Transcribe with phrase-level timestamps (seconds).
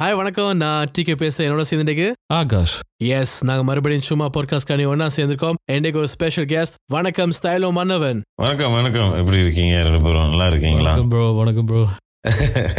[0.00, 0.56] Hi வணக்கம்.
[0.62, 1.46] நான் decay பேசுறேன்.
[1.48, 2.06] என்னோட சேர்ந்துக்கு
[2.38, 2.74] ஆகாஷ்.
[3.18, 5.56] எஸ் நாங்க மறுபடியும் சும்மா பாட்காஸ்ட் காணி ஒன்னா சேர்ந்திருக்கோம்.
[5.76, 8.18] இன்னைக்கு ஒரு ஸ்பெஷல் கெஸ்ட் வணக்கம் ஸ்டைலோ மன்னவன்.
[8.42, 9.12] வணக்கம் வணக்கம்.
[9.20, 10.28] எப்படி இருக்கீங்க ரெண்டு பேரும்?
[10.32, 10.92] நல்லா இருக்கீங்களா?
[11.14, 11.80] ப்ரோ வணக்கம் ப்ரோ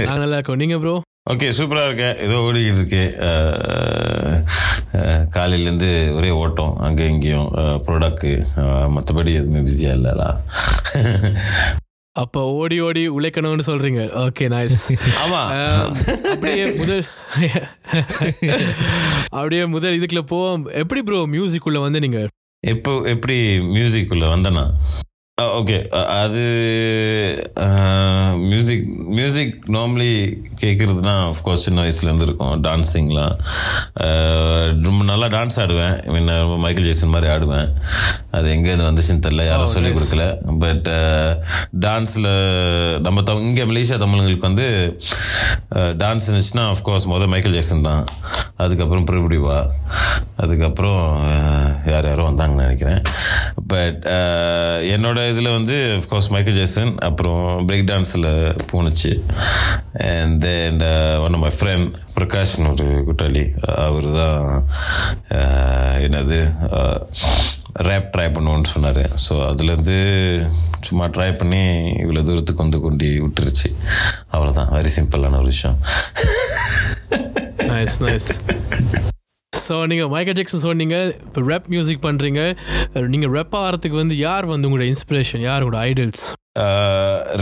[0.08, 0.62] நாங்க நல்லா இருக்கோம்.
[0.64, 0.94] நீங்க ப்ரோ
[1.34, 3.04] ஓகே சூப்பராக இருக்கேன் ஏதோ ஓடிக்கிட்டு இருக்கு.
[5.38, 6.78] காலையிலேருந்து ஒரே ஓட்டம்.
[6.90, 7.50] அங்கே இங்கேயும்
[7.88, 8.36] ப்ராடக்ட்டு
[8.98, 10.30] மற்றபடி எதுவுமே பிஸியாக இல்லைலா
[12.22, 14.02] அப்ப ஓடி ஓடி உழைக்கணும்னு சொல்றீங்க.
[14.24, 14.78] ஓகே நைஸ்
[15.24, 15.52] ஆமாம்
[16.34, 17.04] அப்படியே முதல்
[19.38, 20.64] அப்படியே முதல் இதுக்குள்ள போவோம்.
[20.82, 22.20] எப்படி ப்ரோ மியூசிக் உள்ள வந்து நீங்க
[22.64, 23.38] எப்போ எப்படி
[23.76, 24.64] மியூசிக்குள்ளே வந்தேனா?
[25.42, 25.76] ஓகே
[26.22, 26.44] அது
[28.52, 28.86] மியூசிக்
[29.18, 30.08] மியூசிக் நார்மலி
[30.62, 33.36] கேட்குறதுனா ஆஃப்கோர்ஸ் சின்ன வயசுலேருந்து இருக்கும் டான்ஸிங்லாம்
[34.86, 35.96] ரொம்ப நல்லா டான்ஸ் ஆடுவேன்.
[36.14, 37.70] முன்ன ரொம்ப மைக்கேல் ஜேசன் மாதிரி ஆடுவேன்.
[38.38, 40.26] அது எங்கேருந்து வந்துச்சுன்னு தெரில யாரும் சொல்லிக் கொடுக்கல.
[40.64, 40.90] பட்
[41.86, 42.32] டான்ஸில்
[43.08, 44.68] நம்ம த இங்கே மலேசியா தமிழங்களுக்கு வந்து
[46.04, 48.04] டான்ஸ் இருந்துச்சுன்னா ஆஃப்கோர்ஸ் முதல் மைக்கேல் ஜேக்சன் தான்.
[48.66, 49.60] அதுக்கப்புறம் பிரபுடிவா
[50.44, 51.00] அதுக்கப்புறம்
[51.92, 53.02] யார் யாரோ வந்தாங்கன்னு நினைக்கிறேன்.
[53.72, 58.30] பட் uh, என்னோட இதில் வந்து அஃப்கோர்ஸ் மைக்கேல் ஜேசன் அப்புறம் பிரேக் டான்ஸில்
[58.72, 59.12] போணுச்சு
[60.12, 60.82] and then
[61.26, 63.44] one of my friend பிரகாஷ்னு ஒரு கூட்டாளி
[63.86, 64.46] அவர் தான்
[65.38, 66.40] uh, என்னது
[66.80, 67.00] uh,
[67.88, 69.04] ரேப் ட்ரை பண்ணுவோன்னு சொன்னார்.
[69.26, 69.98] ஸோ அதுலேருந்து
[70.88, 71.62] சும்மா ட்ரை பண்ணி
[72.04, 73.70] இவ்வளோ தூரத்துக்கு வந்து கொண்டு விட்டுருச்சு.
[74.36, 75.78] அவ்வளோதான் வெரி சிம்பிளான ஒரு விஷயம்.
[77.74, 78.32] நைஸ் நைஸ்
[79.68, 82.42] ஸோ நீங்கள் மைக்கேல் ஜாக்சன் சொன்னீங்க இப்போ ரேப் மியூசிக் பண்ணுறீங்க
[83.14, 86.26] நீங்கள் ரெப் ஆகிறதுக்கு வந்து யார் வந்து உங்களோட இன்ஸ்பிரேஷன் யார் உங்களோட ஐடல்ஸ்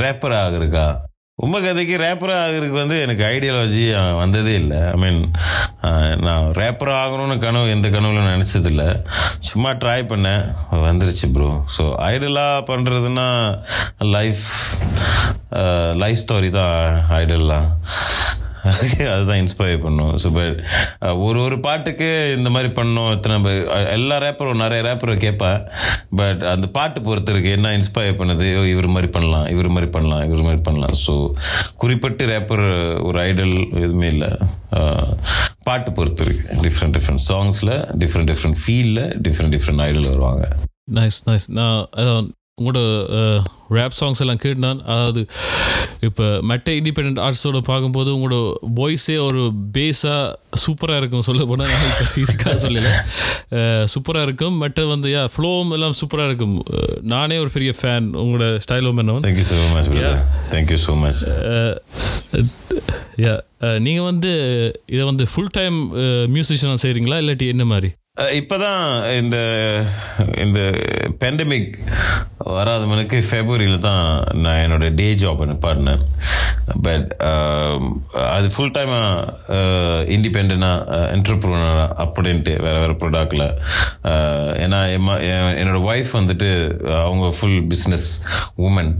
[0.03, 0.87] ரேப்பர் ஆகுறக்கா
[1.43, 3.81] உண்மை கதைக்கு ரேப்பர் ஆகுறதுக்கு வந்து எனக்கு ஐடியாலஜி
[4.19, 4.77] வந்ததே இல்லை.
[4.91, 5.19] ஐ மீன்
[6.25, 8.83] நான் ரேப்பர் ஆகணும்னு கனவு எந்த கனவுல நினச்சதில்ல.
[9.49, 10.43] சும்மா ட்ரை பண்ணேன்
[10.85, 13.27] வந்துருச்சு ப்ரோ ஸோ ஐடலாக பண்ணுறதுன்னா
[14.15, 14.45] லைஃப்
[16.03, 16.79] லைஃப் ஸ்டோரி தான்
[17.19, 17.67] ஐடல்லாம்
[19.13, 20.13] அதுதான் இன்ஸ்பயர் பண்ணும்.
[20.23, 20.57] ஸோ பட்
[21.27, 23.53] ஒரு ஒரு பாட்டுக்கு இந்த மாதிரி பண்ணோம் இத்தனை
[23.97, 25.59] எல்லா ரேப்பரும் நிறைய ரேப்பரை கேட்பேன்
[26.19, 28.47] பட் அந்த பாட்டு பொறுத்து இருக்கு என்ன இன்ஸ்பயர் பண்ணுது?
[28.59, 30.95] ஓ, இவர் மாதிரி பண்ணலாம் இவர் மாதிரி பண்ணலாம் இவர் மாதிரி பண்ணலாம்.
[31.05, 31.15] ஸோ
[31.83, 32.65] குறிப்பிட்டு ரேப்பர்
[33.09, 34.31] ஒரு ஐடல் எதுவுமே இல்லை.
[35.67, 40.43] பாட்டு பொறுத்து இருக்கு டிஃப்ரெண்ட் டிஃப்ரெண்ட் சாங்ஸில் டிஃப்ரெண்ட் டிஃப்ரெண்ட் ஃபீலில் டிஃப்ரெண்ட் டிஃப்ரெண்ட் ஐடல் வருவாங்க.
[40.99, 42.27] நைஸ் நைஸ் நான்
[42.59, 42.81] உங்களோட
[43.75, 45.21] ரேப் சாங்ஸ் எல்லாம் கேட்டான் அதாவது
[46.07, 48.37] இப்போ மெட்ட இண்டிபெண்ட் ஆர்ட்ஸோட பார்க்கும்போது உங்களோட
[48.77, 49.41] வாய்ஸே ஒரு
[49.77, 50.21] பேஸாக
[50.63, 51.73] சூப்பராக இருக்கும் சொல்ல போனால்
[52.43, 52.91] நான் சொல்லல.
[53.93, 54.55] சூப்பராக இருக்கும்.
[54.61, 56.55] மெட்ட வந்து யா ஃப்ளோவும் எல்லாம் சூப்பராக இருக்கும்.
[57.13, 59.91] நானே ஒரு பெரிய ஃபேன் உங்களோட ஸ்டைலும் என்னவன் thank you so much
[60.55, 61.21] thank you so much
[63.25, 63.35] yeah
[63.87, 64.33] நீங்கள் வந்து
[64.95, 65.77] இதை வந்து ஃபுல் டைம்
[66.35, 67.91] மியூசிஷியனாக செய்கிறீங்களா இல்லாட்டி என்ன மாதிரி?
[68.19, 69.37] இப்போதான் இந்த
[70.37, 70.59] இந்த
[71.19, 71.73] பேண்டமிக்
[72.37, 76.01] வராத மனுக்கு ஃபெப்ரவரியில் தான் நான் என்னோடய டே ஜாப் பாடினேன்.
[76.81, 77.15] பட்
[78.13, 79.33] அது ஃபுல் டைமாக
[80.07, 83.57] இண்டிபெண்டாக என்டர்ப்ரூனராக அப்படின்ட்டு வேறு வேறு ப்ரொடக்டில்
[84.63, 86.49] ஏன்னா எம்மா- என்- என்னோட ஒய்ஃப் வந்துட்டு
[87.01, 88.07] அவங்க ஃபுல் பிஸ்னஸ்
[88.57, 88.95] உமன்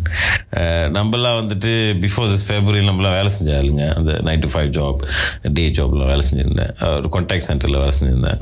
[0.92, 5.08] நம்மளாம் வந்துட்டு பிஃபோர் திஸ் ஃபெப்ரவரியில் நம்மளாம் வேலை செஞ்சாலுங்க அந்த nine to five job
[5.54, 6.74] day ஜாப்லாம் வேலை செஞ்சுருந்தேன்.
[6.80, 8.42] ஒரு கான்டாக்ட் சென்டரில் வேலை செஞ்சுருந்தேன்.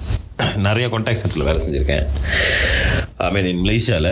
[0.58, 2.06] நிறைய கான்டாக்ட் சென்டரில் வேலை செஞ்சுருக்கேன்.
[3.18, 4.12] ஐ மீன் இன் மலேசியாவில்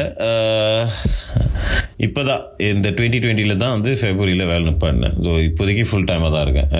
[2.05, 6.45] இப்போ தான் இந்த டுவெண்ட்டி டுவெண்ட்டியில் தான் வந்து ஃபெப்ரவரியில் வேலை பண்ணேன் ஸோ இப்போதைக்கு ஃபுல் டைமாக தான்
[6.45, 6.71] இருக்கேன்.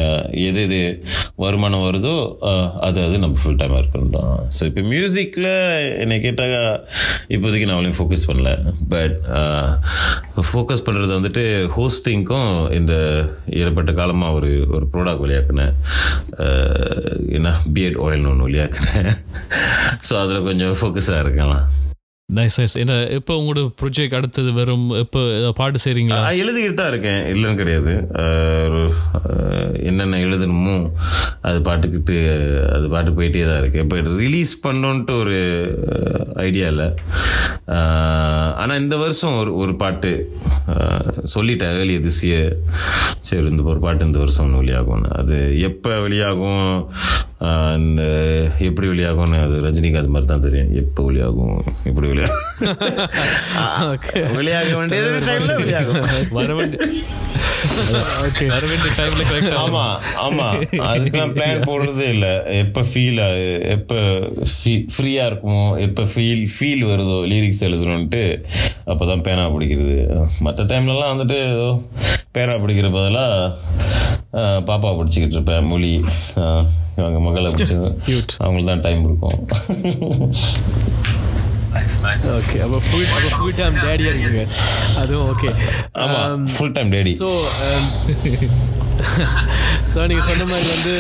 [0.47, 0.79] எது எது
[1.43, 2.13] வருமானம் வருதோ
[2.87, 4.31] அது அது நம்ம ஃபுல் டைமாக இருக்கணும் தான்.
[4.55, 5.49] ஸோ இப்போ மியூசிக்கில்
[6.03, 6.55] என்னை கேட்டால்
[7.35, 8.51] இப்போதைக்கு நான் அவ்வளோ ஃபோக்கஸ் பண்ணல.
[8.93, 9.15] பட்
[10.49, 11.43] ஃபோக்கஸ் பண்ணுறது வந்துட்டு
[11.75, 12.49] ஹோஸ்டிங்க்கும்
[12.79, 12.95] இந்த
[13.59, 15.75] இடப்பட்ட காலமாக ஒரு ஒரு ப்ராடக்ட் வெளியாக்குனேன்.
[17.37, 19.11] என்ன பிஎட் ஆயில்னு ஒன்று வெளியாக்குனேன்.
[20.07, 21.65] ஸோ அதில் கொஞ்சம் ஃபோக்கஸாக இருக்கலாம்.
[22.37, 24.85] நைஸ் நைஸ் என்ன இப்போ உங்களோட ப்ரொஜெக்ட் அடுத்தது வரும்?
[25.01, 25.21] எப்போ
[25.59, 27.21] பாட்டு செய்கிறீங்களா எழுதிக்கிட்டு தான் இருக்கேன்.
[27.33, 27.93] இல்லைன்னு கிடையாது.
[29.89, 30.75] என்னென்ன எழுதணுமோ
[31.47, 32.17] அது பாட்டுக்கிட்டு
[32.75, 35.39] அது பாட்டு போயிட்டே தான் இருக்கேன் இப்போ ரிலீஸ் பண்ணோன்ட்டு ஒரு
[36.47, 36.87] ஐடியா இல்லை.
[38.61, 40.11] ஆனால் இந்த வருஷம் ஒரு ஒரு பாட்டு
[41.35, 41.75] சொல்லிட்டேன்.
[41.81, 41.97] ஏர்லி
[42.29, 42.55] இயர்
[43.27, 45.37] சரி இந்த ஒரு பாட்டு இந்த வருஷம் ஒன்று வெளியாகும் அது
[45.69, 46.63] எப்போ வெளியாகும்?
[48.61, 50.73] எப்படி வெளியாகும்னு அது ரஜினிகாந்த் மாதிரி தான் தெரியும்.
[50.75, 52.43] எப்போ வெளியாகும் எப்படி வெளியாகும்.
[54.35, 56.03] வெளியாக வேண்டியது டைம்ல வெளியாகும்.
[60.87, 62.27] அதுக்கெல்லாம் பிளான் போடுறதே இல்ல.
[62.57, 63.21] எப்ப ஃபீல்
[63.69, 63.95] எப்ப
[64.93, 68.23] ஃப்ரீயா இருக்குமோ எப்ப ஃபீல் ஃபீல் வருதோ லிரிக்ஸ் எழுதணும்ட்டு
[68.85, 69.97] அப்பதான் பேனா பிடிக்கிறது.
[70.39, 71.67] மற்ற டைம்லலாம் வந்துட்டு ஏதோ
[72.35, 73.23] பேனா பிடிக்கிற பதிலா
[74.33, 75.91] அஹ், பாப்பா பிடிச்சிக்கிட்டு இருப்பேன் மொழி
[76.97, 77.75] இவங்க மகளை பிடிச்சி
[78.39, 79.37] அவங்களுக்கு தான் டைம் இருக்கும்.
[82.33, 84.41] ஓகே அப்போ ஃபுல் அப்போ ஃபுல் டைம் டேடியாக இருக்கீங்க.
[84.97, 85.49] அதுவும் ஓகே
[85.99, 86.21] ஆமா
[86.53, 87.29] full time daddy so
[89.93, 90.95] so நீங்கள் சொன்ன மாதிரி வந்து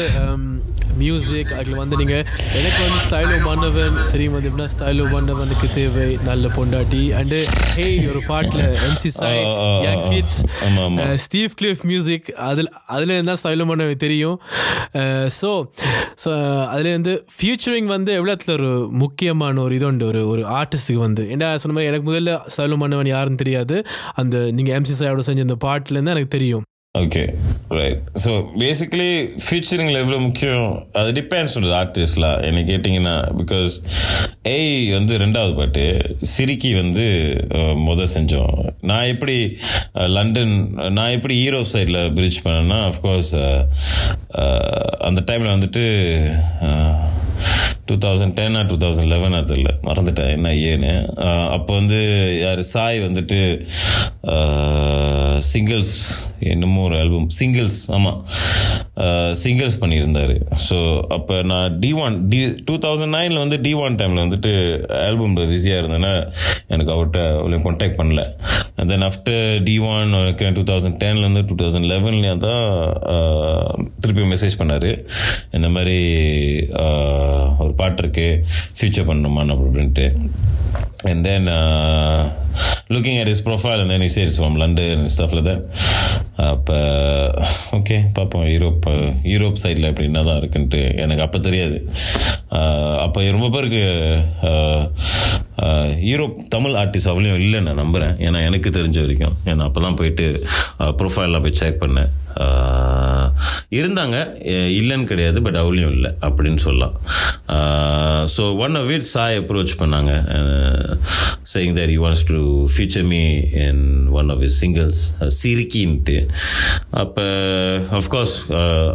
[1.01, 2.23] மியூசிக் அதில் வந்து நீங்கள்
[2.59, 7.01] எனக்கு வந்து ஸ்டைலோ மன்னவன் தெரியும் வந்து எப்படின்னா ஸ்டைலோ மன்னவனுக்கு தேவை நல்ல பொண்டாட்டி.
[7.19, 7.39] அண்டு
[7.77, 9.41] ஹே ஒரு பாட்டில் MC Sai
[9.87, 10.05] young.
[10.11, 10.37] Kid.
[11.25, 14.37] Steve Cliff music அதில் அதில் இருந்தால் ஸ்டைலோ மன்னவன் தெரியும்.
[15.39, 15.51] ஸோ
[16.23, 16.31] ஸோ
[16.73, 18.71] அதுலேருந்து ஃபியூச்சரிங் வந்து எவ்வளோத்துல ஒரு
[19.03, 21.25] முக்கியமான ஒரு இது உண்டு ஒரு ஒரு ஆர்டிஸ்ட்டுக்கு வந்து.
[21.35, 23.77] ஏன்னா சொன்ன மாதிரி எனக்கு முதல்ல ஸ்டைலோ மன்னவன் யாருன்னு தெரியாது.
[24.23, 26.65] அந்த நீங்கள் எம்சி சாயோட செஞ்ச அந்த பாட்டிலேருந்து எனக்கு தெரியும்.
[26.99, 27.21] ஓகே
[27.77, 29.11] ரைட் ஸோ பேசிக்கலி
[29.43, 30.65] ஃபியூச்சரிங்கில் எவ்வளோ முக்கியம்?
[30.99, 33.75] அது டிபெண்ட்ஸ் ஆன் ஆர்டிஸ்ட்லாம் என்னை கேட்டிங்கன்னா பிகாஸ்
[34.53, 35.85] ஏய் வந்து ரெண்டாவது பாட்டு
[36.33, 37.05] சிரிக்கி வந்து
[37.53, 38.57] மொதல் முத செஞ்சோம்.
[38.91, 39.37] நான் எப்படி
[40.17, 40.53] லண்டன்
[40.97, 43.33] நான் எப்படி ஈரோப் சைடில் பிரிட்ஜ் பண்ணேன்னா அஃப்கோர்ஸ்
[45.09, 45.85] அந்த டைமில் வந்துட்டு
[47.89, 49.71] டூ தௌசண்ட் டென்னா டூ தௌசண்ட் லெவன் தெரியல.
[49.87, 50.91] மறந்துட்டேன் என்ன ஏன்னு
[51.55, 51.99] அப்போ வந்து
[52.41, 53.39] யார் சாய் வந்துட்டு
[55.53, 55.95] சிங்கிள்ஸ்
[56.39, 58.19] என்னமோ ஒரு ஆல்பம் சிங்கிள்ஸ் ஆமாம்
[59.43, 60.33] சிங்கிள்ஸ் பண்ணியிருந்தார்.
[60.69, 60.77] ஸோ
[61.15, 64.51] அப்போ நான் T one T two thousand நைனில் வந்து டி ஒன் டைமில் வந்துட்டு
[65.07, 66.13] ஆல்பம் பிஸியாக இருந்தேன்னா
[66.67, 68.23] எனக்கு அவர்கிட்ட அவ்வளோ கான்டாக்ட் பண்ணல.
[68.81, 70.11] And then after T one
[70.59, 72.65] two thousand டென்லேருந்து two thousand லெவன்லேயே தான்
[74.03, 74.91] திருப்பி மெசேஜ் பண்ணார்.
[75.57, 75.99] இந்த மாதிரி
[77.63, 78.27] ஒரு பாட்டு இருக்கு
[78.77, 80.07] ஃபியூச்சர் பண்ணணுமான்னு அப்படின்ட்டு.
[81.09, 81.47] And then
[82.93, 84.99] looking at his profile and then his he says from London
[86.51, 86.77] அப்போ
[87.77, 88.85] ஓகே பார்ப்போம் யூரோப்
[89.33, 90.81] யூரோப் சைடில் அப்படி என்ன தான் இருக்குன்ட்டு.
[91.03, 91.77] எனக்கு அப்போ தெரியாது.
[93.05, 93.83] அப்போ ரொம்ப பேருக்கு
[96.11, 99.35] யூரோப் தமிழ் ஆர்டிஸ்ட் அவ்வளோ இல்லை நான் நம்புகிறேன் ஏன்னா எனக்கு தெரிஞ்ச வரைக்கும்.
[99.51, 100.25] ஏன்னா அப்போ தான் போயிட்டு
[100.99, 102.11] ப்ரொஃபைல்லாம் போய் செக் பண்ணேன்.
[103.79, 104.17] இருந்தாங்க.
[104.79, 106.95] இல்லைன்னு கிடையாது பட் அவ்வளோ இல்லை அப்படின்னு சொல்லலாம்.
[108.33, 110.11] So one of it Sai approach பண்ணாங்க.
[111.53, 112.39] Saying that you wants to
[112.73, 113.21] future me
[113.65, 113.83] in
[114.19, 115.01] one of his singles
[115.39, 116.17] சிரிக்கின்ட்டு.
[117.03, 117.25] அப்போ
[117.99, 118.35] அஃப்கோர்ஸ்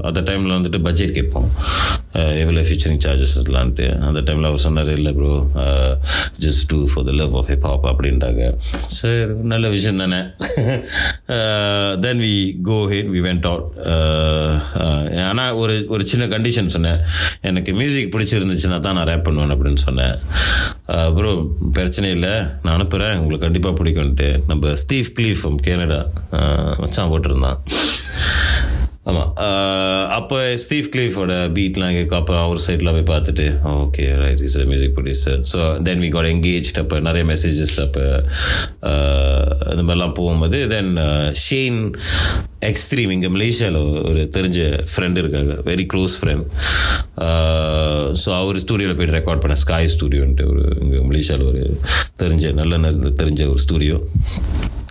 [0.08, 1.49] அந்த டைமில் வந்துட்டு பட்ஜெட் கேட்போம்.
[2.43, 3.87] எவ்வளோ ஃபியூச்சரிங் சார்ஜஸ் இருக்கலான்ட்டு.
[4.08, 5.32] அந்த டைமில் அவர் சொன்னார் இல்லை bro
[6.46, 8.52] just do for the love of hip hop அப்படின்ட்டாங்க
[8.98, 10.20] சரி நல்ல விஷயம் தானே.
[12.04, 13.69] Then we go head we went out
[15.31, 17.00] ஆனால் ஒரு ஒரு சின்ன கண்டிஷன் சொன்னேன்.
[17.40, 20.14] எனக்கு மியூசிக் பிடிச்சிருந்துச்சுன்னா தான் நான் ரேப் பண்ணுவேன் அப்படின்னு சொன்னேன்.
[20.88, 21.38] Uh, அப்புறம்
[21.72, 22.34] பிரச்சனை இல்லை.
[22.62, 24.28] நான் அனுப்புகிறேன் உங்களுக்கு கண்டிப்பாக பிடிக்கும்ன்ட்டு.
[24.46, 26.00] நம்ம ஸ்டீவ் கிளீஃப் கேனடா
[26.81, 27.58] மச்சான் போட்டிருந்தான்.
[29.06, 29.29] ஆமாம்
[30.17, 33.44] அப்போ ஸ்டீவ் கிளீஃபோட பீட்லாம் கேட்கும் அப்போ அவர் சைட்லாம் போய் பார்த்துட்டு
[33.75, 38.05] okay right his music producer so then we got engage அப்போ நிறைய மெசேஜஸ் அப்போ
[39.73, 40.91] இந்த மாதிரிலாம் போகும்போது தென்
[41.44, 41.79] ஷேன்
[42.62, 44.61] எக்ஸ்ட்ரீம் இங்கே மலேசியாவில் ஒரு தெரிஞ்ச
[44.93, 46.47] ஃப்ரெண்டு இருக்காங்க வெரி க்ளோஸ் ஃப்ரெண்ட்
[48.23, 51.62] ஸோ அவர் ஸ்டூடியோவில் போய்ட்டு ரெக்கார்ட் பண்ண ஸ்காய் ஸ்டூடியோன்ட்டு ஒரு இங்கே மலேசியாவில் ஒரு
[52.19, 53.99] தெரிஞ்ச நல்ல தெரிஞ்ச ஒரு studio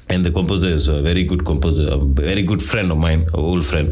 [0.09, 3.43] and the composer is a very good composer a very good friend of mine a
[3.51, 3.89] old friend.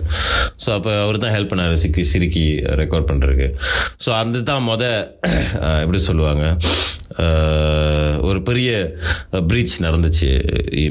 [0.64, 2.46] So அப்போ அவர் தான் ஹெல்ப் பண்ணார் சிக்கி சிரிக்கி
[2.82, 3.48] ரெக்கார்ட் பண்ணுறதுக்கு
[4.06, 4.84] ஸோ அந்த தான் மொத
[5.84, 6.46] எப்படி சொல்லுவாங்க?
[8.22, 8.70] ஒரு பெரிய
[9.48, 10.30] பிரிட்ஜ் நடந்துச்சு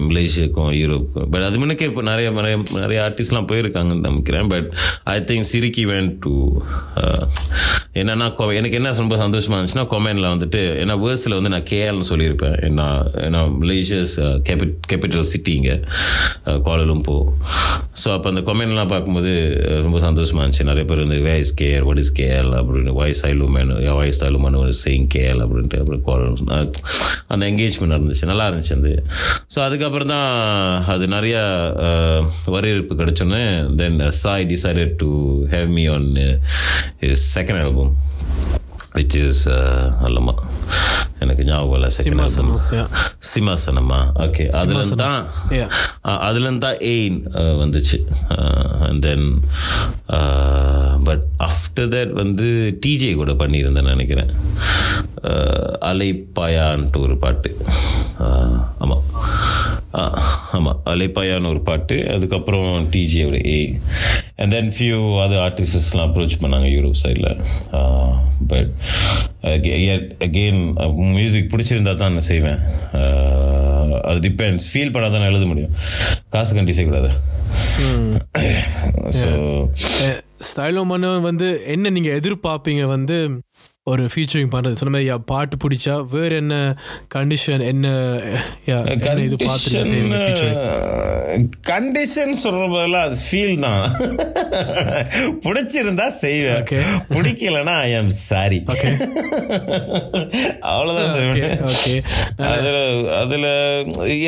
[0.08, 1.30] மலேசியாவுக்கும் யூரோப்புக்கும்.
[1.30, 4.48] பட் அது முன்னக்கே இப்போ நிறைய நிறைய நிறைய ஆர்டிஸ்ட்லாம் போயிருக்காங்கன்னு நினைக்கிறேன்.
[4.48, 4.68] பட்
[5.14, 6.34] ஐ திங்க் சிரிக்கி வேன் டு
[8.00, 12.56] என்னன்னா கொ- எனக்கு என்ன ரொம்ப சந்தோஷமாக இருந்துச்சுன்னா கொமெண்டில் வந்துட்டு ஏன்னா வேர்ஸில் வந்து நான் கேஎல்னு சொல்லியிருப்பேன்.
[12.68, 12.86] ஏன்னா
[13.26, 14.14] ஏன்னா மலேசியஸ்
[14.48, 15.80] கேபிட் கேபிட் சிட்டி இங்கே
[16.44, 17.32] கோலலும்போ
[18.04, 20.62] ஸோ அப்போ அந்த கொமெண்ட்லாம் பார்க்கும்போது ரொம்ப சந்தோஷமாக இருந்துச்சு.
[20.62, 24.72] நிறைய பேர் வந்து way is care what is KL அப்படின்னு வாய்ஸ் ஐலுமேனு வாய்ஸ் ஐலுமானு ஒரு
[24.86, 26.36] கேஎல் அப்படின்ட்டு அப்புறம் கோலம்
[27.26, 29.02] அந்த என்கேஜ்மெண்ட் இருந்துச்சு நல்லா இருந்துச்சு அந்த
[29.54, 31.42] ஸோ அதுக்கப்புறம் தான் அது நிறையா
[32.44, 35.10] வரவேற்பு கிடச்சோன்னே then Sai decided to
[35.46, 36.38] have me on
[37.00, 37.96] his second album
[38.94, 39.48] which is
[40.02, 40.34] அல்லமா
[41.22, 42.90] எனக்கு ஞாபகம் இல்லை செகண்ட் ஆல்பம்
[43.32, 45.26] சிம்மாசனம் ஓகே அதுல தான்.
[46.20, 47.18] அதுல தான் எயின்
[47.62, 47.98] வந்துச்சு.
[48.80, 49.26] And then
[51.04, 52.46] but after that வந்து
[52.86, 54.32] டிஜே கூட பண்ணியிருந்தேன் நினைக்கிறேன்.
[55.82, 57.50] அலைப்பாயான்ட்டு ஒரு பாட்டு.
[58.18, 58.96] அஹ், ஆமா.
[59.92, 60.18] அஹ்,
[60.52, 63.80] ஆமா அலைப்பாயான்னு ஒரு பாட்டு அதுக்கப்புறம் டிஜேயோட ஏ
[64.36, 67.30] அண்ட் தென் ஃபியூ அதர் ஆர்டிஸ்ட்லாம் அப்ரோச் பண்ணாங்க யூரோப் சைடில்
[68.46, 68.70] பட்
[69.44, 70.60] அகெயின்
[71.14, 72.60] மியூசிக் பிடிச்சிருந்தா தான் நான் செய்வேன்.
[72.92, 75.72] அஹ், அது டிபெண்ட்ஸ் ஃபீல் பண்ணால் தான் எழுத முடியும்.
[76.28, 77.10] காசு கண்டி செய்யக்கூடாது.
[79.12, 79.28] ஸோ
[80.42, 82.84] ஸ்டைலோ மன்னவன் வந்து என்ன நீங்கள் எதிர்பார்ப்பீங்க?
[82.86, 83.16] வந்து
[83.86, 86.56] ஒரு ஃபீச்சரிங் பண்ணுறது சொன்ன மாதிரி பாட்டு பிடிச்சா வேறு என்ன
[87.14, 87.86] கண்டிஷன் என்ன
[89.24, 89.80] இது பார்த்துட்டு
[91.70, 93.82] கண்டிஷன் சொல்ற பதிலா அது ஃபீல் தான்.
[95.44, 96.60] பிடிச்சிருந்தா செய்வேன்.
[96.62, 96.80] Okay.
[97.08, 98.58] பிடிக்கலன்னா ஐ ஆம் சாரி
[100.70, 101.58] அவ்வளவுதான் செய்வேன்.
[101.70, 101.94] ஓகே
[102.50, 102.76] அதுல
[103.18, 103.46] அதுல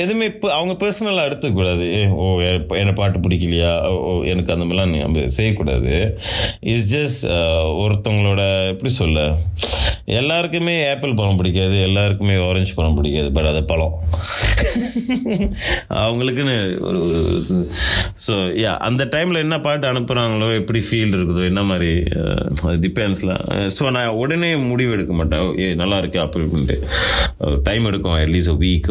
[0.03, 2.27] எதுவுமே இப்ப அவங்க பர்சனலா எடுத்துக்கூடாது ஏ, ஓ
[2.75, 3.73] என்ன பாட்டு பிடிக்கலையா?
[3.85, 5.95] ஓ, ஓ, எனக்கு அந்த மாதிரிலாம் நம்ம செய்யக்கூடாது.
[6.61, 7.25] இட்ஸ் ஜஸ்ட்
[7.83, 9.21] ஒருத்தவங்களோட எப்படி சொல்ல?
[10.05, 13.95] எல்லாருக்குமே ஆப்பிள் பழம் பிடிக்காது எல்லாருக்குமே ஆரஞ்சு பழம் பிடிக்காது பட் அது பழம்.
[16.01, 17.01] அவங்களுக்குன்னு ஒரு
[18.27, 21.91] ஸோ யா அந்த டைமில் என்ன பாட்டு அனுப்புகிறாங்களோ எப்படி ஃபீல் இருக்குதோ என்ன மாதிரி
[22.85, 23.43] டிபெண்ட்ஸ்லாம்
[23.77, 25.59] ஸோ நான் உடனே முடிவு எடுக்க மாட்டேன்.
[25.59, 26.77] ஏ நல்லா இருக்கு அப்படின்ட்டு
[27.63, 28.91] டைம் எடுக்கும் அட்லீஸ்ட் வீக்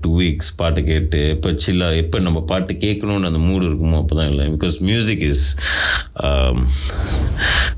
[0.00, 4.30] டூ வீக்ஸ் பாட்டு கேட்டு இப்போ சில்லாக எப்போ நம்ம பாட்டு கேட்கணும்னு அந்த மூடு இருக்குமோ அப்போ தான்
[4.30, 5.46] இல்லை பிகாஸ் மியூசிக் இஸ்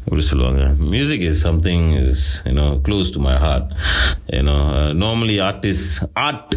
[0.07, 0.62] எப்படி சொல்லுவாங்க?
[0.91, 3.69] Music is something is you know close to my heart
[4.33, 4.57] you know
[5.03, 5.93] normally artist
[6.25, 6.55] art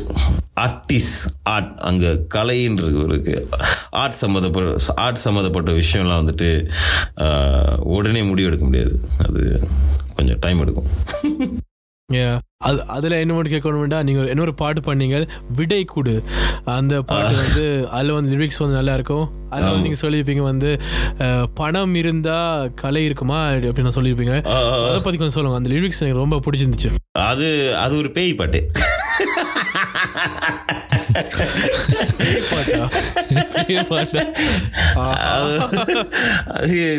[0.67, 3.36] artist art அங்கே கலைன்றது இருக்கு
[4.01, 6.50] ஆர்ட் சம்மந்தப்பட்ட ஆர்ட் சம்மந்தப்பட்ட விஷயம்லாம் வந்துட்டு
[7.95, 8.95] உடனே முடிவு எடுக்க முடியாது.
[9.27, 9.43] அது
[10.17, 10.91] கொஞ்சம் டைம் எடுக்கும்.
[12.67, 15.17] அது அதில் என்ன மட்டும் கேட்கணும்டா நீங்கள் இன்னொரு பாட்டு பண்ணீங்க
[15.57, 16.13] விடை கூடு.
[16.75, 19.25] அந்த பாட்டு வந்து அதில் வந்து லிரிக்ஸ் வந்து நல்லா இருக்கும்.
[19.51, 20.69] அதில் வந்து நீங்கள் சொல்லியிருப்பீங்க வந்து
[21.59, 23.41] பணம் இருந்தால் கலை இருக்குமா?
[23.69, 24.38] அப்படின்னு சொல்லியிருப்பீங்க.
[24.88, 26.91] அதை பற்றி கொஞ்சம் சொல்லுங்கள் அந்த லிரிக்ஸ் எனக்கு ரொம்ப பிடிச்சிருந்துச்சு.
[27.31, 27.50] அது
[27.83, 28.62] அது ஒரு பேய் பாட்டு.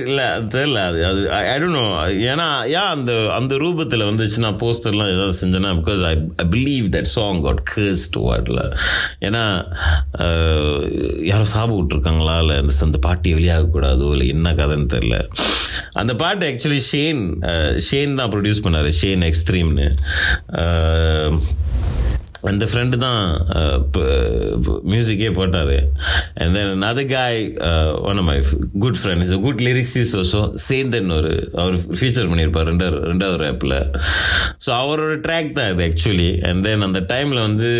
[0.06, 1.84] இல்லை அது தெரியல அது அது ஐ டோன்ட் நோ
[2.30, 7.10] ஏன்னா ஏன் அந்த அந்த ரூபத்தில் வந்துச்சு நான் போஸ்டர்லாம் ஏதாவது செஞ்சேன்னா because I I believe that
[7.16, 8.60] song got cursed to வாட்ல
[9.20, 9.44] ஏன்னா
[11.24, 14.06] யாரும் யாரோ சாபு விட்ருக்காங்களா இல்லை அந்த அந்த பாட்டி வெளியாகக்கூடாதோ?
[14.12, 15.16] இல்லை என்ன கதைன்னு தெரில
[15.92, 17.22] அந்த பாட்டு ஆக்சுவலி ஷேன்
[17.78, 18.88] ஷேன் தான் ப்ரொடியூஸ் பண்ணார்.
[19.00, 19.88] ஷேன் எக்ஸ்ட்ரீம்னு
[22.50, 23.20] அந்த ஃப்ரெண்டு தான்
[24.92, 25.74] மியூசிக்கே போட்டார்.
[26.34, 27.40] அண்ட் தென் அது guy
[28.08, 28.48] one one of
[28.84, 33.76] good friend is good லிரிக்ஸிஸ் also Senthan ஒரு அவர் ஃபீச்சர் பண்ணியிருப்பார் ரெண்டாவது ரெண்டாவது ரேப்பில்
[34.66, 37.70] ஸோ அவரோட ட்ராக் தான் இது ஆக்சுவலி அண்ட் தென் அந்த டைமில் வந்து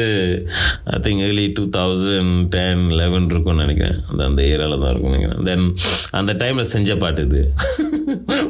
[0.85, 3.99] I think early two thousand ten eleven இருக்கும்னு நினைக்கிறேன்.
[4.11, 5.45] அந்த அந்த ஏரியாவில் தான் இருக்கும் நினைக்கிறேன்.
[5.45, 5.67] தென்
[6.11, 7.43] அந்த டைமில் செஞ்ச பாட்டு இது.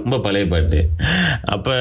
[0.03, 0.81] ரொம்ப பழைய பாட்டு.
[1.55, 1.75] அப்போ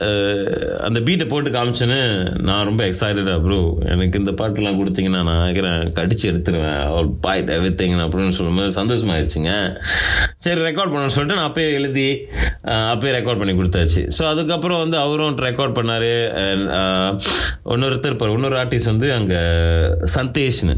[0.00, 2.00] uh, அந்த பீட்டை போட்டு காமிச்சோன்னு
[2.48, 3.58] நான் ரொம்ப எக்ஸைட்டடா ப்ரோ
[3.92, 6.80] எனக்கு இந்த பாட்டுலாம் கொடுத்தீங்கன்னா நான் நினைக்கிறேன் கடிச்சு எடுத்துருவேன்.
[6.90, 7.70] அவர் பாயிண்ட் எவ்ரி
[8.04, 9.52] அப்படின்னு சொல்லும்போது சந்தோஷமாயிருச்சுங்க.
[10.46, 12.08] சரி ரெக்கார்ட் பண்ண சொல்லிட்டு நான் அப்பயே எழுதி
[12.92, 14.02] அப்பயே ரெக்கார்ட் பண்ணி கொடுத்தாச்சு.
[14.18, 16.10] ஸோ அதுக்கப்புறம் வந்து அவரும் ரெக்கார்ட் பண்ணார்.
[17.74, 19.40] இன்னொருத்தர் இருப்பார் இன்னொரு ஆர்டிஸ்ட் வந்து அங்கே
[20.18, 20.76] சந்தேஷ்னு.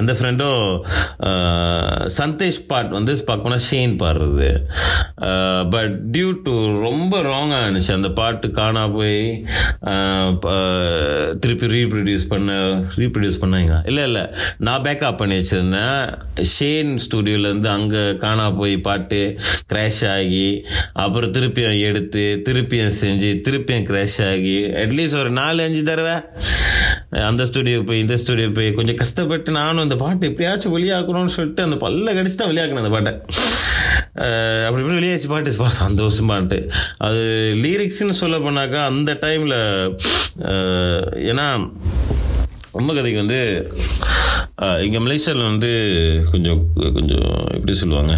[0.00, 0.62] அந்த ஃப்ரெண்டும்
[2.18, 4.48] சந்தேஷ் பாட் வந்து பார்க்க போனால் ஷேன் பாடுறது.
[5.74, 6.54] பட் டியூ டு
[6.86, 7.92] ரொம்ப ராங்காக இருந்துச்சு.
[7.98, 9.18] அந்த பாட்டு காணா போய்
[11.42, 12.58] திருப்பி ரீப்ரொடியூஸ் பண்ண
[13.00, 13.74] ரீப்ரொடியூஸ் பண்ணாங்க.
[13.90, 14.24] இல்லை இல்லை.
[14.68, 16.00] நான் பேக்கப் பண்ணி வச்சுருந்தேன்.
[16.54, 19.20] ஷேன் ஸ்டூடியோலேருந்து அங்கே காணா போய் பாட்டு
[19.72, 20.48] கிராஷ் ஆகி
[21.04, 26.16] அப்புறம் திருப்பியும் எடுத்து திருப்பியும் செஞ்சு திருப்பியும் கிராஷ் ஆகி அட்லீஸ்ட் ஒரு நாலு அஞ்சு தடவை
[27.28, 31.76] அந்த ஸ்டூடியோ போய் இந்த ஸ்டுடியோ போய் கொஞ்சம் கஷ்டப்பட்டு நானும் அந்த பாட்டு எப்படியாச்சும் வெளியாக்கணும்னு சொல்லிட்டு அந்த
[31.84, 33.12] பல்ல கடிச்சு தான் வெளியாக்கணும் அந்த பாட்டை.
[34.66, 35.56] அப்படி இப்படி வெளியாச்சு பாட்டு.
[35.62, 36.58] பா சந்தோஷமாட்டு
[37.06, 37.22] அது
[37.64, 39.58] லிரிக்ஸ்னு சொல்ல போனாக்கா அந்த டைமில்
[41.30, 41.46] ஏன்னா
[42.78, 43.40] ரொம்ப கதைக்கு வந்து
[44.86, 45.70] இங்கே மலேசியாவில் வந்து
[46.32, 46.60] கொஞ்சம்
[46.98, 48.14] கொஞ்சம் எப்படி சொல்லுவாங்க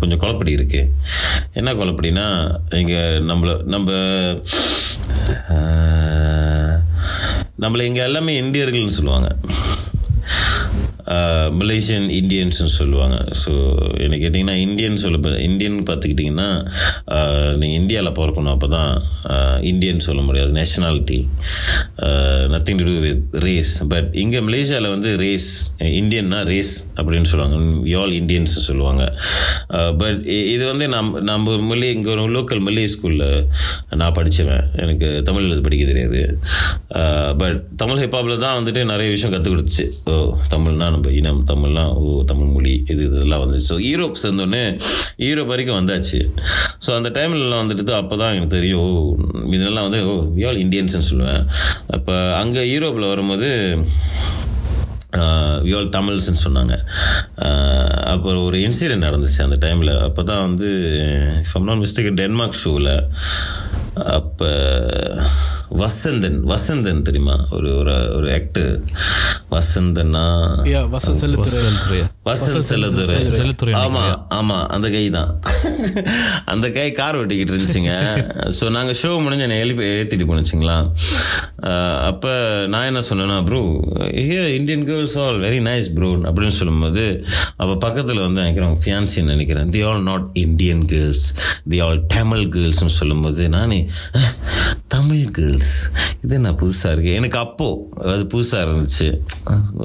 [0.00, 0.80] கொஞ்சம் குழப்படி இருக்கு.
[1.58, 2.26] என்ன குழப்படினா
[2.80, 3.90] இங்கே நம்மளை நம்ம
[7.64, 9.28] நம்மளை இங்கே எல்லாமே இந்தியர்கள்னு சொல்லுவாங்க.
[11.60, 13.16] மலேசியன் இந்தியன்ஸ்னு சொல்லுவாங்க.
[13.42, 13.52] ஸோ
[14.04, 16.48] என்ன கேட்டிங்கன்னா இந்தியன் சொல்ல இந்தியன் பார்த்துக்கிட்டிங்கன்னா
[17.60, 18.92] நீங்கள் இந்தியாவில் பிறக்கணும் அப்போ தான்
[19.70, 20.50] இந்தியன் சொல்ல முடியாது.
[20.58, 21.18] Nationality
[22.54, 25.50] nothing to do with race but இங்கே மலேசியாவில் வந்து ரேஸ்
[26.00, 27.58] இந்தியன்னா ரேஸ் அப்படின்னு சொல்லுவாங்க.
[28.02, 29.02] ஆல் இந்தியன்ஸ் சொல்லுவாங்க.
[30.02, 30.22] பட்
[30.54, 33.26] இது வந்து நம் நம்ம மொழி இங்கே ஒரு லோக்கல் மொழி ஸ்கூலில்
[34.02, 36.22] நான் படித்தவன் எனக்கு தமிழ் அது படிக்க தெரியாது.
[37.42, 39.86] பட் தமிழ் ஹிப்ஹாப்பில் தான் வந்துட்டு நிறைய விஷயம் கற்றுக் கொடுத்துச்சு.
[40.10, 40.14] ஓ
[40.54, 43.68] தமிழ்னா நம்ம இனம் தமிழ்லாம் ஓ தமிழ் மொழி இது இதெல்லாம் வந்துச்சு.
[43.70, 44.64] ஸோ ஈரோப் சேர்ந்தோடனே
[45.28, 46.18] ஈரோப் வரைக்கும் வந்தாச்சு.
[46.84, 48.90] ஸோ அந்த டைம்லலாம் வந்துட்டு அப்போ தான் எனக்கு தெரியும் ஓ
[49.56, 50.14] இதெல்லாம் வந்து ஓ
[50.50, 51.44] ஆல் இந்தியன்ஸ்னு சொல்லுவேன்.
[51.96, 53.50] அப்போ அங்கே ஈரோப்பில் வரும்போது
[55.66, 56.74] வியால் தமிழ்ஸ்ன்னு சொன்னாங்க.
[58.12, 60.70] அப்புறம் ஒரு இன்சிடென்ட் நடந்துச்சு அந்த டைமில் அப்போ தான் வந்து
[61.44, 62.92] இஃப் நாட் மிஸ்டேக் டென்மார்க் ஷோவில்
[64.18, 64.50] அப்போ
[65.80, 67.34] வசந்தன் வசந்தன் தெரியுமா?
[67.56, 68.70] ஒரு ஒரு ஒரு ஆக்டர்
[69.54, 70.22] வசந்தனா
[70.70, 71.60] யா வசந்த் செல்லுத்துறை.
[71.64, 72.66] செலுத்துறையா வசந்த்
[73.40, 73.74] செல்லத்துறை.
[73.82, 74.02] ஆமா
[74.38, 75.30] ஆமா அந்த கை தான்.
[76.52, 77.92] அந்த கை கார் ஓட்டிக்கிட்டு இருந்துச்சுங்க.
[78.58, 80.78] ஸோ நாங்கள் ஷோ முடிஞ்சு என்னை எழுப்பி ஏற்றிட்டு போனுச்சுங்களா
[82.10, 82.32] அப்போ
[82.72, 83.62] நான் என்ன சொன்னேன்னா bro
[84.28, 87.04] here Indian girls all very nice bro அப்படின்னு சொல்லும்போது
[87.56, 89.70] அப்போ பக்கத்தில் வந்து நினைக்கிறேன் ஃபியான்சின்னு நினைக்கிறேன்.
[89.70, 91.24] The all not Indian girls
[91.68, 93.78] the all Tamil கேர்ள்ஸ்னு சொல்லும்போது நானே
[94.88, 95.74] தமிழ் கேர்ள்ஸ்
[96.24, 99.08] இது என்ன புதுசாக இருக்குது எனக்கு அப்போது அது புதுசாக இருந்துச்சு.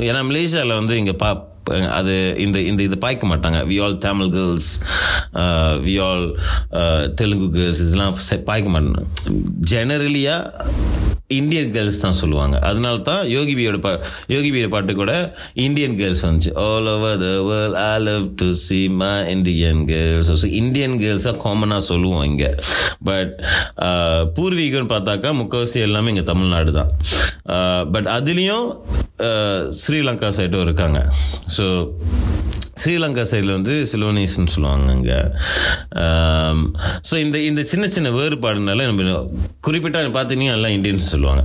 [0.09, 1.29] ஏன்னா மலேசியாவில் வந்து இங்கே பா
[1.99, 3.59] அது இந்த இந்த இது பாய்க்க மாட்டாங்க.
[3.69, 4.71] We all Tamil girls
[5.85, 6.25] we all
[7.13, 9.03] Telugu girls இதெல்லாம் செ- பாய்க்க மாட்டாங்க.
[9.71, 10.51] ஜெனரலியாக
[11.29, 12.55] இந்தியன் கேர்ள்ஸ் தான் சொல்லுவாங்க.
[12.69, 13.91] அதனால தான் யோகிபியோட பா
[14.33, 15.13] யோகிபியோட பாட்டு கூட
[15.65, 16.51] இந்தியன் கேர்ள்ஸ் வந்துச்சு.
[16.65, 21.83] All over the world I love to see my Indian girls so Indian கேர்ள்ஸாக காமனாக
[21.91, 22.51] சொல்லுவோம் இங்கே.
[23.09, 23.33] பட்
[24.37, 26.91] பூர்வீகம்னு பார்த்தாக்கா முக்கவாசி எல்லாமே இங்கே தமிழ்நாடு தான்.
[27.95, 28.67] பட் அதுலேயும்
[29.81, 31.01] ஸ்ரீலங்கா சைடும் இருக்காங்க.
[31.57, 31.65] ஸோ
[32.81, 35.19] ஸ்ரீலங்கா சைடில் வந்து சிலோனீஸ்னு சொல்லுவாங்க அங்கே
[37.09, 39.21] ஸோ இந்த இந்த சின்ன சின்ன வேறுபாடுனால நம்ம
[39.67, 41.43] குறிப்பிட்டா பார்த்தீங்கன்னா எல்லாம் இந்தியன்ஸ் சொல்லுவாங்க.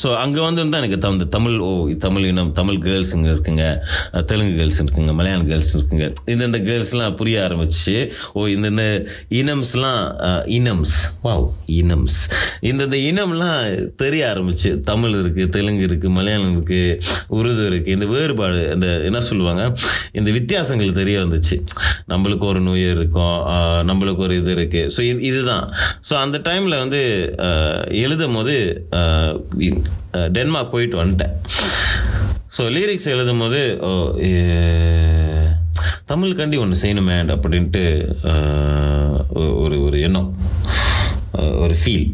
[0.00, 1.68] ஸோ அங்கே வந்து தான் எனக்கு தகுந்த தமிழ் ஓ
[2.04, 3.64] தமிழ் இனம் தமிழ் கேர்ள்ஸ் இங்கே இருக்குங்க.
[4.30, 6.06] தெலுங்கு கேர்ள்ஸ் இருக்குங்க மலையாளம் கேர்ள்ஸ் இருக்குங்க.
[6.32, 7.94] இந்தந்த கேர்ள்ஸ்லாம் புரிய ஆரம்பிச்சு
[8.38, 8.84] ஓ இந்தந்த
[9.40, 10.02] இனம்ஸ்லாம்
[10.58, 11.46] இனம்ஸ் வாவ்
[11.80, 12.18] இனம்ஸ்.
[12.70, 13.62] இந்தந்த இனம்லாம்
[14.02, 16.98] தெரிய ஆரம்பிச்சு தமிழ் இருக்குது தெலுங்கு இருக்குது மலையாளம் இருக்குது
[17.38, 19.51] உருது இருக்குது இந்த வேறுபாடு இந்த என்ன சொல்லுவாங்க?
[20.12, 21.56] இந்த வித்தியாசங்கள் தெரிய வந்துச்சு.
[22.08, 23.36] நம்மளுக்கு ஒரு நோய் இருக்கும்
[23.90, 25.66] நம்மளுக்கு ஒரு இது இருக்குது ஸோ இது இதுதான்.
[26.08, 27.00] ஸோ அந்த டைமில் வந்து
[28.04, 28.54] எழுதும் போது
[30.36, 31.34] டென்மார்க் போயிட்டு வந்துட்டேன்.
[32.56, 33.92] ஸோ லிரிக்ஸ் எழுதும் போது ஓ,
[36.10, 37.82] தமிழுக்காண்டி ஒன்று செய்யணுமே அப்படின்ட்டு
[39.62, 40.28] ஒரு ஒரு எண்ணம்
[41.64, 42.08] ஒரு ஃபீல்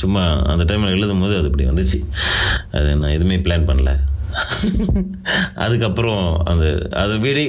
[0.00, 0.22] சும்மா
[0.52, 1.98] அந்த டைமில் எழுதும் போது அது இப்படி வந்துச்சு.
[2.76, 3.92] அது நான் எதுவுமே பிளான் பண்ணல.
[5.54, 6.64] அதுக்கப்புறம் அந்த
[6.96, 7.44] அது வீடு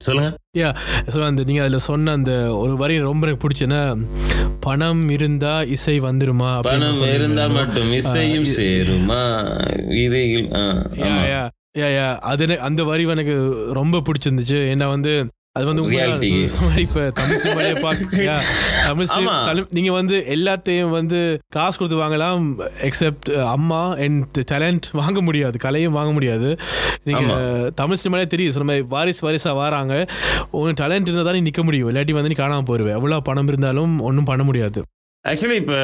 [0.00, 0.30] சொல்லுங்க.
[0.58, 0.68] யா
[1.08, 3.80] ஸோ அந்த நீங்கள் அதில் சொன்ன அந்த ஒரு வரி ரொம்ப எனக்கு பிடிச்சுன்னா
[4.60, 6.60] பணம் இருந்தா இசை வந்துருமா?
[6.60, 7.00] பணம்.
[7.04, 9.20] இருந்தால் மட்டும் இசையும் சேருமா?
[10.54, 10.62] ஆ,
[10.98, 11.22] யா ஆமா.
[11.28, 11.42] யா
[11.78, 13.36] யா யா அது அந்த வரி எனக்கு
[13.72, 14.56] ரொம்ப பிடிச்சிருந்துச்சு.
[14.72, 15.12] ஏன்னா வந்து
[15.58, 15.82] அது வந்து.
[16.84, 18.36] இப்ப தமிழ் சினிமாலே பார்க்க யா,
[18.86, 19.08] தமிழ்.
[19.48, 22.44] தமிழ்- நீங்க வந்து எல்லாத்தையும் வந்து காசு கொடுத்து வாங்கலாம்
[22.82, 26.50] எக்ஸப்ட் அம்மா அண்ட் டேலண்ட் வாங்க முடியாது கலையும் வாங்க முடியாது.
[27.04, 27.24] நீங்க
[27.74, 29.94] தமிழ் சினிமாலே தெரியும் சொன்ன மாதிரி வாரிசு வாரிசா வராங்க.
[30.50, 34.00] உன் டேலண்ட் இருந்தால் தான் நீ நிற்க முடியும் இல்லாட்டி வந்து நீ காணாம போயிருவேன் எவ்வளோ பணம் இருந்தாலும்
[34.00, 34.80] ஒன்றும் பண்ண முடியாது.
[35.24, 35.78] ஆக்சுவலி இப்போ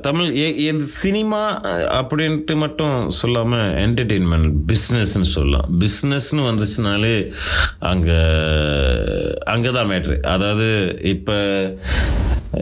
[0.00, 0.28] தமிழ்
[0.62, 1.40] எது சினிமா
[1.98, 5.68] அப்படின்ட்டு மட்டும் சொல்லாமல் என்டர்டெயின்மெண்ட் பிஸ்னஸ்ன்னு சொல்லலாம்.
[5.78, 7.16] பிஸ்னஸ்னு வந்துச்சுனாலே
[7.90, 8.18] அங்கே
[9.46, 10.68] அங்கே தான் மேட்ரு அதாவது
[11.08, 11.38] இப்போ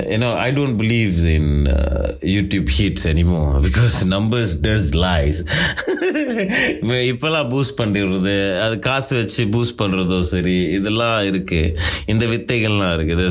[0.09, 1.53] ஏன்னா I don't believe in
[2.33, 5.39] YouTube hits anymore because numbers does lies
[7.07, 11.73] இப்போல்லாம் பூஸ்ட் பண்ணிடுறது அது காசு வச்சு பூஸ்ட் பண்ணுறதோ சரி இதெல்லாம் இருக்குது
[12.07, 13.29] இந்த வித்தைகள்லாம் இருக்குது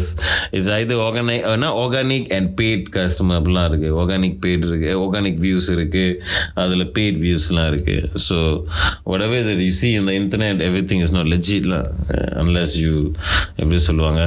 [0.52, 1.46] இட்ஸ் இது organic
[1.78, 3.90] organic and paid customer அப்படிலாம் இருக்கு.
[4.02, 6.06] ஆர்கானிக் பெய்ட் இருக்குது ஆர்கானிக் வியூஸ் இருக்கு.
[6.54, 8.10] அதில் பெய்ட் வியூஸ்லாம் இருக்கு.
[8.30, 8.64] So
[9.06, 11.84] whatever that you see in the internet everything is not legit lah.
[12.16, 13.12] Uh, you
[13.56, 14.22] எப்படி சொல்லுவாங்க?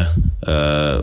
[0.47, 0.97] Uh,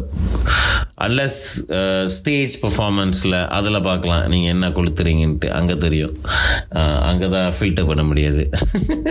[0.98, 5.50] அன்லஸ் uh, ஸ்டேஜ் பர்ஃபார்மன்ஸில் அதில் பார்க்கலாம் நீங்கள் என்ன கொளுத்துறீங்கன்ட்டு.
[5.58, 6.16] அங்கே தெரியும்.
[7.10, 8.44] அங்கே தான் ஃபில்டர் பண்ண முடியாது.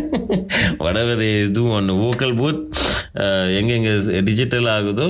[0.85, 2.63] வடவதை இதுவும் ஒன்று வோக்கல் பூத்
[3.59, 3.93] எங்கெங்கே
[4.27, 5.07] டிஜிட்டல் ஆகுதோ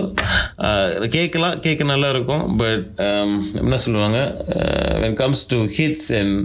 [1.14, 4.18] கேட்கலாம் கேட்க நல்லா இருக்கும் பட் um, என்ன சொல்லுவாங்க?
[5.02, 6.36] When comes to hits and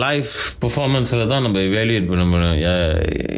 [0.00, 2.58] life பர்ஃபார்மன்ஸில் தான் நம்ம வேல்யூட் பண்ண முடியும்.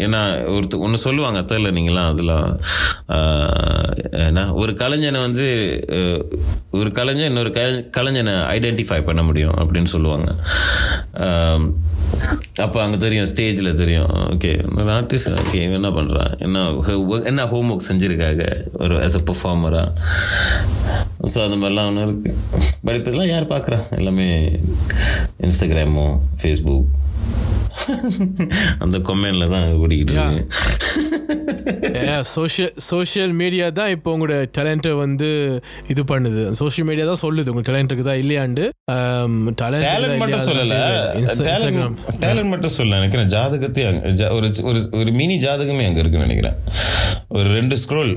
[0.05, 0.23] ஏன்னா
[0.55, 1.43] ஒருத்தர் ஒன்று சொல்லுவாங்க.
[1.53, 2.49] தெரில நீங்களாம் அதெல்லாம்
[3.17, 4.41] ஆஹ், என்ன?
[4.61, 5.47] ஒரு கலைஞனை வந்து
[6.71, 10.29] ஒரு கலைஞன் இன்னொரு கலை- கலைஞனை ஐடென்டிஃபை பண்ண முடியும் அப்படின்னு சொல்லுவாங்க.
[12.57, 14.09] அப்போ அங்கே தெரியும் ஸ்டேஜில் தெரியும்.
[14.31, 16.65] ஓகே ஒரு ஆர்டிஸ்ட் ஓகே இவன் என்ன பண்ணுறான் என்ன
[17.25, 18.45] என்ன ஹோம் ஒர்க் செஞ்சுருக்காங்க?
[18.73, 19.93] ஒரு ஆஸ் அ பெர்ஃபார்மராக
[21.35, 22.37] ஸோ அந்த மாதிரிலாம் ஒன்று இருக்குது
[22.85, 24.29] பட் இப்போ இதெல்லாம் யார் பார்க்குறா எல்லாமே
[25.41, 26.07] இன்ஸ்டாகிராமோ
[26.43, 26.87] ஃபேஸ்புக்
[28.79, 30.47] அந்த கொமெண்டில் தான் ஓடிக்கிட்டு இருக்கு.
[32.23, 35.29] சோஷியல் சோஷியல் மீடியா தான் இப்போ உங்களோட டேலண்ட்டை வந்து
[35.89, 36.51] இது பண்ணுது.
[36.51, 37.49] சோஷியல் மீடியா தான் சொல்லுது.
[37.49, 38.65] உங்க டேலண்ட் இருக்குதா இல்லையாண்டு.
[39.63, 40.77] டேலண்ட் மட்டும் சொல்லல.
[42.25, 43.29] டேலண்ட் மட்டும் சொல்ல நினைக்கிறேன்.
[43.29, 43.85] ஜாதகத்தை
[44.39, 46.59] ஒரு ஒரு ஒரு மினி ஜாதகமே அங்க இருக்குன்னு நினைக்கிறேன்.
[47.29, 48.13] ஒரு ரெண்டு ஸ்க்ரோல்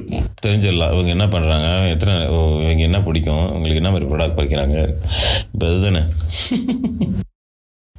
[0.45, 0.93] தெரிஞ்சிடலாம்.
[0.95, 1.69] இவங்க என்ன பண்றாங்க?
[1.93, 2.15] எத்தனை
[2.65, 3.45] இவங்க என்ன பிடிக்கும்?
[3.56, 4.77] உங்களுக்கு என்ன மாதிரி ப்ராடக்ட் படிக்கிறாங்க
[5.54, 6.04] இப்போ அதுதானே.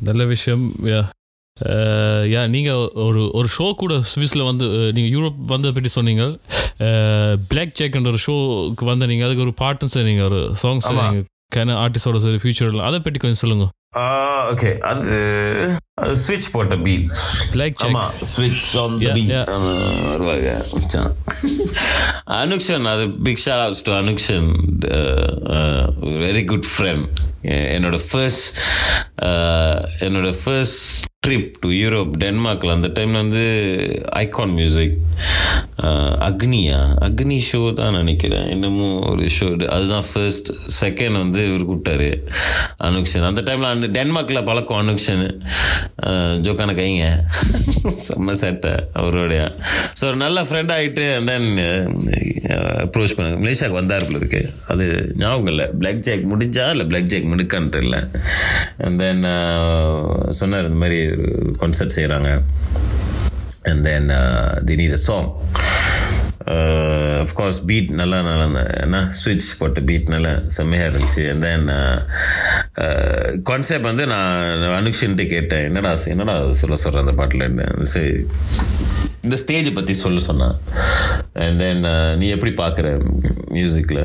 [0.08, 0.64] நல்ல விஷயம்.
[2.34, 6.24] யா நீங்கள் ஒரு ஒரு ஷோ கூட சுவிஸில் வந்து நீங்கள் யூரோப் வந்ததை பற்றி சொன்னீங்க.
[7.50, 10.88] பிளாக் ஜேக்ன்ற ஒரு ஷோக்கு வந்த நீங்கள் அதுக்கு ஒரு பாட்டும் சரி நீங்கள் ஒரு சாங்ஸ்.
[10.98, 13.66] நீங்கள் கேன ஆர்டிஸ்டோட சரி ஃபியூச்சரில் அதை பற்றி கொஞ்சம் சொல்லுங்க.
[14.52, 15.16] ஓகே அது
[16.20, 17.08] ஸ்விட்ச் போட்ட பீட்
[17.54, 19.32] பிளாக் ஆமா ஸ்விட்ச் ஆன் தி பீட்.
[20.12, 20.50] வருவாங்க
[22.42, 24.48] அனுக்ஷன் அது big shot outs to Anukshan.
[26.26, 27.06] Very good friend
[27.76, 28.48] என்னோட ஃபர்ஸ்ட்
[30.08, 30.84] என்னோட ஃபர்ஸ்ட்
[31.26, 33.42] ட்ரிப் டு யூரோப் டென்மார்க்கில் அந்த டைமில் வந்து
[34.12, 34.94] ஐகான் மியூசிக்
[36.28, 38.48] அக்னியா அக்னி ஷோ தான் நினைக்கிறேன்.
[38.50, 42.08] இன்னமும் ஒரு ஷோ அதுதான் ஃபர்ஸ்ட் செகண்ட் வந்து இவர் கூப்பிட்டாரு
[42.78, 45.40] அனுக்ஷன் அந்த டைமில் அந்த டென்மார்க்கில் பழக்கம் அனுக்ஷன்
[46.46, 47.06] ஜோக்கான uh, கைங்க.
[48.06, 49.56] செம்ம சேட்டை அவருடைய.
[50.00, 51.48] ஸோ ஒரு நல்ல ஃப்ரெண்ட் ஆகிட்டு தென்
[52.84, 53.38] அப்ரோச் பண்ணாங்க.
[53.44, 54.42] மலேசியாவுக்கு வந்தார் இருக்கு.
[54.68, 55.66] அது ஞாபகம் இல்லை.
[55.78, 57.98] பிளாக் ஜாக் முடிஞ்சா இல்லை பிளாக் ஜாக் முடிக்கான்னு தெரியல.
[58.78, 62.30] அண்ட் தென் uh, சொன்னார் இந்த மாதிரி ஒரு கான்சர்ட் செய்கிறாங்க
[63.70, 64.08] and then
[64.68, 65.28] the need a song
[67.24, 68.98] of course beat நல்லா நல்லா என்ன?
[69.18, 71.22] ஸ்விட்ச் போட்ட பீட் நல்லா செம்மையாக இருந்துச்சு.
[71.32, 71.68] அண்ட் தென்
[73.50, 75.64] கான்செப்ட் வந்து நான் அனுக்ஷன்ட்டு கேட்டேன்.
[75.68, 78.12] என்னடா என்னடா சொல்ல சொல்கிறேன் அந்த பாட்டில் சரி
[79.26, 80.56] இந்த ஸ்டேஜை பற்றி சொல்ல சொன்னான்.
[81.44, 82.88] அண்ட் தென் uh, நீ எப்படி பார்க்குற
[83.56, 84.04] மியூசிக்கில்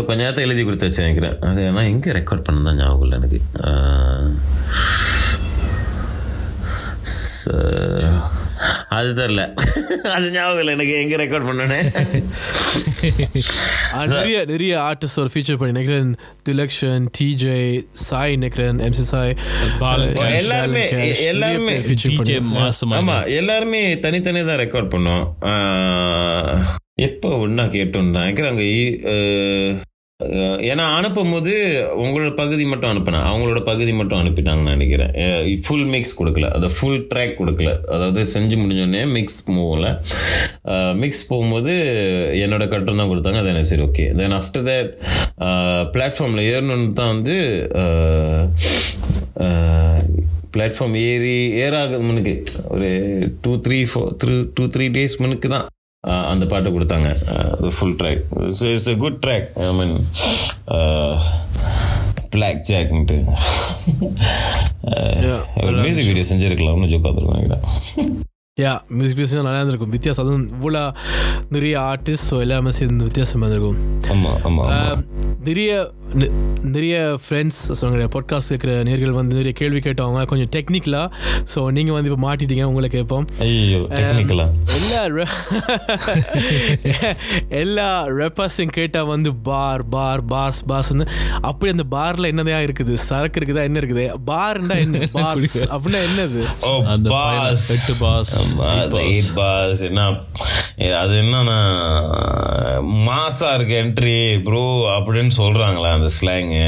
[0.00, 3.38] கொஞ்ச நேரத்தை எழுதி கொடுத்து வச்சு நினைக்கிறேன் அது ஆனால் எங்கே ரெக்கார்ட் பண்ண தான் ஞாபகம் இல்லை எனக்கு.
[3.64, 4.30] ஆஹ்,
[8.90, 9.42] அது தெரில
[10.10, 11.78] அது ஞாபகம் இல்லை எனக்கு எங்கே ரெக்கார்ட் பண்ணனே
[14.12, 16.10] நிறைய நிறைய ஆர்டிஸ்ட் ஒரு ஃபீச்சர் பண்ணி நினைக்கிறேன்
[16.46, 17.58] திலக்ஷன் டிஜே
[18.04, 19.34] சாய் நினைக்கிறேன் எம்சி சாய்
[20.38, 20.84] எல்லாருமே
[21.26, 25.24] எல்லாருமே பேர் feature டிஜே பண்ணி- மாசமா ஆமா எல்லாருமே தனித்தனி தான் ரெக்கார்ட் பண்ணோம்.
[25.48, 26.56] ஆஹ்,
[27.02, 28.68] எப்போ ஒன்றா கேட்டோம் நினைக்கிறேன் அங்கே
[30.68, 31.52] ஏன்னா அனுப்பும் போது
[32.02, 35.12] உங்களோட பகுதி மட்டும் அனுப்பினேன் அவங்களோட பகுதி மட்டும் அனுப்பிட்டாங்கன்னு நினைக்கிறேன்.
[35.64, 36.46] ஃபுல் மிக்ஸ் கொடுக்கல.
[36.56, 37.70] அதை ஃபுல் ட்ராக் கொடுக்கல.
[37.94, 39.90] அதாவது செஞ்சு முடிஞ்சோடனே மிக்ஸ் போகல.
[41.02, 41.74] மிக்ஸ் போகும்போது
[42.44, 43.42] என்னோட கட்டம் தான் கொடுத்தாங்க.
[43.42, 44.90] அது எனக்கு சரி ஓகே தென் ஆஃப்டர் தட்
[45.96, 47.36] பிளாட்ஃபார்மில் ஏறணுன்னு தான் வந்து
[50.56, 52.36] பிளாட்ஃபார்ம் ஏறி ஏறாக முன்னுக்கு
[52.74, 52.90] ஒரு
[53.44, 55.66] two three four three two three days முன்னுக்கு தான்.
[56.32, 57.08] அந்த பாட்டை கொடுத்தாங்க.
[57.76, 58.22] Full track
[58.72, 59.96] it's a good track I mean
[62.34, 63.18] black ஜாக்ன்ட்டு
[65.84, 68.24] music video செஞ்சிருக்கலாம்னு ஜோக்கா நினைக்கிறேன்
[68.56, 69.90] யா மியூசிக் பீஸ் நல்லா இருந்திருக்கும்.
[69.94, 70.82] வித்தியாசம் அதுவும் இவ்வளோ
[71.50, 73.80] நிறைய ஆர்டிஸ்ட் ஸோ எல்லாமே சேர்ந்து வித்தியாசமாக இருந்திருக்கும்.
[74.70, 74.96] ஆஹ்,
[75.46, 75.72] நிறைய
[76.68, 81.10] நிறைய ஃப்ரெண்ட்ஸ் சொன்ன பாட்காஸ்ட் இருக்கிற நேர்கள் வந்து நிறைய கேள்வி கேட்டவங்க கொஞ்சம் டெக்னிக்கலாக
[81.52, 83.26] ஸோ நீங்கள் வந்து இப்போ மாட்டிட்டீங்க உங்களை கேட்போம்.
[83.44, 84.46] ஐயோ டெக்னிக்கலா
[84.78, 85.02] எல்லா
[87.62, 87.86] எல்லா
[88.18, 91.04] ரெப்பர்ஸையும் கேட்டால் வந்து பார் பார் பார்ஸ் பாஸ்ன்னு
[91.42, 92.94] அப்படி அந்த பார்ல என்னதான் இருக்குது?
[93.06, 94.04] சரக்கு இருக்குதா என்ன இருக்குது?
[94.26, 95.06] பார்ண்டா என்ன?
[95.18, 96.42] பார்ஸ் அப்படின்னா என்னது?
[97.14, 98.32] பாஸ் எட்டு பாஸ்
[99.02, 100.02] எயிட் பாஸ் என்ன
[100.96, 101.58] அது என்னன்னா
[103.06, 106.66] மாசா இருக்கு என்ட்ரி ப்ரோ அப்படின்னு சொல்றாங்களா அந்த ஸ்லாங்கு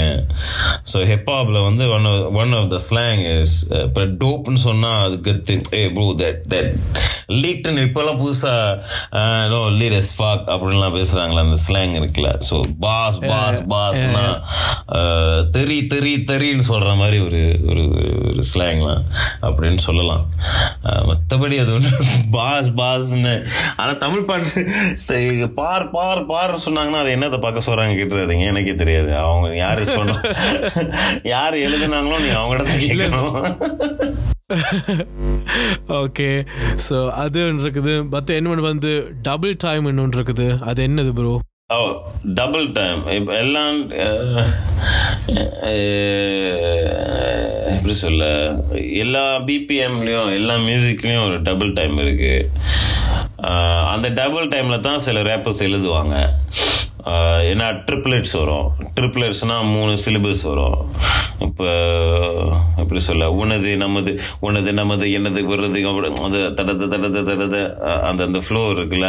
[0.92, 5.34] ஸோ ஹிப்ஹாப்ல வந்து one one of the slang is இப்போ டோப்னு சொன்னா அதுக்கு
[5.74, 6.72] ஏ ப்ரோ தட் தட்
[7.42, 8.52] லீட்னு இப்போல்லாம் புதுசா
[9.52, 9.58] நோ
[10.00, 12.30] எஸ் ஃபாக் அப்படின்லாம் பேசுறாங்களா அந்த ஸ்லாங் இருக்குல்ல.
[12.48, 14.24] ஸோ பாஸ் பாஸ் பாஸ்னா
[15.56, 17.84] தெரி தெரி தெரின்னு சொல்ற மாதிரி ஒரு ஒரு
[18.30, 19.02] ஒரு ஸ்லாங்லாம்
[19.48, 20.24] அப்படின்னு சொல்லலாம்.
[21.10, 21.90] மத்தபடி அது ஒன்று
[22.38, 23.34] பாஸ் பாஸ்ன்னு
[23.80, 28.46] ஆனால் தமிழ் பாட்டு பார் பார் பார் சொன்னாங்கன்னா அது என்னத்தை பார்க்க சொல்றாங்க கேட்டுறாதீங்க.
[28.52, 29.12] எனக்கே தெரியாது.
[29.26, 30.24] அவங்க யாரு சொன்னோம்
[31.34, 33.36] யார் எழுதுனாங்களோ நீ அவங்கள்ட்ட கேட்கணும்.
[36.02, 36.28] ஓகே.
[36.86, 37.94] ஸோ அது ஒன்று இருக்குது.
[38.14, 38.92] மற்ற என்ன வந்து
[39.28, 40.46] டபுள் டைம் இன்னொன்று இருக்குது.
[40.70, 41.32] அது என்னது ப்ரோ
[41.76, 41.78] ஓ
[42.38, 43.78] டபுள் டைம் இப்போ எல்லாம்
[47.74, 48.24] எப்படி சொல்ல?
[49.02, 52.48] எல்லா பிபிஎம்லேயும் எல்லா மியூசிக்லேயும் ஒரு டபுள் டைம் இருக்குது
[53.94, 56.14] அந்த டபுள் டைமில் தான் சில ரேப்பர்ஸ் எழுதுவாங்க.
[57.50, 58.66] ஏன்னா ட்ரிப்ளெட்ஸ் வரும்.
[58.96, 60.80] ட்ரிப்ளெட்ஸ்னால் மூணு சிலிபஸ் வரும்.
[61.46, 61.68] இப்போ
[62.82, 64.12] எப்படி சொல்ல உனது நமது
[64.46, 67.56] உனது நமது என்னது வர்றது அப்படி அது தடத தடத தடத
[68.08, 69.08] அந்த அந்த ஃப்ளோ இருக்குல்ல.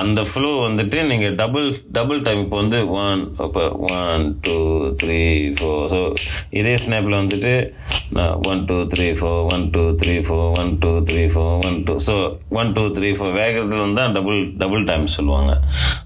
[0.00, 4.56] அந்த ஃப்ளோ வந்துட்டு நீங்கள் டபுள் டபுள் டைம் இப்போ வந்து ஒன் இப்போ one two
[5.02, 5.20] three
[5.58, 6.00] four so
[6.60, 7.54] இதே ஸ்னாப்பில் வந்துட்டு
[8.50, 12.14] one two three four one two three four one two three four one two so
[12.60, 15.52] one two three four வேகத்தில் வந்து தான் டபுள் டபுள் டைம் சொல்லுவாங்க.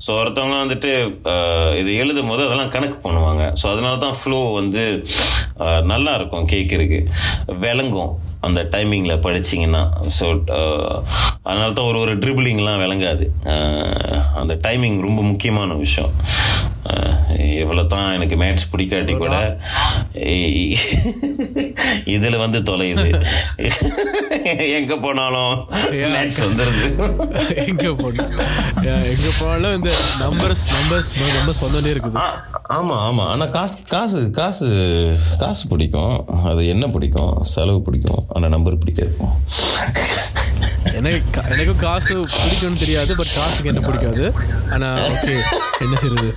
[0.04, 0.92] ஸோ ஒருத்தவங்க வந்துட்டு
[1.82, 3.44] இது எழுதும் போது அதெல்லாம் கணக்கு பண்ணுவாங்க.
[3.62, 4.84] ஸோ அதனால தான் ஃப்ளோ வந்து
[5.92, 7.00] நல்லா இருக்கும் கேட்குறதுக்கு.
[7.66, 8.12] விளங்கும்.
[8.40, 9.82] அந்த டைமிங்கில் படிச்சிங்கன்னா
[10.16, 10.26] ஸோ
[11.42, 13.24] அதனால தான் ஒரு ஒரு ட்ரிபிளிங்லாம் விளங்காது.
[13.46, 13.98] அஹ்,
[14.34, 16.12] அந்த டைமிங் ரொம்ப முக்கியமான விஷயம்.
[17.60, 19.34] எவ்வளோ தான் எனக்கு மேட்ச் பிடிக்காட்டி கூட
[22.06, 23.06] இதில் வந்து தொலையுது.
[24.76, 25.54] எங்கே போனாலும்
[26.14, 26.86] மேட்ச் வந்துடுது
[27.64, 28.32] எங்க போனோம்
[29.12, 32.18] எங்க போனாலும் இந்த நம்பர்ஸ் நம்பர்ஸ் நம்பர்ஸ் வந்துட்டே இருக்குது.
[32.18, 32.26] ஆ,
[32.70, 33.26] ஆமா ஆமா.
[33.26, 34.68] ஆனா காசு காசு காசு
[35.38, 36.16] காசு பிடிக்கும்.
[36.44, 37.34] அது என்ன பிடிக்கும்?
[37.46, 38.22] செலவு பிடிக்கும்.
[38.30, 39.14] ஆனா நம்பர் பிடிக்காது
[40.94, 44.24] எனக்கு எனக்கும் காசு பிடிக்கும்னு தெரியாது பட் காசுக்கு என்ன பிடிக்காது.
[44.70, 45.34] ஆனா ஓகே
[45.80, 46.30] என்ன செய்யுது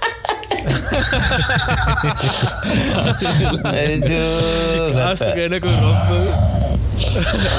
[5.35, 6.13] எனக்கு ரொம்ப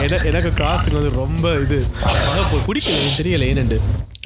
[0.03, 1.79] என- எனக்கு காசுக்கு வந்து ரொம்ப இது.
[2.66, 3.79] பிடிக்கல எனக்கு தெரியல ஏனண்டு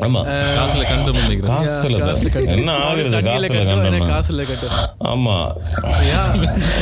[0.06, 0.20] ஆமா.
[0.58, 1.12] காசுல கண்டு
[1.46, 1.96] காசுல.
[2.56, 3.20] என்ன ஆகுறது?
[3.28, 4.08] காசுல கண்டோம்னா?
[4.12, 4.76] காசுல கட்டும்
[5.12, 5.36] ஆமா.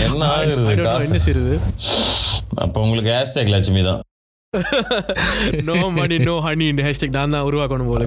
[0.07, 0.66] என்ன ஆகுறது?
[1.07, 1.55] என்ன செய்யுது
[2.64, 4.02] அப்ப உங்களுக்கு ஹேஷ்டேக் லட்சுமி தான்.
[5.68, 8.05] No money no honey hashtag நான் தான் உருவாக்கணும் போல.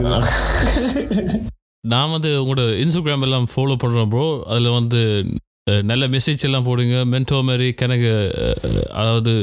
[1.83, 5.01] நான் வந்து உங்களோட இன்ஸ்டாகிராம் எல்லாம் ஃபாலோ பண்ணுறேன் ப்ரோ அதில் வந்து
[5.83, 6.95] நல்ல மெசேஜ் எல்லாம் போடுங்க.
[7.05, 8.11] மென்டோ மாதிரி கணக்கு
[8.93, 9.33] அதாவது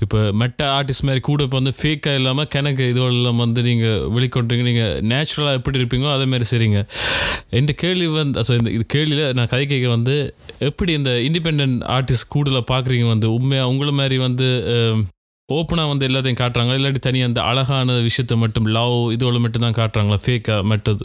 [0.00, 4.94] இப்போ மெட்ட ஆர்டிஸ்ட் மாதிரி கூட இப்போ வந்து ஃபேக்காக இல்லாமல் கணக்கு இதோடெல்லாம் வந்து நீங்கள் வெளிக்கொண்டுங்க நீங்கள்
[5.12, 6.82] நேச்சுரலாக எப்படி இருப்பீங்களோ அதே மாதிரி சரிங்க
[7.60, 10.14] இந்த கேள்வி வந்து so இந்த இது கேள்வியில் நான் கதை கேட்க வந்து
[10.68, 11.64] எப்படி இந்த இண்டிபெண்ட்
[11.96, 13.28] ஆர்டிஸ்ட் கூடுதலாக பார்க்குறீங்க வந்து?
[13.38, 14.48] உண்மையாக உங்களை மாதிரி வந்து
[15.54, 17.70] ஓப்பனாக வந்து எல்லாத்தையும் காட்டுறாங்க இல்லாட்டி தனியாக அந்த அழகான
[18.06, 20.18] விஷயத்தை மட்டும் லவ் இதோட மட்டும் தான் காட்டுறாங்களா?
[20.24, 21.04] ஃபேக்காக மெட்டது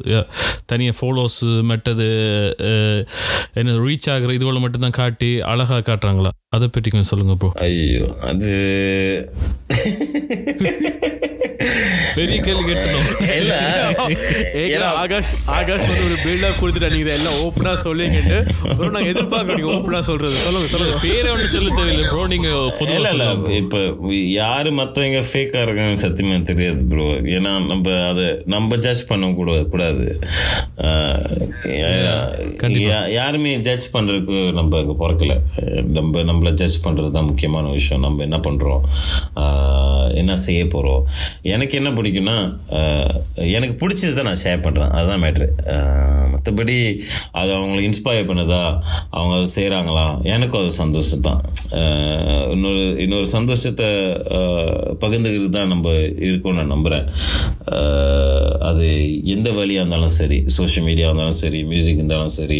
[0.65, 2.07] தனியாக ஃபாலோஸ் மெட்டது
[3.55, 6.31] என்ன ரீச் ஆகுற இதோட மட்டும் தான் காட்டி அழகாக காட்டுறாங்களா?
[6.55, 8.51] அதை பற்றி கொஞ்சம் சொல்லுங்கள் ப்ரோ ஐயோ அது
[12.17, 13.08] பெரிய கேள்வி கேட்டணும்.
[13.38, 13.53] இல்ல.
[14.65, 18.38] ஏன்னா ஆகாஷ் ஆகாஷ் வந்து ஒரு பில்டப் கொடுத்துட்டு நீங்க எல்லாம் ஓப்பனா சொல்லுங்கன்னு
[18.80, 20.36] ஒரு நாங்க எதிர்பார்க்க நீங்க ஓப்பனா சொல்றது.
[20.36, 20.97] சொல்லுங்க சொல்லுங்க.
[21.01, 23.25] பேரை ஒன்று சொல்ல தேவையில்லை ப்ரோ நீங்கள் இல்ல இல்ல.
[23.25, 23.77] பொதுவாக இப்ப
[24.39, 30.06] யாரு மத்தவங்க ஃபேக்கா இருக்காங்க சத்தியமா தெரியாது ப்ரோ ஏன்னா நம்ம அதை நம்ம ஜட்ஜ் பண்ண கூட கூடாது.
[32.88, 35.34] யா- யாருமே ஜட்ஜ் பண்றதுக்கு நம்ம அங்க பிறக்கல.
[35.88, 38.03] நம்ம நம்மள ஜட்ஜ் பண்றது தான் முக்கியமான விஷயம்.
[38.03, 38.82] நம்ம என்ன பண்றோம்?
[40.15, 41.01] என்ன செய்ய போறோம்?
[41.41, 42.38] எனக்கு என்ன பிடிக்கும்னா
[43.50, 45.48] எனக்கு பிடிச்சது தான் நான் ஷேர் பண்ணுறேன் அதுதான் மேட்ரு
[46.32, 46.78] மற்றபடி
[47.32, 48.62] அது அவங்களை இன்ஸ்பயர் பண்ணுதா
[49.12, 51.41] அவங்க அதை செய்கிறாங்களா எனக்கும் அது சந்தோஷம் தான்
[52.53, 53.88] இன்னொரு இன்னொரு சந்தோஷத்தை
[55.03, 55.93] பகிர்ந்துக்கிறது தான் நம்ம
[56.27, 57.06] இருக்கோம்னு நான் நம்புகிறேன்
[58.62, 58.86] அது
[59.25, 62.60] எந்த வழியாக இருந்தாலும் சரி சோஷியல் மீடியா இருந்தாலும் சரி மியூசிக் இருந்தாலும் சரி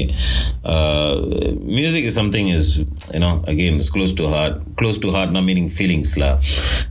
[1.78, 2.72] music is something is
[3.13, 6.28] you know again is close to heart close to ஹார்ட்னா meaning ஃபீலிங்ஸில்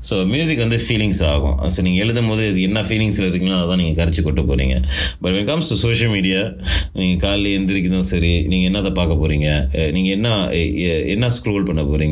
[0.09, 1.57] ஸோ மியூசிக் வந்து ஃபீலிங்ஸ் ஆகும்.
[1.69, 4.75] ஸோ நீங்கள் எழுதும் போது இது என்ன ஃபீலிங்ஸில் இருக்கீங்களோ அதான் நீங்கள் கரைச்சி கொட்ட போகிறீங்க
[5.23, 6.41] but when comes to social media
[6.95, 9.49] நீங்கள் காலையில் எந்திரிக்கிறதும் சரி நீங்கள் என்னத்தை பார்க்க போகிறீங்க
[9.91, 10.29] நீங்கள் என்ன
[11.15, 12.05] என்ன ஸ்க்ரோல் பண்ண போகிறீங்க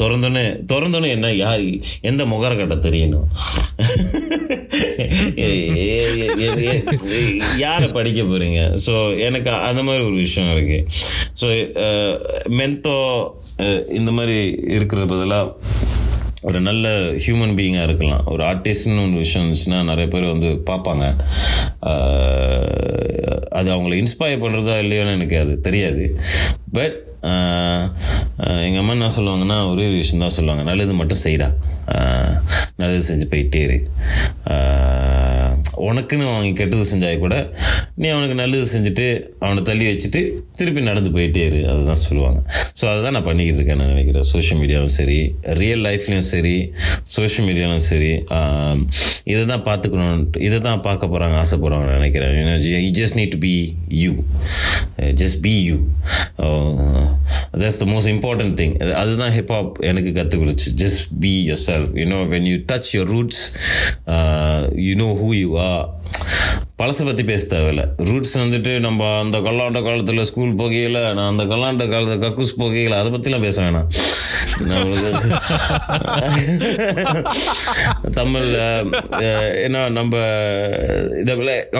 [0.00, 1.64] திறந்தோன்னே திறந்தோன்னே என்ன யார்
[2.00, 3.26] எந்த முகர கட்ட தெரியணும்?
[7.58, 10.86] யாரை படிக்க போகிறீங்க ஸோ எனக்கு அந்த மாதிரி ஒரு விஷயம் இருக்குது
[11.40, 11.46] ஸோ
[12.46, 12.96] மென்தோ
[13.88, 15.52] இந்த மாதிரி இருக்கிற பதிலாக
[16.42, 18.24] ஒரு நல்ல ஹியூமன் பீயிங்காக இருக்கலாம்.
[18.26, 21.04] ஒரு ஆர்டிஸ்ட்னு ஒரு விஷயம் இருந்துச்சுன்னா நிறைய பேர் வந்து பார்ப்பாங்க.
[23.58, 26.18] அது அவங்கள இன்ஸ்பயர் பண்ணுறதா இல்லையோன்னு எனக்கு அது தெரியாது.
[26.72, 27.05] பட்
[28.66, 30.64] எங்கள் அம்மா என்ன சொல்லுவாங்கன்னா ஒரே ஒரு விஷயம் தான் சொல்லுவாங்க.
[30.70, 31.48] நல்லது மட்டும் செய்கிறா
[32.80, 33.78] நல்லது செஞ்சு போயிட்டே இரு.
[35.88, 37.34] உனக்குன்னு அவங்க கெட்டது செஞ்சால் கூட
[38.00, 39.06] நீ அவனுக்கு நல்லது செஞ்சுட்டு
[39.44, 40.20] அவனை தள்ளி வச்சுட்டு
[40.58, 41.60] திருப்பி நடந்து போயிட்டே இரு.
[41.72, 42.40] அதுதான் சொல்லுவாங்க.
[42.80, 44.26] ஸோ அதுதான் நான் பண்ணிக்கிட்டு இருக்கேன் நான் நினைக்கிறேன்.
[44.32, 45.18] சோஷியல் மீடியாவும் சரி
[45.60, 46.56] ரியல் லைஃப்லையும் சரி
[47.16, 48.12] சோஷியல் மீடியாலும் சரி
[49.32, 50.24] இதை தான் பார்த்துக்கணும்.
[50.48, 52.34] இதை தான் பார்க்க போகிறாங்க ஆசைப்படுறாங்க நினைக்கிறேன்.
[52.86, 53.54] You just need to be
[54.02, 54.12] you
[55.22, 55.78] just be you
[57.60, 61.32] that's the most important thing அதுதான் ஹிப்ஹாப் எனக்கு கற்றுக் கொடுச்சு just be
[61.68, 63.42] yourself you know when you touch your roots
[64.86, 65.88] you know who you are 啊。
[66.80, 67.82] பழசை பற்றி பேச தேவையில்ல.
[68.08, 73.10] ரூட்ஸ் வந்துட்டு நம்ம அந்த கல்லாண்ட காலத்தில் ஸ்கூல் போகையில் நான் அந்த கல்லாண்ட காலத்தில் கக்கூஸ் போகையில் அதை
[73.14, 73.88] பற்றிலாம் பேச வேணாம்.
[74.70, 75.30] நம்மளுக்கு
[78.18, 78.90] தமிழில்
[79.66, 80.18] ஏன்னா நம்ம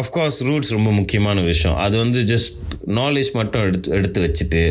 [0.02, 1.76] அஃப்கோர்ஸ் ரூட்ஸ் ரொம்ப முக்கியமான விஷயம்.
[1.87, 2.56] அது வந்து ஜஸ்ட்
[3.00, 4.62] நாலேஜ் மட்டும் எடுத்து எடுத்து வச்சுட்டு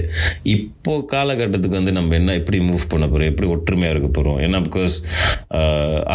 [0.55, 4.95] இப்போ காலகட்டத்துக்கு வந்து நம்ம என்ன எப்படி மூவ் பண்ண போகிறோம் எப்படி ஒற்றுமையாக இருக்க போகிறோம் ஏன்னா பிகாஸ்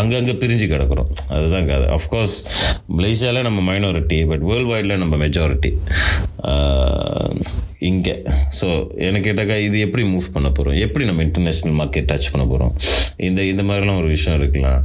[0.01, 1.11] அங்கங்கே பிரிஞ்சு கிடக்குறோம்.
[1.39, 1.89] அதுதான் கதை.
[1.99, 2.37] அஃப்கோர்ஸ்
[2.99, 5.71] மலேசியாவில் நம்ம மைனோரிட்டி பட் வேர்ல்டு வைடில் நம்ம மெஜாரிட்டி
[7.89, 8.15] இங்கே.
[8.59, 8.67] ஸோ
[9.07, 12.75] எனக்கு கேட்டாக்கா இது எப்படி மூவ் பண்ண போகிறோம் எப்படி நம்ம இன்டர்நேஷ்னல் மார்க்கெட் டச் பண்ண போகிறோம்
[13.29, 14.81] இந்த இந்த மாதிரிலாம் ஒரு விஷயம் இருக்கலாம்.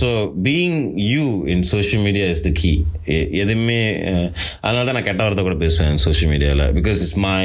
[0.00, 0.08] So
[0.48, 0.78] being
[1.12, 2.72] you in social media is the key
[3.42, 3.80] எதுவுமே
[4.12, 4.26] uh,
[4.64, 7.42] அதனால தான் நான் கெட்ட வார்த்தை கூட பேசுவேன் சோஷியல் மீடியாவில் because it's my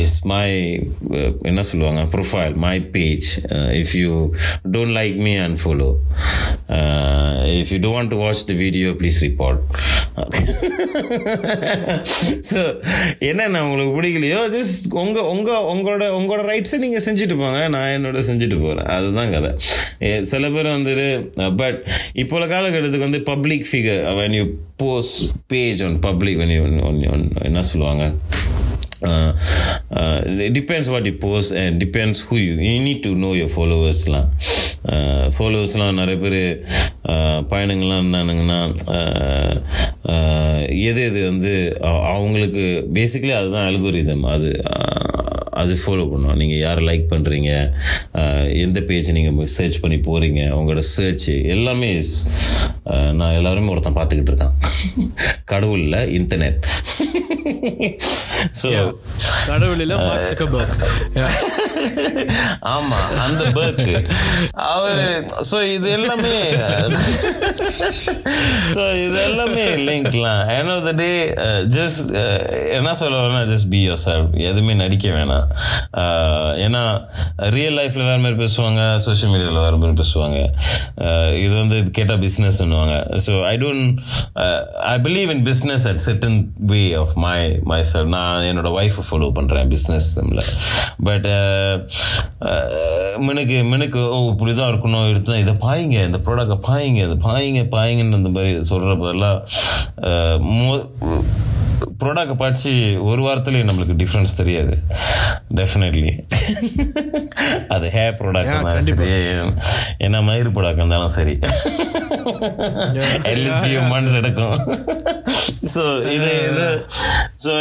[0.00, 0.46] is my
[1.50, 2.00] என்ன சொல்லுவாங்க?
[2.14, 3.28] Profile my page
[3.82, 4.12] if you
[4.74, 5.90] don't like me and follow
[7.60, 9.60] if you don't watch the video please report
[12.50, 12.60] so
[13.18, 17.68] என்னென்ன உங்களுக்கு பிடிக்கலையோ ஜஸ்ட் உங்கள் உங்கள் உங்களோட உங்களோட ரைட்ஸை நீங்கள் செஞ்சுட்டு போங்க.
[17.68, 19.50] நான் என்னோட செஞ்சுட்டு போகிறேன் அதுதான் கதை.
[20.22, 21.08] சில பேர் வந்துட்டு
[21.56, 21.78] பட்
[22.12, 24.44] இப்போ உள்ள காலகட்டத்துக்கு வந்து public figure when you
[24.76, 28.04] post page one public one one on- என்ன சொல்லுவாங்க?
[29.02, 29.32] Uh,
[29.90, 33.48] uh, it depends what you post and depends who you you need to know your
[33.48, 34.24] followers lah
[34.88, 36.40] uh, followers ஃபாலோவர்ஸ்லாம் நிறைய பேர்
[37.48, 38.60] பயணங்கள்லாம் இருந்தானுங்கன்னா
[40.82, 44.50] எது எது வந்து அவங்களுக்கு basically அதுதான் algorithm அது
[45.62, 47.50] அது ஃபாலோ பண்ணுவோம் நீங்கள் யாரை லைக் பண்ணுறீங்க
[48.64, 51.90] எந்த பேஜ் நீங்கள் சர்ச் பண்ணி போகிறீங்க உங்களோட சர்ச் எல்லாமே
[53.12, 54.56] நான் எல்லாருமே ஒருத்தன் பார்த்துக்கிட்டு இருக்கான்.
[55.44, 56.58] கடவுளில் இன்டர்நெட்
[58.62, 58.68] ஸோ
[59.46, 59.82] கடவுள்
[62.74, 63.94] ஆமா அந்த பர்க்
[64.72, 65.08] அவரு
[65.50, 66.36] ஸோ இது எல்லாமே
[68.74, 71.10] ஸோ இது எல்லாமே லிங்க்லாம் ஏன் ஆஃப் த டே
[71.78, 72.02] ஜஸ்ட்
[72.78, 75.46] என்ன சொல்லுவேன்னா ஜஸ்ட் பி யோர் செல்ஃப் எதுவுமே நடிக்க வேணாம்.
[76.02, 76.82] Uh, ஏன்னா
[77.56, 80.38] ரியல் லைஃப்பில் வேற மாதிரி பேசுவாங்க சோஷியல் மீடியாவில் வேற மாதிரி பேசுவாங்க.
[81.06, 83.88] Uh, இது வந்து கேட்டால் பிஸ்னஸ் பண்ணுவாங்க so I don't
[84.92, 86.38] I believe in business at certain
[86.72, 87.38] way of my
[87.72, 90.08] my sir நான் என்னோட ஒய்ஃபை ஃபாலோ பண்ணுறேன் பிஸ்னஸ்
[91.08, 91.28] பட்
[93.18, 98.20] மினுக்கு மினுக்கு ஓ இப்படி தான் இருக்கணும் எடுத்து இதை பாயுங்க இந்த ப்ராடக்டை பாயுங்க இதை பாயுங்க பாயுங்கன்னு
[98.20, 99.38] அந்த மாதிரி சொல்கிறப்பெல்லாம்
[102.02, 102.70] ப்ராடக்டை பார்த்து
[103.10, 104.74] ஒரு வாரத்துலேயே நம்மளுக்கு டிஃப்ரென்ஸ் தெரியாது.
[105.54, 106.12] டெஃபினெட்லி
[107.74, 108.86] அது ஹேர் ப்ராடக்ட் இருந்தாலும்.
[108.88, 109.10] சரி
[109.98, 111.34] என்ன மயிர் ப்ராடக்ட் இருந்தாலும் சரி.
[113.30, 114.56] அட்லீஸ்ட் ஃபியூ மந்த்ஸ் எடுக்கும்.
[115.74, 115.82] ஸோ
[116.14, 116.66] இது இது
[117.44, 117.52] so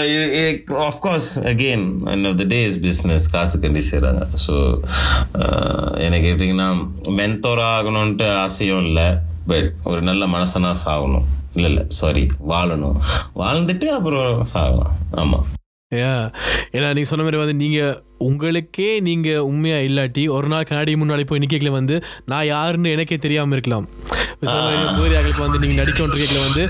[0.88, 1.82] of course again
[2.14, 4.56] end of the day is business காசு கண்டி செய்கிறாங்க ஸோ
[6.06, 6.70] என்ன கேட்டிங்கன்னா
[7.20, 9.08] மென்தோர் ஆகணுன்ட்டு ஆசையும் இல்லை
[9.52, 11.28] பட் ஒரு நல்ல மனசனா சாகணும்.
[11.56, 12.98] இல்லை இல்லை சாரி வாழணும்.
[13.42, 14.94] வாழ்ந்துட்டு அப்புறம் சாகலாம்.
[15.24, 15.48] ஆமாம்
[15.92, 16.20] Yeah.
[16.76, 17.80] ஏன்னா நீங்க சொன்ன மாதிரி வந்து நீங்க
[18.28, 21.96] உங்களுக்கே நீங்க உண்மையா இல்லாட்டி ஒரு நாள் கண்ணாடி முன்னாடி போய் நிக்கல வந்து
[22.32, 23.88] நான் யாருன்னு எனக்கே தெரியாம இருக்கலாம்.
[25.12, 26.64] யாருக்கு வந்து நீங்க நடிக்கொண்டிருக்கல வந்து.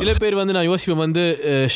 [0.00, 1.24] சில பேர் வந்து நான் யோசிப்பேன் வந்து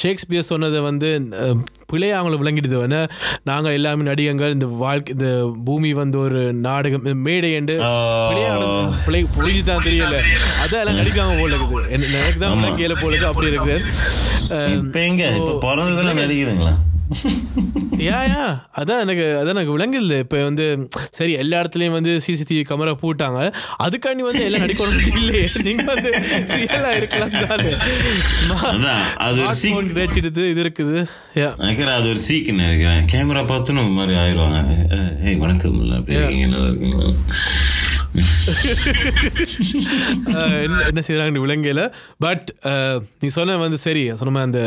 [0.00, 1.08] ஷேக்ஸ்பியர் சொன்னதை வந்து
[1.40, 1.58] அஹ்,
[1.90, 2.76] பிழையா அவங்களுக்கு விளங்கிடுது.
[2.78, 3.00] வந்து
[3.44, 5.28] நாங்கள் எல்லாமே நடிகங்கள் இந்த வாழ்க்கை இந்த
[5.66, 7.74] பூமி வந்து ஒரு நாடகம் இந்த மேடை என்று
[9.06, 10.16] பிழை புரிஞ்சு தான் தெரியல.
[10.64, 11.84] அதெல்லாம் நடிக்காம போல இருக்குது.
[11.96, 13.76] எனக்கு தான் விளங்கியல போல இருக்கு அப்படி இருக்குது.
[14.54, 15.26] அஹ், இப்போ எங்க?
[15.34, 15.52] இப்போ
[16.22, 16.74] நடிக்குதுங்களா?
[18.06, 18.44] யா யா
[18.80, 20.16] அதான் எனக்கு அதான் எனக்கு விளங்குது.
[20.24, 20.64] இப்போ வந்து
[21.18, 23.40] சரி எல்லா இடத்துலையும் வந்து சிசிடிவி கேமரா போட்டாங்க.
[23.84, 25.44] அதுக்காண்டி வந்து எல்லாம் நடிக்கணும் இல்லையே.
[25.66, 26.10] நீங்க வந்து
[26.60, 27.72] ரியலா இருக்கலாம் தானே.
[29.26, 30.96] அது ஒரு போன் கிடைச்சிடுது இது இருக்குது.
[31.40, 33.02] யா நினைக்கிறேன் அது ஒரு சீக்கு நினைக்கிறேன்.
[33.14, 34.60] கேமரா பார்த்து நம்ம மாதிரி ஆயிடுவாங்க.
[35.28, 36.62] ஏய் வணக்கம் நல்லா இருக்கீங்களா?
[40.64, 41.83] என்ன என்ன செய்கிறாங்க விளங்கல.
[42.25, 42.46] பட்
[43.22, 44.61] நீ சொன்ன வந்து சரி சொன்ன மாதிரி அந்த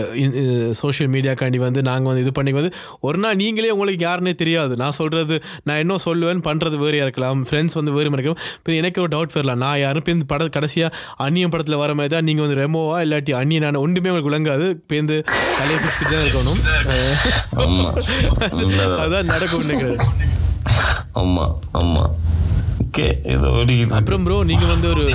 [0.82, 2.72] சோஷியல் மீடியாக்காண்டி வந்து நாங்கள் வந்து இது பண்ணி வந்து
[3.08, 4.74] ஒரு நாள் நீங்களே உங்களுக்கு யாருன்னே தெரியாது.
[4.84, 7.40] நான் சொல்கிறது நான் என்ன சொல்லுவேன் பண்ணுறது வேறையாக இருக்கலாம்.
[7.50, 8.42] ஃப்ரெண்ட்ஸ் வந்து வேறு இருக்கலாம்.
[8.60, 12.14] இப்போ எனக்கு ஒரு டவுட் வரலாம் நான் யாரும் இப்போ இந்த படம் கடைசியாக அந்நியம் படத்தில் வர மாதிரி
[12.16, 14.68] தான் நீங்கள் வந்து ரெமோவா இல்லாட்டி அந்நியன் நான் ஒன்றுமே உங்களுக்கு விளங்காது.
[14.82, 15.16] இப்போ இந்த
[15.60, 16.60] தலையை பிடிச்சி தான் இருக்கணும்.
[19.06, 20.02] அதான் நடக்கும் நினைக்கிறேன்.
[21.24, 21.46] ஆமா
[21.82, 22.06] ஆமா.
[22.96, 25.06] ஓகே ஏதோ ஓடிக்கிட்டு அப்புறம் ப்ரோ நீங்கள் வந்து ஒரு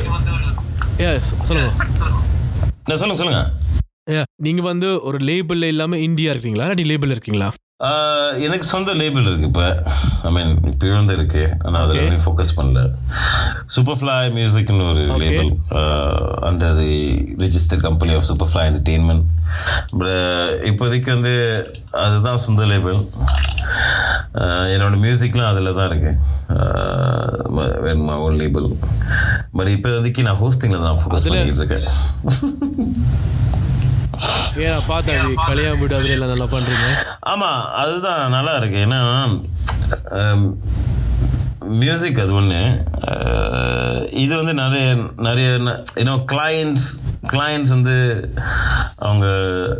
[1.05, 1.07] ஏ
[1.49, 1.69] சொல்லுங்க.
[2.88, 3.40] நான் சொல்லுங்க சொல்லுங்க.
[4.47, 6.66] நீங்க வந்து ஒரு லேபிள்ல இல்லாம இந்தியா இருக்கீங்களா?
[6.66, 7.49] இல்லாட்டி லேபிள் இருக்கீங்களா?
[8.45, 9.83] எனக்கு சொந்த லேபிள் இருக்கு இப்போ.
[10.23, 10.51] ஐ மீன்
[10.85, 11.43] இழந்து இருக்கு.
[11.64, 11.88] ஆனால்.
[11.88, 12.81] அதில் ஃபோக்கஸ் பண்ணல.
[13.66, 15.03] சூப்பர் ஃப்ளை மியூசிக்னு ஒரு.
[15.23, 15.51] Label
[16.49, 16.90] under the
[17.38, 19.25] registered company of super fly entertainment
[19.90, 20.12] but
[20.71, 21.33] இப்போதைக்கு வந்து
[22.05, 22.99] அதுதான் சொந்த லேபிள்
[24.75, 26.12] என்னோட மியூசிக்லாம் அதில் தான் இருக்கு.
[27.87, 28.69] வேணுமா ஓன் லேபிள்
[29.53, 31.88] பட் இப்போதைக்கு நான் ஹோஸ்டிங்கில் தான் ஃபோக்கஸ் பண்ணிக்கிட்டு இருக்கேன்.
[34.57, 35.35] ஏன் நான் பார்த்தேன் அது
[35.81, 36.87] வீடு அதுல எல்லாம் நல்லா பண்றீங்க
[37.29, 38.79] ஆமா அதுதான் நல்லா இருக்கு.
[38.79, 39.01] ஏன்னா
[41.79, 42.61] மியூசிக் அது ஒன்று
[44.16, 44.87] இது வந்து நிறைய
[45.18, 45.49] நிறைய
[45.94, 46.87] ஏன்னோ கிளைண்ட்ஸ்
[47.27, 47.96] கிளைண்ட்ஸ் வந்து
[49.01, 49.27] அவங்க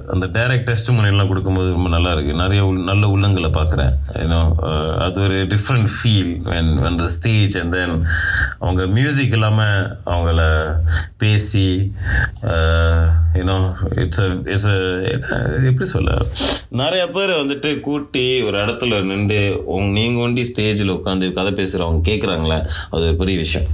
[0.09, 3.93] அந்த டைரக்ட் டெஸ்ட் எல்லாம் கொடுக்கும்போது ரொம்ப நல்லா இருக்குது நிறைய உள்- நல்ல உள்ளங்களை பார்க்குறேன்.
[4.15, 8.03] ஏன்னோ uh, அது ஒரு டிஃப்ரெண்ட் ஃபீல் வென் அந்த ஸ்டேஜ் அண்ட் தென்
[8.59, 10.41] அவங்க மியூசிக் இல்லாமல் அவங்கள
[11.19, 11.93] பேசி
[13.35, 14.69] யூனோ இட்ஸ் இட்ஸ்
[15.65, 16.13] எப்படி சொல்ல?
[16.69, 22.59] நிறைய பேர் வந்துட்டு கூட்டி ஒரு இடத்துல நின்று உங் நீங்கள் ஒண்டி ஸ்டேஜில் உட்காந்து கதை பேசுகிறவங்க கேட்குறாங்களே
[22.91, 23.69] அது ஒரு பெரிய விஷயம்.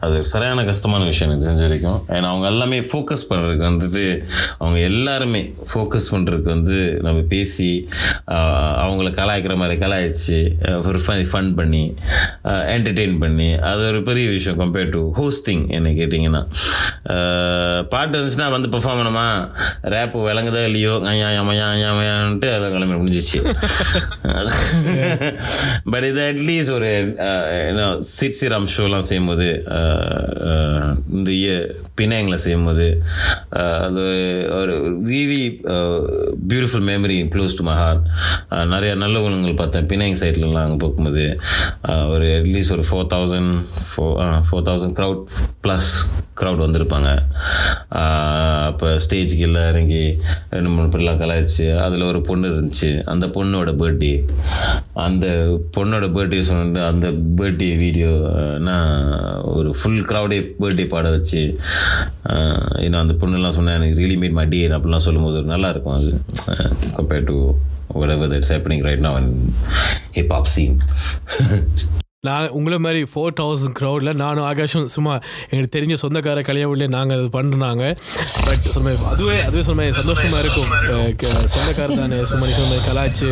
[0.00, 2.02] அது சரியான கஷ்டமான விஷயம் எனக்கு தெரிஞ்ச வரைக்கும்.
[2.08, 4.04] ஏன்னா அவங்க எல்லாமே ஃபோக்கஸ் பண்ணுறதுக்கு வந்துட்டு
[4.58, 7.68] அவங்க எல்லாருமே ஃபோக்கஸ் பண்ணுறதுக்கு வந்து நம்ம பேசி
[8.82, 10.38] அவங்கள கலாய்க்கிற மாதிரி கலாய்ச்சி
[10.86, 10.98] ஒரு
[11.28, 11.84] ஃபன் பண்ணி
[12.74, 16.42] என்டர்டெயின் பண்ணி அது ஒரு பெரிய விஷயம் கம்பேர் டு ஹோஸ்டிங் என்ன கேட்டிங்கன்னா.
[17.88, 19.26] பாட்டு வந்துச்சுன்னா வந்து பெர்ஃபார்ம் பண்ணுமா?
[19.90, 20.94] ரேப்பு விளங்குதா இல்லையோ?
[21.08, 21.60] ஐயா ஐயா
[21.94, 23.38] ஐயான்ட்டு அதெல்லாம் கிளம்பி முடிஞ்சிச்சு.
[25.90, 26.90] பட் இது அட்லீஸ்ட் ஒரு
[28.10, 31.30] சிட் சிராம் ஷோலாம் செய்யும்போது அஹ், இந்த
[31.98, 32.86] பிணையங்களை செய்யும்போது
[33.56, 34.04] அஹ், அது
[34.56, 34.74] ஒரு
[35.10, 35.42] really
[36.50, 38.02] beautiful memory close to my heart
[38.72, 39.86] நிறைய நல்ல குணங்கள் பார்த்தேன்.
[39.90, 41.24] பினாங் சைட்லலாம் அங்கே போகும்போது
[41.90, 43.52] uh, ஒரு அட்லீஸ்ட் ஒரு four thousand
[43.88, 44.16] four
[44.48, 45.22] four thousand crowd
[45.64, 45.90] plus
[46.40, 47.08] crowd வந்திருப்பாங்க.
[48.00, 50.04] Uh, அப்போ ஸ்டேஜ் கீழே இறங்கி
[50.54, 52.90] ரெண்டு மூணு பேர்லாம் கலாய்ச்சி அதில் ஒரு பொண்ணு இருந்துச்சு.
[53.14, 54.14] அந்த பொண்ணோட பர்த்டே
[55.06, 55.26] அந்த
[55.76, 57.06] பொண்ணோட பர்த்டே சொன்னிட்டு அந்த
[57.40, 58.92] பர்த்டே வீடியோ uh, நான்
[59.56, 61.42] ஒரு ஃபுல் க்ரௌடே பர்த்டே பாட வச்சு
[62.84, 66.12] ஏன்னா அந்த பொண்ணுலாம் சொன்னேன் எனக்கு ரியலி மேட் மை டே அப்படிலாம் சொல்லும்போது நல்லா இருக்கும் அது
[66.98, 67.38] compared to
[68.00, 69.26] whatever that's happening right now in
[70.16, 70.74] hip hop scene
[72.26, 75.12] நான் உங்களை மாதிரி ஃபோர் தௌசண்ட் க்ரௌடில் நானும் ஆகாஷும் சும்மா
[75.50, 77.84] எங்களுக்கு தெரிஞ்ச சொந்தக்கார கல்யாண நாங்கள் அது பண்ணுறாங்க
[78.46, 80.68] பட் சொன்ன அதுவே அதுவே சொன்ன சந்தோஷமாக இருக்கும்.
[81.54, 83.28] சொந்தக்கார தானே சும்மா சொன்ன கலாச்சு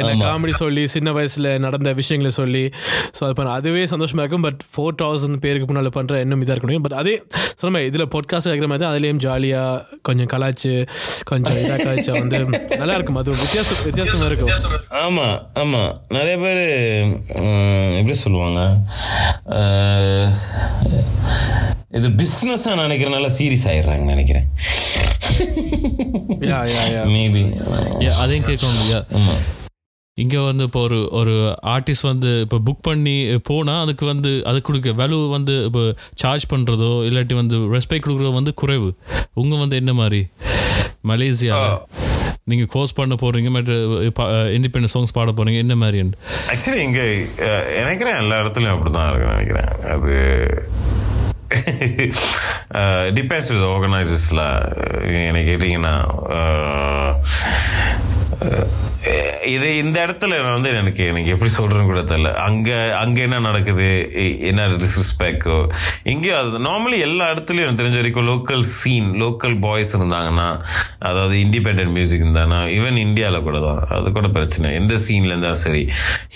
[0.00, 2.64] எல்லாம் காமெடி சொல்லி சின்ன வயசில் நடந்த விஷயங்களை சொல்லி.
[3.18, 4.46] ஸோ அது பண்ண அதுவே சந்தோஷமாக இருக்கும்.
[4.48, 6.84] பட் ஃபோர் தௌசண்ட் பேருக்கு முன்னால் பண்ணுற இன்னும் இதாக இருக்கணும்.
[6.88, 7.14] பட் அதே
[7.62, 10.74] சொன்ன இதில் பாட்காஸ்ட் இருக்கிற மாதிரி தான் அதுலேயும் ஜாலியாக கொஞ்சம் கலாச்சு
[11.32, 12.42] கொஞ்சம் இதாக கலாச்சா வந்து
[12.82, 13.20] நல்லா இருக்கும்.
[13.22, 14.52] அது வித்தியாசம் வித்தியாசமாக இருக்கும்.
[15.06, 15.28] ஆமா
[15.64, 15.84] ஆமா.
[16.18, 16.62] நிறைய பேர்
[18.00, 18.60] எப்படி சொல்லுவாங்க.
[21.98, 24.46] இது பிஸ்னஸா நினைக்கிறனால சீரியஸ் ஆயிடுறாங்க நினைக்கிறேன்.
[26.50, 27.42] யா யா யா மேபி
[28.04, 29.34] Yeah, அதையும் கேட்கணும் யா ஆமா.
[30.16, 31.32] இங்கே வந்து இப்போ ஒரு ஒரு
[31.74, 33.14] ஆர்டிஸ்ட் வந்து இப்போ புக் பண்ணி
[33.48, 35.82] போனால் அதுக்கு வந்து அதுக்கு கொடுக்க வேல்யூ வந்து இப்போ
[36.22, 38.90] சார்ஜ் பண்ணுறதோ இல்லாட்டி வந்து ரெஸ்பெக்ட் கொடுக்குறதோ வந்து குறைவு.
[39.42, 40.20] உங்கள் வந்து என்ன மாதிரி?
[41.10, 41.56] மலேசியா
[42.46, 43.74] நீங்கள் கோர்ஸ் பண்ண போகிறீங்க மற்ற
[44.56, 45.98] இண்டிபெண்ட் சாங்ஸ் பாட போகிறீங்க என்ன மாதிரி
[46.52, 47.06] ஆக்சுவலி இங்கே
[47.78, 49.70] நினைக்கிறேன் எல்லா இடத்துலயும் அப்படிதான் இருக்கு நினைக்கிறேன்.
[49.94, 50.14] அது
[53.14, 54.44] டிபெண்ட்ஸ் வித் ஆர்கனைசர்ஸில்
[55.26, 55.94] என்னை கேட்டிங்கன்னா
[59.54, 62.30] இது இந்த இடத்துல நான் வந்து எனக்கு எனக்கு எப்படி சொல்றேன்னு கூட தெரியல.
[62.46, 62.68] அங்க
[63.00, 63.88] அங்க என்ன நடக்குது?
[64.50, 65.56] என்ன டிஸ்ரெஸ்பெக்டோ
[66.12, 70.48] இங்கேயும் அது நார்மலி எல்லா இடத்துலயும் எனக்கு தெரிஞ்ச வரைக்கும் லோக்கல் சீன் லோக்கல் பாய்ஸ் இருந்தாங்கன்னா
[71.08, 73.82] அதாவது இண்டிபெண்ட் மியூசிக் இருந்தாங்கன்னா ஈவன் இந்தியாவில் கூட தான்.
[73.96, 74.70] அது கூட பிரச்சனை.
[74.80, 75.82] எந்த சீன்ல இருந்தாலும் சரி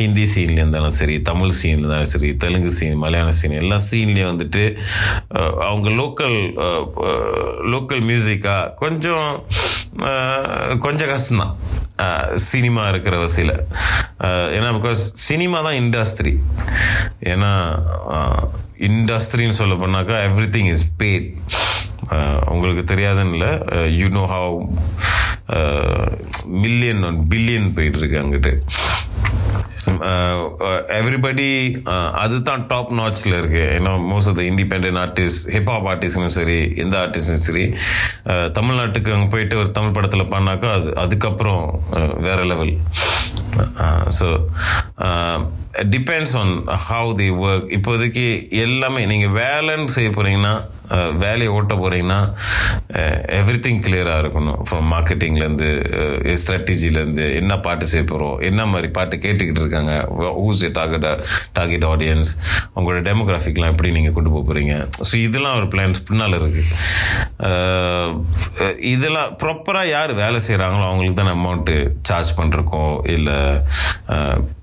[0.00, 4.64] ஹிந்தி சீன்ல இருந்தாலும் சரி தமிழ் சீன்ல இருந்தாலும் சரி தெலுங்கு சீன் மலையாள சீன் எல்லா சீன்லேயும் வந்துட்டு
[5.68, 6.38] அவங்க லோக்கல்
[7.74, 9.28] லோக்கல் மியூசிக்கா கொஞ்சம்
[10.86, 11.54] கொஞ்சம் கஷ்டம்தான்.
[12.50, 13.56] சினிமா இருக்கிற வசையில்.
[14.56, 16.34] ஏன்னா பிகாஸ் சினிமா தான் இண்டஸ்ட்ரி
[17.32, 17.52] ஏன்னா
[18.88, 21.28] இண்டஸ்ட்ரின்னு சொல்ல போனாக்கா எவ்ரி திங் இஸ் பேட்
[22.54, 23.52] உங்களுக்கு தெரியாதுன்னு இல்லை.
[24.00, 24.54] You know how
[26.62, 28.52] million billion போயிட்டுருக்கு அங்கிட்டு.
[30.98, 31.46] எவ்ரிபடி
[32.14, 37.44] அதுதான் டாப் நாட்ச்சில் இருக்குது ஏன்னா most of the independent artist hip hop ஆர்டிஸ்ட்டும் சரி எந்த ஆர்டிஸ்டும்
[37.46, 37.64] சரி
[38.52, 42.74] தமிழ்நாட்டுக்கு அங்கே போயிட்டு ஒரு தமிழ் படத்தில் பண்ணாக்கா அது அதுக்கப்புறம் வேறு வேற level
[44.18, 44.28] so
[45.90, 46.54] depends on
[46.88, 50.54] how the work இப்போதைக்கு எல்லாமே நீங்கள் வேலைன்னு செய்ய போகிறீங்கன்னா
[51.22, 52.20] வேலையை ஓட்ட போகிறீங்கன்னா
[53.38, 54.60] எவ்ரி திங் கிளியராக இருக்கணும்.
[54.68, 55.68] ஃப்ரம் மார்க்கெட்டிங்லேருந்து
[56.42, 59.94] ஸ்ட்ராட்டஜிலேருந்து என்ன பாட்டு செய்ய போகிறோம் என்ன மாதிரி பாட்டு கேட்டுக்கிட்டு இருக்காங்க
[60.46, 61.06] ஊஸ் டார்கெட்
[61.52, 62.32] டார்கெட் ஆடியன்ஸ்
[62.74, 64.74] உங்களோட டெமோகிராஃபிக்லாம் எப்படி நீங்கள் கொண்டு போக போகிறீங்க
[65.10, 66.66] ஸோ இதெல்லாம் ஒரு பிளான்ஸ் பின்னால் இருக்குது
[68.94, 73.38] இதெல்லாம் ப்ராப்பராக யார் வேலை செய்கிறாங்களோ அவங்களுக்கு தான் அமௌண்ட்டு சார்ஜ் பண்ணுறக்கோ இல்லை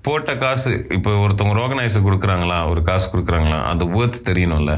[0.05, 4.73] போட்ட காசு இப்போ ஒருத்தவங்க ஆர்கனைசர் கொடுக்குறாங்களா ஒரு காசு கொடுக்குறாங்களா அந்த வேர்த் தெரியணும்ல.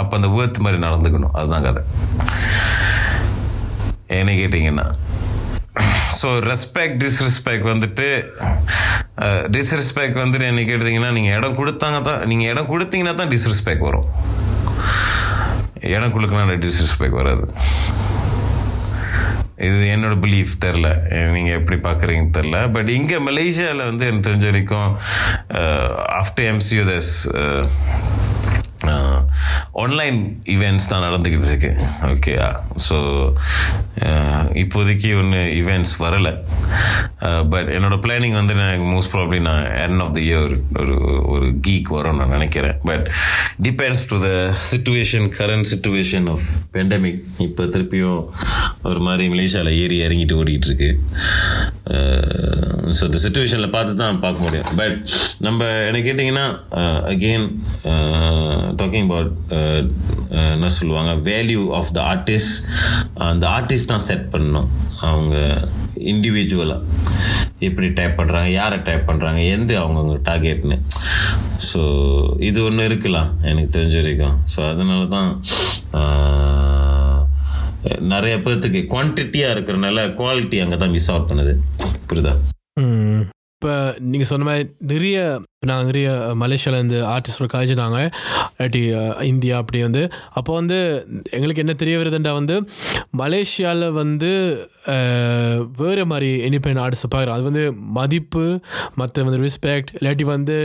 [0.00, 1.34] அப்போ அந்த வேர்த் மாதிரி நடந்துக்கணும்.
[1.40, 1.82] அதுதான் கதை.
[4.20, 4.86] என்ன கேட்டிங்கன்னா
[6.20, 8.08] ஸோ ரெஸ்பெக்ட் டிஸ்ரெஸ்பெக்ட் வந்துட்டு
[9.54, 14.06] டிஸ்ரெஸ்பெக்ட் வந்துட்டு என்ன கேட்டிங்கன்னா நீங்கள் இடம் கொடுத்தாங்க தான் நீங்கள் இடம் கொடுத்தீங்கன்னா தான் டிஸ்ரெஸ்பெக்ட் வரும்.
[15.94, 17.44] இடம் கொடுக்கணும் டிஸ்ரெஸ்பெக்ட் வராது.
[19.58, 20.88] இது என்னோட பிலீஃப் தெரில
[21.32, 24.90] நீங்கள் எப்படி பார்க்குறீங்கன்னு தெரில பட் இங்கே மலேசியாவில் வந்து எனக்கு தெரிஞ்ச வரைக்கும்
[26.20, 27.14] after MCO thus
[29.82, 30.18] online
[30.54, 31.70] events தான் நடந்துக்கிட்டு இருக்கு.
[32.12, 32.48] ஓகேயா
[32.86, 32.96] ஸோ
[34.62, 36.32] இப்போதைக்கு ஒன்று ஈவெண்ட்ஸ் வரலை.
[37.52, 40.96] பட் என்னோட பிளானிங் வந்து எனக்கு மோஸ்ட் ப்ராப்ளி நான் எண்ட் ஆஃப் த இயர் ஒரு
[41.34, 42.78] ஒரு கீக் வரும் நான் நினைக்கிறேன்.
[42.90, 43.06] But
[43.66, 44.30] depends to the
[44.70, 48.22] situation current situation of pandemic இப்போ திருப்பியும்
[48.90, 50.90] ஒரு மாதிரி மலேசியாவில் ஏறி இறங்கிட்டு ஓடிக்கிட்டு இருக்கு.
[52.96, 54.68] ஸோ இந்த சுச்சுவேஷனில் பார்த்து தான் பார்க்க முடியும்.
[54.80, 54.96] பட்
[55.46, 56.46] நம்ம என்ன கேட்டிங்கன்னா
[57.12, 57.46] அகெயின்
[58.80, 59.31] டாக்கிங் அபவுட்
[60.54, 62.56] என்ன சொல்லுவாங்க வேல்யூ ஆஃப் த ஆர்டிஸ்ட்
[63.30, 64.68] அந்த ஆர்டிஸ்ட் தான் செட் பண்ணணும்.
[65.10, 65.36] அவங்க
[66.12, 66.80] இண்டிவிஜுவலாக
[67.66, 70.78] எப்படி டைப் பண்ணுறாங்க யாரை டைப் பண்ணுறாங்க எந்த அவங்கவுங்க டார்கெட்னு
[71.68, 71.80] ஸோ
[72.48, 74.38] இது ஒன்று இருக்கலாம் எனக்கு தெரிஞ்ச வரைக்கும்.
[74.54, 75.30] ஸோ அதனால தான்
[78.14, 81.52] நிறைய பேர்த்துக்கு குவான்டிட்டியாக இருக்கிறனால குவாலிட்டி அங்கே தான் மிஸ் அவுட் பண்ணுது.
[82.10, 82.34] புரியுதா?
[83.54, 83.72] இப்போ
[84.12, 85.18] நீங்கள் சொன்ன மாதிரி நிறைய
[85.62, 87.98] நாங்கள் நிறைய மலேசியாவிலேருந்து ஆர்டிஸ்டோட காய்ச்சினாங்க
[88.52, 88.80] இல்லாட்டி
[89.24, 90.02] இந்தியா அப்படி வந்து
[90.34, 90.78] அப்போ வந்து
[91.30, 92.56] எங்களுக்கு என்ன தெரிய வருதுண்டா வந்து
[93.18, 94.30] மலேசியாவில் வந்து
[95.76, 98.44] வேறு மாதிரி இண்டிபெண்ட் ஆர்டிஸ்ட் பார்க்குறோம் அது வந்து மதிப்பு
[98.94, 100.56] மற்ற வந்து ரெஸ்பெக்ட் இல்லாட்டி வந்து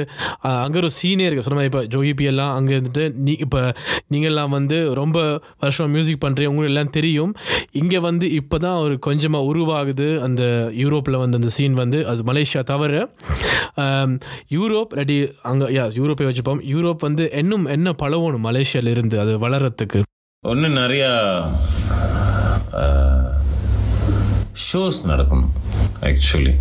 [0.64, 3.62] அங்கே ஒரு சீனியர் இருக்குது சொன்ன மாதிரி இப்போ ஜோகிபி எல்லாம் அங்கே இருந்துட்டு நீ இப்போ
[4.12, 5.18] நீங்கள்லாம் வந்து ரொம்ப
[5.60, 7.34] வருஷம் மியூசிக் பண்ணுறீங்க உங்களுக்கு எல்லாம் தெரியும்.
[7.72, 10.44] இங்கே வந்து இப்போ தான் ஒரு கொஞ்சமாக உருவாகுது அந்த
[10.76, 12.94] யூரோப்பில் வந்து அந்த சீன் வந்து அது மலேசியா தவிர
[14.50, 16.60] யூரோப் யூரோப் ரெடி அங்கே யா யூரோப்பை வச்சுப்போம்.
[16.74, 20.00] யூரோப் வந்து இன்னும் என்ன பழவணும் மலேசியால இருந்து அது வளர்றதுக்கு?
[20.44, 21.12] ஒன்று நிறையா
[24.68, 25.52] ஷோஸ் நடக்கணும்
[26.02, 26.54] ஆக்சுவலி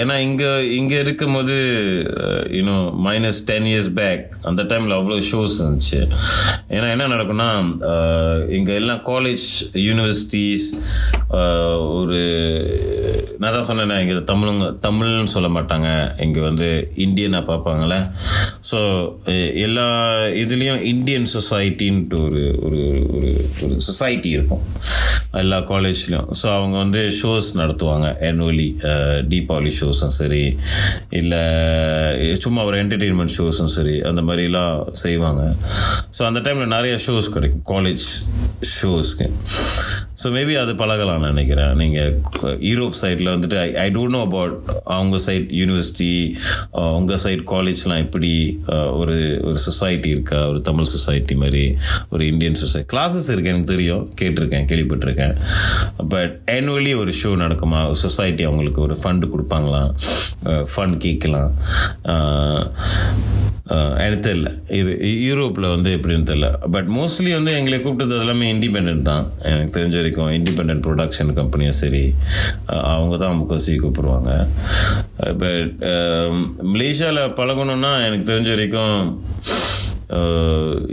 [0.00, 1.56] ஏன்னா இங்கே இங்கே இருக்கும்போது
[2.58, 6.00] இன்னும் மைனஸ் டென் இயர்ஸ் பேக் அந்த டைமில் அவ்வளோ ஷோஸ் இருந்துச்சு.
[6.76, 7.48] ஏன்னா என்ன நடக்கும்னா
[8.58, 9.46] இங்கே எல்லாம் காலேஜ்
[9.88, 10.66] யூனிவர்சிட்டிஸ்
[11.98, 12.20] ஒரு
[13.40, 15.88] நான் தான் சொன்னேன் இங்கே தமிழுங்க தமிழ்னு சொல்ல மாட்டாங்க.
[16.24, 16.68] இங்கே வந்து
[17.06, 18.00] இந்தியனாக பார்ப்பாங்களே.
[18.70, 18.78] ஸோ
[19.66, 19.88] எல்லா
[20.42, 22.82] இதுலேயும் இந்தியன் சொசைட்டின்ட்டு ஒரு ஒரு
[23.16, 23.32] ஒரு
[23.64, 24.64] ஒரு சொசைட்டி இருக்கும்.
[25.42, 28.65] எல்லா காலேஜ்லேயும் ஸோ அவங்க வந்து ஷோஸ் நடத்துவாங்க ஆனுவலி
[29.32, 30.44] தீபாவளி ஷோஸும் சரி
[31.20, 31.42] இல்லை
[32.44, 35.42] சும்மா ஒரு என்டர்டெயின்மெண்ட் ஷோஸும் சரி அந்த மாதிரிலாம் செய்வாங்க.
[36.18, 37.64] ஸோ அந்த டைமில் நிறைய ஷோஸ் கிடைக்கும்.
[37.76, 38.06] காலேஜ்
[38.74, 39.28] ஷோஸ்க்கு
[40.20, 41.72] ஸோ மேபி அது பழகலாம்னு நினைக்கிறேன்.
[41.80, 42.12] நீங்கள்
[42.68, 44.54] யூரோப் சைடில் வந்துட்டு I I don't know about
[44.96, 46.10] அவங்க சைட் யூனிவர்சிட்டி
[46.98, 48.32] உங்கள் சைட் காலேஜ்லாம் எப்படி
[49.00, 49.16] ஒரு
[49.48, 50.40] ஒரு சொசைட்டி இருக்கா?
[50.50, 51.64] ஒரு தமிழ் சொசைட்டி மாதிரி
[52.14, 54.04] ஒரு இந்தியன் சொசைட்டி கிளாஸஸ் இருக்கு எனக்கு தெரியும்.
[54.20, 55.36] கேட்டிருக்கேன் கேள்விப்பட்டிருக்கேன்.
[56.14, 57.82] பட் ஆனுவலி ஒரு ஷோ நடக்குமா?
[58.04, 59.92] சொசைட்டி அவங்களுக்கு ஒரு ஃபண்டு கொடுப்பாங்களாம்
[60.72, 61.52] ஃபண்ட் கேட்கலாம்.
[64.02, 64.50] எனக்கு தெரியல.
[64.78, 64.90] இது
[65.28, 66.48] யூரோப்பில் வந்து எப்படின்னு தெரியல.
[66.74, 69.24] பட் மோஸ்ட்லி வந்து எங்களை கூப்பிட்டது எல்லாமே இண்டிபெண்ட் தான்.
[69.52, 72.04] எனக்கு தெரிஞ்ச வரைக்கும் இண்டிபெண்ட் ப்ரொடக்ஷன் கம்பெனியும் சரி
[72.92, 74.30] அவங்க தான் முக்கசி கூப்பிடுவாங்க.
[75.42, 75.72] பட்
[76.74, 78.94] மலேசியாவில் பழகணும்னா எனக்கு தெரிஞ்ச வரைக்கும்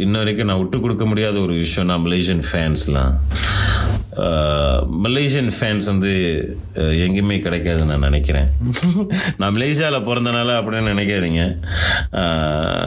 [0.03, 3.13] இன்ன வரைக்கும் நான் விட்டு கொடுக்க முடியாத ஒரு விஷயம்னா மலேசியன் ஃபேன்ஸ்லாம்
[5.03, 6.11] மலேசியன் ஃபேன்ஸ் வந்து
[6.75, 8.47] எங்கேயுமே கிடைக்காதுன்னு நான் நினைக்கிறேன்.
[9.37, 11.43] நான் மலேசியாவில் பிறந்தனால அப்படின்னு நினைக்காதீங்க.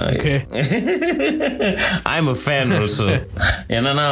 [0.09, 0.37] Okay.
[2.05, 3.07] I am fan also
[3.68, 4.07] என்னன்னா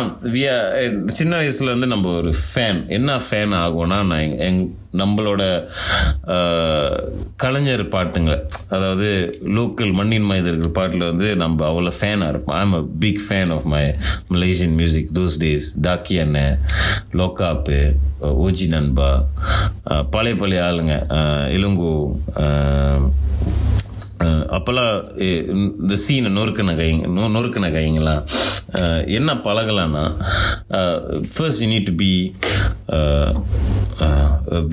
[0.76, 5.42] are- சின்ன வயசுல இருந்து நம்ம ஒரு ஃபேன் என்ன ஃபேன் ஆகும்னா நான் எங்- நம்மளோட
[7.36, 8.32] கலைஞர் பாட்டுங்க
[8.68, 9.08] அதாவது
[9.44, 12.56] லோக்கல் மண்ணின் மைதர்கள் பாட்டில் வந்து நம்ம அவ்வளோ ஃபேனாக இருப்போம்.
[12.56, 13.94] I am a big fan of my
[14.32, 16.58] Malaysian music those days Darkkey அண்ணன்
[17.18, 17.78] லோக்காப்பு
[18.44, 19.10] ஓஜி நண்பா
[20.10, 20.94] பழைய பழைய ஆளுங்க
[21.56, 21.92] இலுங்கு
[24.56, 24.94] அப்போல்லாம்
[25.78, 28.22] இந்த சீனை நொறுக்கின கைங்க நொ நொறுக்கின கைங்களாம்
[29.18, 30.04] என்ன பழகலான்னா
[31.34, 32.10] first you need to be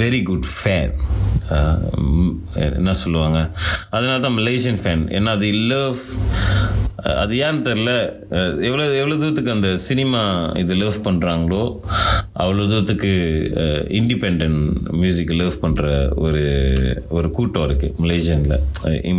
[0.03, 0.93] very good fan
[2.79, 3.39] என்ன சொல்லுவாங்க?
[3.89, 5.99] அதனால தான் மலேசியன் ஃபேன் ஏன்னா அது லவ்
[7.05, 7.91] uh, அது ஏன்னு தெரில
[8.37, 10.21] uh, எவ்வளோ எவ்வளோ தூரத்துக்கு அந்த சினிமா
[10.55, 11.63] இது லவ் பண்ணுறாங்களோ
[12.43, 13.11] அவ்வளோ தூரத்துக்கு
[13.99, 14.43] இண்டிபெண்ட்
[15.01, 15.85] மியூசிக் லவ் பண்ணுற
[16.25, 16.43] ஒரு
[17.09, 18.59] ஒரு கூட்டம் இருக்குது மலேசியனில்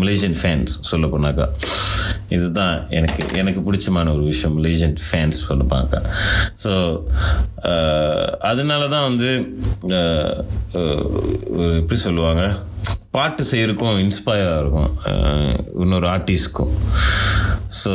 [0.03, 1.49] மலேசியன் ஃபேன்ஸ் சொல்ல போனாக்கா.
[2.29, 4.55] இதுதான் எனக்கு எனக்கு பிடிச்சமான ஒரு விஷயம்.
[4.61, 5.95] மலேசியன் ஃபேன்ஸ் சொல்லுப்பாங்க
[6.65, 6.73] ஸோ
[8.51, 9.31] அதனால தான் வந்து
[11.61, 12.45] ஒரு எப்படி சொல்லுவாங்க?
[13.17, 14.93] பாட்டு செய்யறக்கும் இன்ஸ்பயராக இருக்கும்
[15.83, 16.73] இன்னொரு ஆர்டிஸ்ட்க்கும்
[17.81, 17.95] so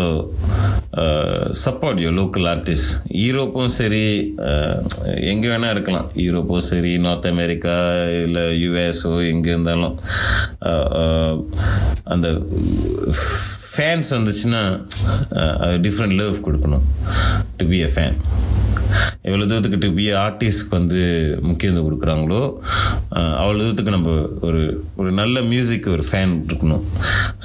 [1.63, 2.91] support you local artist
[3.23, 4.03] யூரோப்பும் சரி
[5.31, 6.07] எங்கே வேணால் இருக்கலாம்.
[6.25, 7.75] யூரோப்பும் சரி நார்த் அமெரிக்கா
[8.25, 9.95] இல்லை யூஎஸோ எங்கே இருந்தாலும்
[12.15, 12.29] அந்த
[13.75, 14.63] ஃபேன்ஸ் வந்துச்சுன்னா
[15.87, 16.85] டிஃப்ரெண்ட் லவ் கொடுக்கணும்.
[17.57, 18.17] டு பி அ ஃபேன்
[19.27, 21.01] எவ்வளோ தூரத்துக்கு டு பி ஆர்டிஸ்ட்க்கு வந்து
[21.49, 22.41] முக்கியத்துவம் கொடுக்குறாங்களோ
[23.41, 24.11] அவ்வளோ தூரத்துக்கு நம்ம
[24.49, 24.61] ஒரு
[25.01, 26.85] ஒரு நல்ல மியூசிக் ஒரு ஃபேன் இருக்கணும்.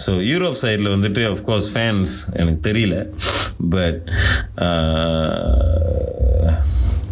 [0.05, 2.98] ஸோ யூரோப் சைடில் வந்துட்டு அஃப்கோர்ஸ் ஃபேன்ஸ் எனக்கு தெரியல.
[3.74, 4.00] பட்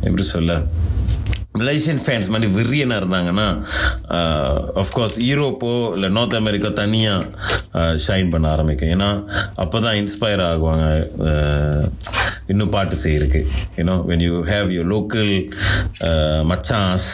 [0.08, 0.52] எப்படி சொல்ல?
[1.60, 3.46] மலேசியன் ஃபேன்ஸ் மாதிரி விரியனாக இருந்தாங்கன்னா
[4.82, 8.92] அஃப்கோர்ஸ் யூரோப்போ இல்லை நார்த் அமெரிக்கா தனியாக ஷைன் பண்ண ஆரம்பிக்கும்.
[8.96, 9.10] ஏன்னா
[9.64, 10.86] அப்போ தான் இன்ஸ்பயர் ஆகுவாங்க
[12.52, 13.40] இன்னும் பாட்டு செய்யிருக்கு
[13.78, 15.32] you know when you have your local
[16.52, 17.08] மச்சாஸ்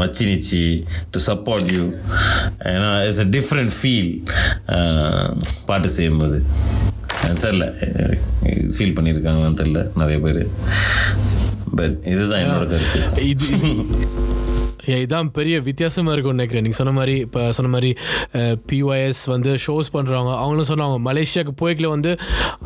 [0.00, 0.62] மச்சி நிச்சி
[1.14, 1.84] டு சப்போர்ட் யூ
[2.72, 4.10] ஏன்னா இட்ஸ் அ டிஃப்ரெண்ட் ஃபீல்
[5.70, 6.38] பாட்டு செய்யும்போது.
[7.24, 7.66] எனக்கு தெரில
[8.76, 10.42] ஃபீல் பண்ணியிருக்காங்களான்னு தெரில நிறைய பேர்.
[11.78, 13.00] பட் இதுதான் என்னோட கருத்து.
[13.32, 13.46] இது
[14.90, 16.64] ஏ, இதான் பெரிய வித்தியாசமாக இருக்கும்னு நினைக்கிறேன்.
[16.66, 17.90] நீங்கள் சொன்ன மாதிரி இப்போ சொன்ன மாதிரி
[18.70, 22.10] பிஒய்எஸ் வந்து ஷோஸ் பண்ணுறவங்க அவங்களும் சொன்னாங்க மலேசியாவுக்கு போய்க்கில் வந்து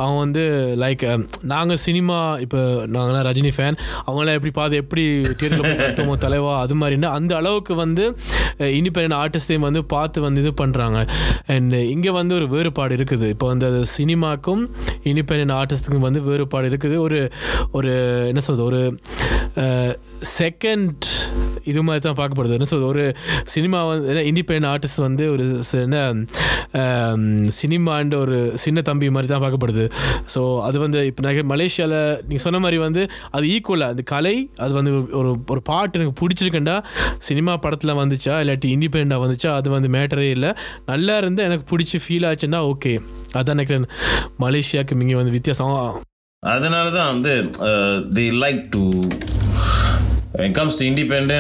[0.03, 0.43] அவங்க வந்து
[0.83, 1.05] லைக்
[1.53, 2.61] நாங்கள் சினிமா இப்போ
[2.97, 5.05] நாங்களாம் ரஜினி ஃபேன் அவங்களாம் எப்படி பார்த்து எப்படி
[5.39, 5.66] தியேட்டரில்
[6.11, 8.05] போய் தலைவா அது மாதிரின்னா அந்த அளவுக்கு வந்து
[8.79, 10.99] இண்டிபெண்ட் ஆர்டிஸ்டையும் வந்து பார்த்து வந்து இது பண்ணுறாங்க
[11.55, 13.27] அண்ட் இங்கே வந்து ஒரு வேறுபாடு இருக்குது.
[13.35, 14.62] இப்போ வந்து அது சினிமாக்கும்
[15.11, 16.97] இண்டிபெண்ட் ஆர்டிஸ்ட்டுக்கும் வந்து வேறுபாடு இருக்குது.
[17.07, 17.18] ஒரு
[17.79, 17.91] ஒரு
[18.31, 18.81] என்ன சொல்கிறது ஒரு
[20.39, 21.05] செகண்ட்
[21.64, 22.53] இது மாதிரி தான் பார்க்கப்படுது.
[22.53, 22.87] என்ன சொல்றது?
[22.87, 25.99] ஒரு சினிமா வந்து இண்டிபெண்ட் ஆர்டிஸ்ட் வந்து ஒரு ச- என்ன
[27.61, 29.85] சினிமான்ற ஒரு சின்ன தம்பி மாதிரி தான் பார்க்கப்படுது.
[30.35, 34.73] ஸோ அது வந்து இப்போ நான் மலேசியாவில் நீங்கள் சொன்ன மாதிரி வந்து அது ஈக்குவலாக அந்த கலை அது
[34.73, 36.83] வந்து ஒரு- ஒரு பாட்டு எனக்கு பிடிச்சிருக்கேன்டா
[37.18, 40.53] சினிமா படத்தில் வந்துச்சா இல்லாட்டி இண்டிபெண்டாக வந்துச்சா அது வந்து மேட்டரே இல்லை.
[40.87, 42.95] நல்லா இருந்தால் எனக்கு பிடிச்சி ஃபீல் ஆச்சுன்னா ஓகே
[43.33, 43.89] அதான் நினைக்கிறேன்.
[44.41, 46.03] மலேசியாவுக்கு இங்கே வந்து வித்தியாசம்.
[46.43, 47.33] அதனால தான் வந்து
[48.14, 48.83] the like to
[50.39, 51.33] when comes to independent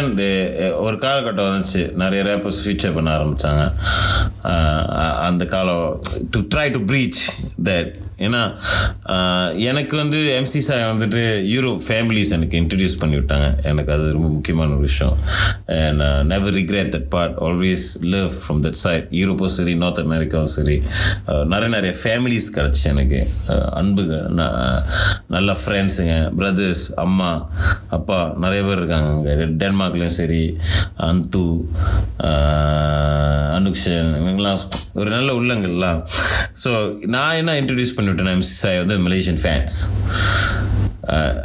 [0.86, 1.82] ஒரு காலகட்டம் வந்துச்சு.
[2.02, 3.64] நிறைய ரேப்பர்ஸ் ஃபியூச்சர் பண்ண ஆரம்பித்தாங்க
[5.28, 5.86] அந்த காலம்
[6.30, 7.20] to try to breach
[7.68, 7.90] that
[8.26, 8.42] ஏன்னா
[9.70, 11.22] எனக்கு வந்து எம்சி சாய் வந்துட்டு
[11.54, 15.16] யூரோப் ஃபேமிலிஸ் எனக்கு இன்ட்ரடியூஸ் பண்ணி விட்டாங்க எனக்கு அது ரொம்ப முக்கியமான ஒரு விஷயம்.
[15.78, 20.76] And never regret that part always live from that side யூரோப்பும் சரி நார்த் அமெரிக்காவும் சரி.
[21.54, 23.22] நிறைய நிறைய ஃபேமிலிஸ் கிடச்சி எனக்கு.
[23.80, 24.18] அன்புங்க அன்புகள்
[25.34, 27.30] நல்ல ஃப்ரெண்ட்ஸுங்க பிரதர்ஸ் அம்மா
[27.96, 29.34] அப்பா நிறைய பேர் இருக்காங்க அங்கே.
[29.62, 30.42] டென்மார்க்லேயும் சரி
[31.08, 31.44] அந்து
[33.58, 34.60] அனுக்ஷன் இவங்கெல்லாம்
[35.00, 36.00] ஒரு நல்ல உள்ளங்கள்லாம்.
[36.62, 36.70] ஸோ
[37.14, 39.76] நான் என்ன இன்ட்ரடியூஸ் பண்ணி எம்சி சாய் வந்து மலேசியன் ஃபேன்ஸ்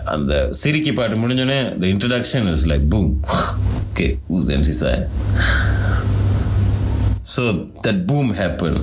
[0.05, 3.11] அந்த சிரிக்கி பாட்டு முடிஞ்சோடனே the introduction is like boom
[3.81, 5.01] okay who's MC Sai
[7.23, 7.43] so
[7.81, 8.79] that boom happen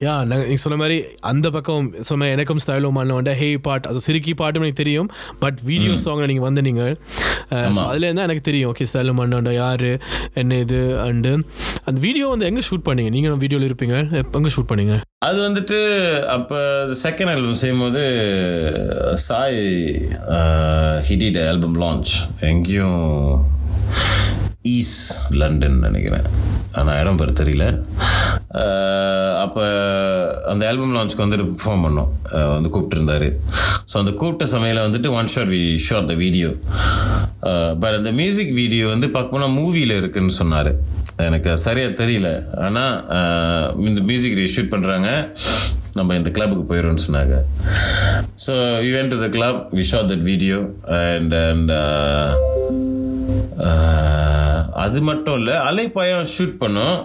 [0.00, 4.32] yeah நாங்கள் நீங்கள் சொன்ன மாதிரி அந்த பக்கம் சொன்ன எனக்கும் ஸ்டைலோ மண்ண ஹே பாட் அது சிரிக்கி
[4.34, 6.94] பாட்டும் எனக்கு தெரியும் பட் வீடியோ சாங் நீங்கள் வந்து நீங்கள்
[7.82, 9.86] அதில் இருந்தால் எனக்கு தெரியும் ஓகே ஸ்டைலோ மண்ணோட யார்
[10.34, 11.32] என்ன இது அண்டு
[11.84, 13.10] அந்த வீடியோ வந்து எங்கே ஷூட் பண்ணீங்க?
[13.10, 13.96] நீங்கள் வீடியோவில் இருப்பீங்க
[14.32, 14.96] எங்கே ஷூட் பண்ணீங்க?
[15.24, 15.78] அது வந்துட்டு
[16.36, 16.58] அப்போ
[17.02, 18.02] செகண்ட் ஆல்பம் செய்யும்போது
[19.26, 19.60] சாய்
[21.10, 22.14] ஹிடிட் ஆல்பம் லான்ச்
[22.50, 23.00] எங்கேயும்
[24.76, 24.96] ஈஸ்
[25.40, 26.26] லண்டன் நினைக்கிறேன்.
[26.78, 27.66] ஆனால் இடம் பேர் தெரியல.
[29.44, 29.62] அப்போ
[30.52, 32.10] அந்த ஆல்பம் லான்ச்சுக்கு வந்துட்டு பெர்ஃபார்ம் பண்ணோம்.
[32.54, 33.28] வந்து கூப்பிட்டுருந்தாரு.
[33.90, 36.50] ஸோ அந்த கூப்பிட்ட சமையல வந்துட்டு one shot we shot the video
[37.82, 40.70] but அந்த மியூசிக் வீடியோ வந்து பார்க்க போனால் மூவியில் இருக்குன்னு சொன்னார்.
[41.28, 42.28] எனக்கு சரியாக தெரியல.
[42.66, 42.94] ஆனால்
[43.90, 45.08] இந்த மியூசிக் ஷூட் பண்ணுறாங்க
[45.98, 47.36] நம்ம இந்த கிளப்புக்கு போயிடும்னு சொன்னாங்க.
[48.46, 48.52] So
[48.84, 50.58] we went to the club we shot that video
[51.04, 51.72] and and
[54.84, 56.98] அது மட்டும் இல்லை அலைப்பாயம் ஷூட் பண்ணோம்.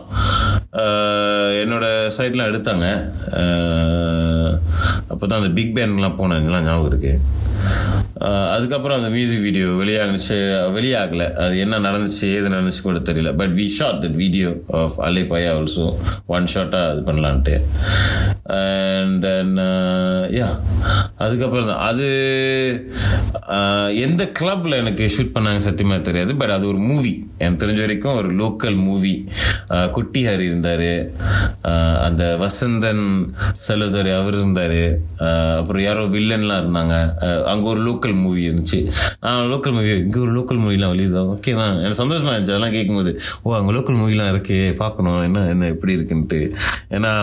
[1.64, 1.86] என்னோட
[2.18, 2.88] சைட்லாம் எடுத்தாங்க.
[5.12, 7.14] அப்போ தான் அந்த பிக் பேண்ட்லாம் போனதுலாம் ஞாபகம் இருக்கு.
[8.56, 10.38] அதுக்கப்புறம் அந்த மியூசிக் வீடியோ வெளியாகிச்சு
[10.78, 11.28] வெளியாகலை.
[11.44, 13.32] அது என்ன நடந்துச்சு ஏது நடந்துச்சு கூட தெரியல.
[13.42, 14.50] But we shot that video
[14.82, 15.88] of அலைப்பாயா also
[16.36, 17.56] one ஷாட்டாக அது பண்ணலான்ட்டு.
[18.46, 19.56] அண்ட் தென்
[20.38, 20.48] யா
[21.18, 21.84] அதுக்கப்புறம் தான்.
[21.90, 22.08] அது
[23.56, 28.18] uh, எந்த கிளப்பில் எனக்கு ஷூட் பண்ணாங்க சத்தியமாக தெரியாது பட் அது ஒரு மூவி எனக்கு தெரிஞ்ச வரைக்கும்
[28.22, 29.14] ஒரு லோக்கல் மூவி
[29.76, 30.90] uh, குட்டி ஹரி இருந்தார்.
[31.70, 33.04] Uh, அந்த வசந்தன்
[33.68, 34.78] சலோதரி அவர் இருந்தார்.
[35.60, 36.96] அப்புறம் யாரோ வில்லன்லாம் இருந்தாங்க.
[37.54, 38.80] அங்கே ஒரு லோக்கல் மூவி இருந்துச்சு.
[39.26, 41.76] நான் லோக்கல் மூவி இங்கே ஒரு லோக்கல் மூவிலாம் வெளியுதான் ஓகே தான்.
[41.80, 42.56] எனக்கு சந்தோஷமாக இருந்துச்சு.
[42.56, 45.22] அதெல்லாம் கேட்கும்போது ஓ அங்கே லோக்கல் மூவிலாம் இருக்கே பார்க்கணும்.
[45.24, 46.42] என்ன என்ன எப்படி இருக்குன்ட்டு.
[46.98, 47.14] ஏன்னா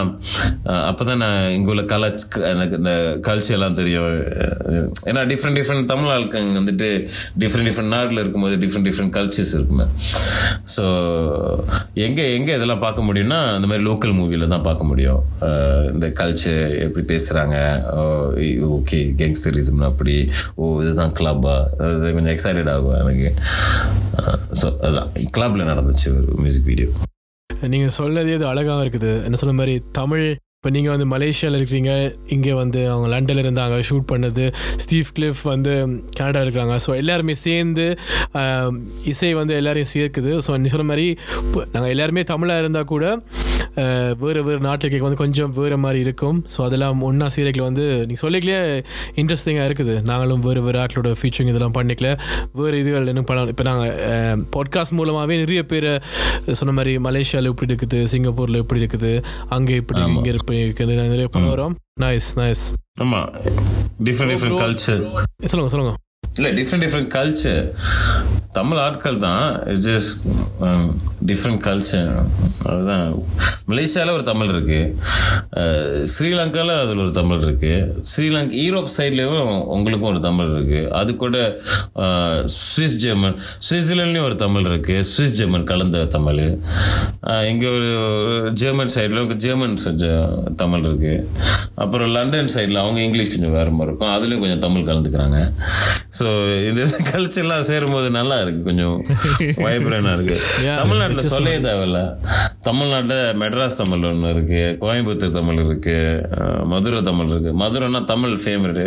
[0.91, 2.09] அப்போ தான் நான் இங்கே உள்ள கலை
[2.53, 2.93] எனக்கு இந்த
[3.29, 4.09] கல்ச்சர் எல்லாம் தெரியும்.
[5.11, 6.89] ஏன்னா டிஃப்ரெண்ட் டிஃப்ரெண்ட் தமிழ் ஆட்கள் வந்துட்டு
[7.43, 9.87] டிஃப்ரெண்ட் டிஃப்ரெண்ட் நாட்டில் இருக்கும்போது டிஃப்ரெண்ட் டிஃப்ரெண்ட் கல்ச்சர்ஸ் இருக்குமே.
[10.75, 10.85] ஸோ
[12.07, 15.23] எங்கே எங்கே இதெல்லாம் பார்க்க முடியும்னா அந்த மாதிரி லோக்கல் மூவியில் தான் பார்க்க முடியும்.
[15.95, 17.57] இந்த கல்ச்சர் எப்படி பேசுகிறாங்க
[18.79, 20.17] ஓகே கேங்ஸ்டரிசம் அப்படி.
[20.61, 21.57] ஓ இதுதான் கிளப்பா
[21.87, 23.31] அது கொஞ்சம் எக்ஸைட்டட் ஆகும் எனக்கு.
[24.61, 26.91] ஸோ அதுதான் கிளப்பில் நடந்துச்சு ஒரு மியூசிக் வீடியோ
[27.73, 29.11] நீங்கள் சொன்னதே அது அழகாக இருக்குது.
[29.27, 30.25] என்ன சொன்ன மாதிரி தமிழ்
[30.63, 31.93] இப்போ நீங்கள் வந்து மலேசியாவில் இருக்கிறீங்க
[32.35, 34.45] இங்கே வந்து அவங்க லண்டனில் இருந்தாங்க ஷூட் பண்ணது.
[34.83, 35.73] ஸ்டீவ் கிளிஃப் வந்து
[36.19, 36.75] கனடா இருக்கிறாங்க.
[36.85, 37.87] ஸோ எல்லாருமே சேர்ந்து
[39.13, 40.33] இசை வந்து எல்லோரையும் சேர்க்குது.
[40.47, 41.07] ஸோ நீ சொன்ன மாதிரி
[41.73, 43.07] நாங்கள் எல்லாருமே தமிழாக இருந்தால் கூட
[44.23, 46.39] வேறு வேறு நாட்டுக்கு வந்து கொஞ்சம் வேறு மாதிரி இருக்கும்.
[46.55, 48.59] ஸோ அதெல்லாம் ஒன்றா சீரைக்கில் வந்து நீங்கள் சொல்லிக்கலே
[49.23, 49.95] இன்ட்ரெஸ்டிங்காக இருக்குது.
[50.11, 52.11] நாங்களும் வேறு வேறு ஆட்களோட ஃபீச்சரிங் இதெல்லாம் பண்ணிக்கல.
[52.61, 55.91] வேறு இதுகள் என்ன பண்ணலாம் இப்போ நாங்கள் பாட்காஸ்ட் மூலமாகவே நிறைய பேர்
[56.61, 59.13] சொன்ன மாதிரி மலேசியாவில் எப்படி இருக்குது சிங்கப்பூரில் எப்படி இருக்குது
[59.57, 62.65] அங்கே இப்படி இங்கே இருக்குது நிறைய பண்ணுறோம் நைஸ் நைஸ்
[63.03, 63.29] ஆமாம்
[64.07, 65.03] டிஃப்ரெண்ட் டிஃப்ரெண்ட் கல்ச்சர்
[65.53, 65.93] சொல்லுங்க சொல்லுங்க.
[66.37, 67.65] இல்லை டிஃப்ரெண்ட் டிஃப்ரெண்ட் கல்ச்சர்
[68.57, 70.15] தமிழ் ஆட்கள் தான் இட்ஸ் ஜஸ்ட்
[71.31, 72.11] டிஃப்ரெண்ட் கல்ச்சர்
[72.71, 73.07] அதுதான்.
[73.71, 80.51] மலேசியாவில் ஒரு தமிழ் இருக்குது ஸ்ரீலங்காவில் அதில் ஒரு தமிழ் இருக்குது ஸ்ரீலங்கா ஈரோப் சைட்லேயும் உங்களுக்கும் ஒரு தமிழ்
[80.55, 81.37] இருக்குது அது கூட
[82.57, 83.37] சுவிஸ் ஜெர்மன்
[83.69, 86.43] சுவிட்சர்லாண்ட்லேயும் ஒரு தமிழ் இருக்குது சுவிஸ் ஜெர்மன் கலந்த தமிழ்.
[87.53, 87.91] இங்கே ஒரு
[88.63, 89.79] ஜெர்மன் சைடில் ஜெர்மன்
[90.63, 91.25] தமிழ் இருக்குது
[91.83, 94.15] அப்புறம் லண்டன் சைடில் அவங்க இங்கிலீஷ் கொஞ்சம் வேறு மாதிரி இருக்கும்.
[94.17, 95.39] அதுலேயும் கொஞ்சம் தமிழ் கலந்துக்கிறாங்க.
[96.19, 96.22] ஸோ
[96.69, 98.63] இந்த கல்ச்சர்லாம் சேரும்போது நல்லா இருக்கு.
[98.63, 98.97] கொஞ்சம்
[99.67, 100.37] வைப்ரண்டாக இருக்கு.
[100.81, 102.01] தமிழ்நாட்டில் சொல்லவே தேவையில்ல.
[102.63, 104.79] தமிழ்நாட்டில் மெட்ராஸ் தமிழ் ஒன்று இருக்கு.
[104.81, 105.97] கோயம்புத்தூர் தமிழ் இருக்கு.
[106.65, 107.53] மதுரை தமிழ் இருக்கு.
[107.53, 108.87] மதுரைன்னா தமிழ் ஃபேவரட்டு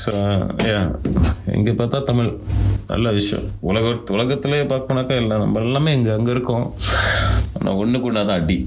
[0.00, 0.12] ஸோ
[1.54, 2.30] இங்கே பார்த்தா தமிழ்.
[2.86, 3.46] நல்ல விஷயம்.
[3.60, 6.74] உலக உலகத்திலே பார்க்கணுனாக்கா இல்லை நம்ம எல்லாமே இங்கே அங்கே இருக்கோம்.
[7.58, 8.58] ஆனால் ஒன்றா தான் அடி.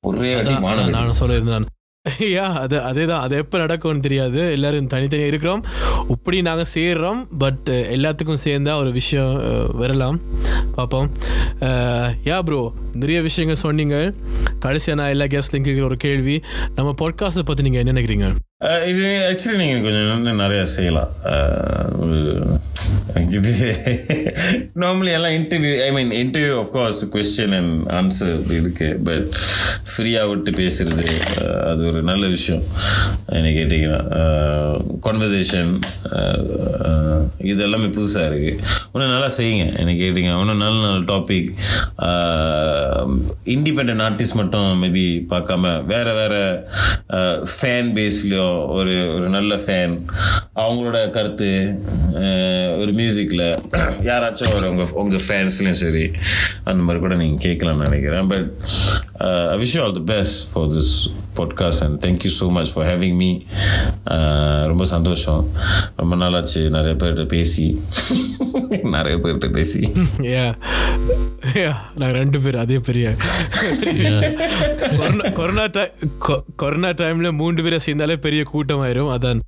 [0.00, 0.54] ஒரே அடி
[0.88, 1.66] நான் சொல்லியிருந்தேன்
[2.36, 4.40] யா அது அதே தான் அது எப்போ நடக்கும்னு தெரியாது.
[4.50, 5.62] எல்லோரும் தனித்தனியாக இருக்கிறோம்.
[6.08, 7.20] இப்படி நாங்கள் சேர்றோம்.
[7.38, 10.20] பட் uh, எல்லாத்துக்கும் சேர்ந்தா ஒரு விஷயம் uh, வரலாம்.
[10.74, 11.08] பார்ப்போம்
[12.30, 14.14] யா uh, ப்ரோ நிறைய விஷயங்கள் சொன்னீங்க.
[14.58, 16.42] கடைசியாக நான் எல்லா கேஸ்லையும் கேட்குற ஒரு கேள்வி.
[16.74, 18.28] நம்ம பாட்காஸ்ட்டை பற்றி நீங்கள் என்ன நினைக்கிறீங்க?
[18.60, 21.10] இது ஆக்சுவலி நீங்கள் கொஞ்சம் இன்னும் நிறையா செய்யலாம்.
[22.02, 22.16] ஒரு
[23.36, 23.52] இது
[24.82, 29.28] நார்மலி எல்லாம் interview I mean interview of course question and answer இருக்குது பட்
[29.90, 31.06] ஃப்ரீயாக விட்டு பேசுறது
[31.70, 32.64] அது ஒரு நல்ல விஷயம்.
[33.36, 34.00] என்ன கேட்டிங்கன்னா
[35.06, 35.72] கான்வர்சேஷன்
[37.50, 38.54] இது எல்லாமே புதுசாக இருக்குது
[38.92, 40.30] இன்னும் நல்லா செய்யுங்க என்ன கேட்டிங்க.
[40.42, 41.50] இன்னும் நல்ல நல்ல டாபிக்
[43.54, 46.40] இண்டிபெண்ட் ஆர்டிஸ்ட் மட்டும் மேபி பார்க்காம வேறு வேறு
[47.54, 49.94] ஃபேன் பேஸ்லேயும் ஒரு ஒரு நல்ல ஃபேன்
[50.62, 51.50] அவங்களோட கருத்து
[52.80, 53.46] ஒரு மியூசிக்கில்
[54.10, 56.04] யாராச்சும் ஒரு உங்கள் உங்கள் ஃபேன்ஸ்லேயும் சரி
[56.64, 58.28] அந்த மாதிரி கூட நீங்கள் கேட்கலாம்னு நினைக்கிறேன்.
[58.32, 58.48] But
[59.18, 63.38] I wish all the best for this podcast and thank you so much for having me
[64.66, 65.48] ரொம்ப சந்தோஷம்.
[65.96, 67.80] ரொம்ப நாளாச்சு நிறைய பேர்கிட்ட பேசி.
[68.82, 69.92] நிறைய பேர்கிட்ட பேசி.
[71.96, 73.14] நாங்கள் ரெண்டு பேர் அதே பெரிய.
[74.96, 75.92] கொரோனா கொரோனா டை-
[76.28, 79.14] கொ- கொரோனா டைமில் மூன்று பேரை சேர்ந்தாலே பெரிய கூட்டமாயிரும்.
[79.14, 79.40] அதான்.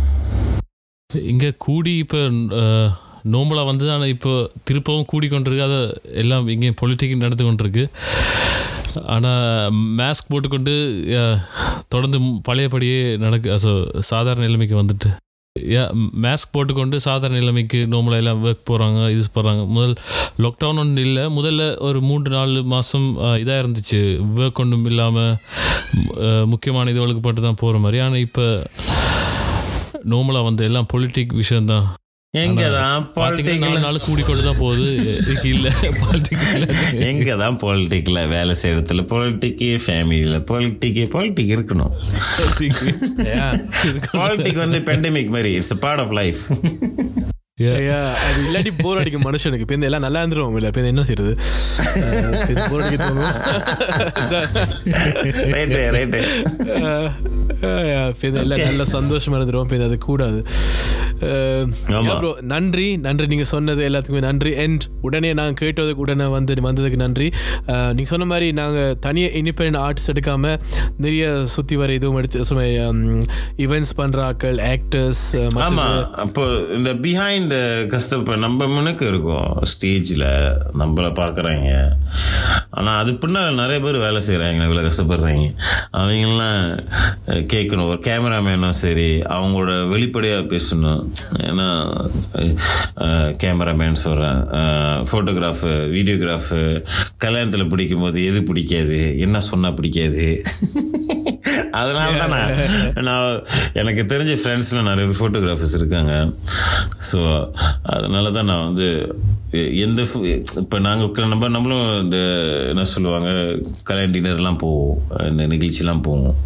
[1.22, 2.28] இங்கே கூடி இப்போ
[3.33, 4.33] நோம்பலாக வந்து ஆனால் இப்போ
[4.68, 5.81] திருப்பவும் கூடிக்கொண்டிருக்கு அதை
[6.22, 7.85] எல்லாம் இங்கே பொலிட்டிக் நடந்து கொண்டிருக்கு.
[9.14, 10.75] ஆனால் மாஸ்க் போட்டுக்கொண்டு
[11.93, 12.18] தொடர்ந்து
[12.49, 13.72] பழையபடியே நடக்கு ஸோ
[14.11, 15.11] சாதாரண நிலைமைக்கு வந்துட்டு.
[15.57, 15.83] யா
[16.25, 19.95] மாஸ்க் போட்டுக்கொண்டு சாதாரண நிலைமைக்கு நோம்பலாக எல்லாம் ஒர்க் போகிறாங்க இது போகிறாங்க முதல்
[20.45, 21.25] லாக்டவுன் ஒன்று இல்லை.
[21.39, 23.09] முதல்ல ஒரு மூன்று நாலு மாதம்
[23.43, 24.01] இதாக இருந்துச்சு.
[24.39, 25.37] ஒர்க் ஒன்றும் இல்லாமல்
[26.53, 28.01] முக்கியமான இது பட்டு தான் போகிற மாதிரி.
[28.07, 28.47] ஆனால் இப்போ
[30.12, 31.87] நோம்பலாக வந்து எல்லாம் பொலிட்டிக் விஷயந்தான்
[32.45, 34.87] எங்கதான் பாலிடிக்ல நாள் கூடிக்கொண்டு தான் போகுது.
[35.45, 36.76] இல்லை பாலிட்டிக் இல்லை.
[37.09, 41.93] எங்கதான் பாலிடிக்ல வேலை செய்யறதுல பொலிட்டிக்கு ஃபேமிலியில பொலிட்டிக்கு பொலிட்டிக் இருக்கணும்.
[44.12, 46.43] பாலிட்டிக் வந்து பெண்டமிக் மாதிரி இட்ஸ் பார்ட் ஆஃப் லைஃப்
[47.59, 49.64] அது இல்லாட்டி போர் அடிக்கும் மனுஷனுக்கு.
[49.64, 51.32] இப்போ எல்லாம் நல்லா இருந்துரும் இல்லை இப்போ என்ன செய்யறது
[52.70, 53.36] போர் அடிக்க தோணும்.
[55.55, 56.22] ரைட்டு ரைட்டு
[58.12, 59.66] இப்போ எல்லாம் நல்ல சந்தோஷமா இருந்துரும்.
[59.66, 60.40] இப்போ அது கூடாது.
[62.20, 62.86] ப்ரோ நன்றி.
[63.05, 63.26] நன்றி.
[63.32, 64.52] நீங்கள் சொன்னது எல்லாத்துக்குமே நன்றி.
[64.64, 67.28] அண்ட் உடனே நாங்கள் கேட்டதுக்கு உடனே வந்து வந்ததுக்கு நன்றி.
[67.96, 70.59] நீங்கள் சொன்ன மாதிரி நாங்கள் தனியாக இண்டிபெண்ட் ஆர்ட்ஸ் எடுக்காமல்
[71.05, 71.24] நிறைய
[71.55, 72.42] சுற்றி வர இதுவும் எடுத்து
[73.64, 75.24] ஈவெண்ட்ஸ் பண்ணுற ஆக்கள் ஆக்டர்ஸ்
[76.24, 76.44] அப்போ
[76.78, 77.59] இந்த பிஹைண்ட் இந்த
[77.92, 79.51] கஷ்டப்ப நம்ம முன்னுக்கு இருக்கும்.
[79.70, 80.26] ஸ்டேஜில்
[80.80, 81.70] நம்மளை பார்க்குறாங்க
[82.78, 85.47] ஆனால் அது பின்னால் நிறைய பேர் வேலை செய்கிறாங்க இவ்வளோ கஷ்டப்படுறாங்க.
[86.01, 86.62] அவங்களாம்
[87.55, 87.88] கேட்கணும்.
[87.92, 91.03] ஒரு கேமராமேனும் சரி அவங்களோட வெளிப்படையாக பேசணும்.
[91.49, 91.68] ஏன்னா
[93.42, 94.40] கேமராமேன் சொல்கிறேன்
[95.11, 96.62] ஃபோட்டோகிராஃபு வீடியோகிராஃபு
[97.24, 99.01] கல்யாணத்தில் பிடிக்கும் போது எது பிடிக்காது?
[99.26, 100.28] என்ன சொன்னால் பிடிக்காது?
[101.80, 103.42] அதனால தான் நான் நான்
[103.80, 106.12] எனக்கு தெரிஞ்ச ஃப்ரெண்ட்ஸில் நிறைய ஃபோட்டோகிராஃபர்ஸ் இருக்காங்க.
[107.11, 107.20] ஸோ
[107.94, 108.88] அதனால தான் நான் வந்து
[109.86, 110.00] எந்த
[110.62, 112.18] இப்போ நாங்கள் நம்ம நம்மளும் இந்த
[112.70, 113.28] என்ன சொல்லுவாங்க
[113.88, 114.96] கல்யாண டின்னர்லாம் போவோம்.
[115.30, 116.36] இந்த நிகழ்ச்சிலாம் போவோம்.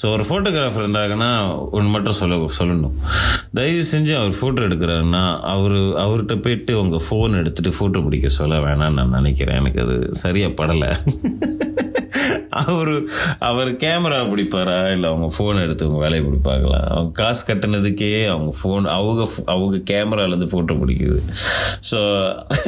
[0.00, 1.30] ஸோ ஒரு ஃபோட்டோகிராஃபர் இருந்தாங்கன்னா
[1.76, 2.96] ஒன்று மட்டும் சொல்ல சொல்லணும்.
[3.58, 5.24] தயவு செஞ்சு அவர் ஃபோட்டோ எடுக்கிறாருன்னா
[5.54, 9.60] அவர் அவர்கிட்ட போயிட்டு உங்கள் ஃபோன் எடுத்துகிட்டு ஃபோட்டோ பிடிக்க சொல்ல வேணாம்னு நான் நினைக்கிறேன்.
[9.62, 10.90] எனக்கு அது சரியாக படலை.
[12.64, 12.92] அவர்
[13.38, 14.92] அவர் கேமரா பிடிப்பாரா?
[14.92, 16.80] இல்லை அவங்க ஃபோன் எடுத்து அவங்க வேலையை பிடிப்பாங்களா?
[16.86, 21.20] அவங்க காசு கட்டினதுக்கே அவங்க ஃபோன் அவங்க அவங்க கேமராலேருந்து ஃபோட்டோ பிடிக்குது.
[21.90, 21.98] ஸோ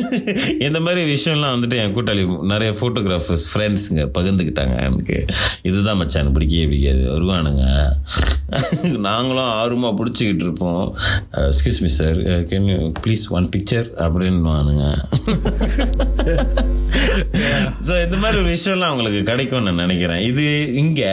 [0.67, 5.27] இந்த மாதிரி விஷயம்லாம் வந்துட்டு என் கூட்டாளி நிறைய ஃபோட்டோகிராஃபர்ஸ் ஃப்ரெண்ட்ஸுங்க பகிர்ந்துக்கிட்டாங்க எனக்கு.
[5.63, 7.05] இதுதான் மச்சான் பிடிக்கவே பிடிக்காது.
[7.11, 7.65] வருவானுங்க.
[8.99, 10.97] நாங்களும் ஆர்வமாக பிடிச்சிக்கிட்டு இருப்போம்.
[11.33, 12.19] Excuse me sir
[12.51, 14.87] can you please one picture அப்படின்னுவானுங்க.
[17.87, 20.23] So இந்த மாதிரி ஒரு விஷயம்லாம் அவங்களுக்கு கிடைக்கும்னு நான் நினைக்கிறேன்.
[20.31, 20.45] இது
[20.83, 21.11] இங்கே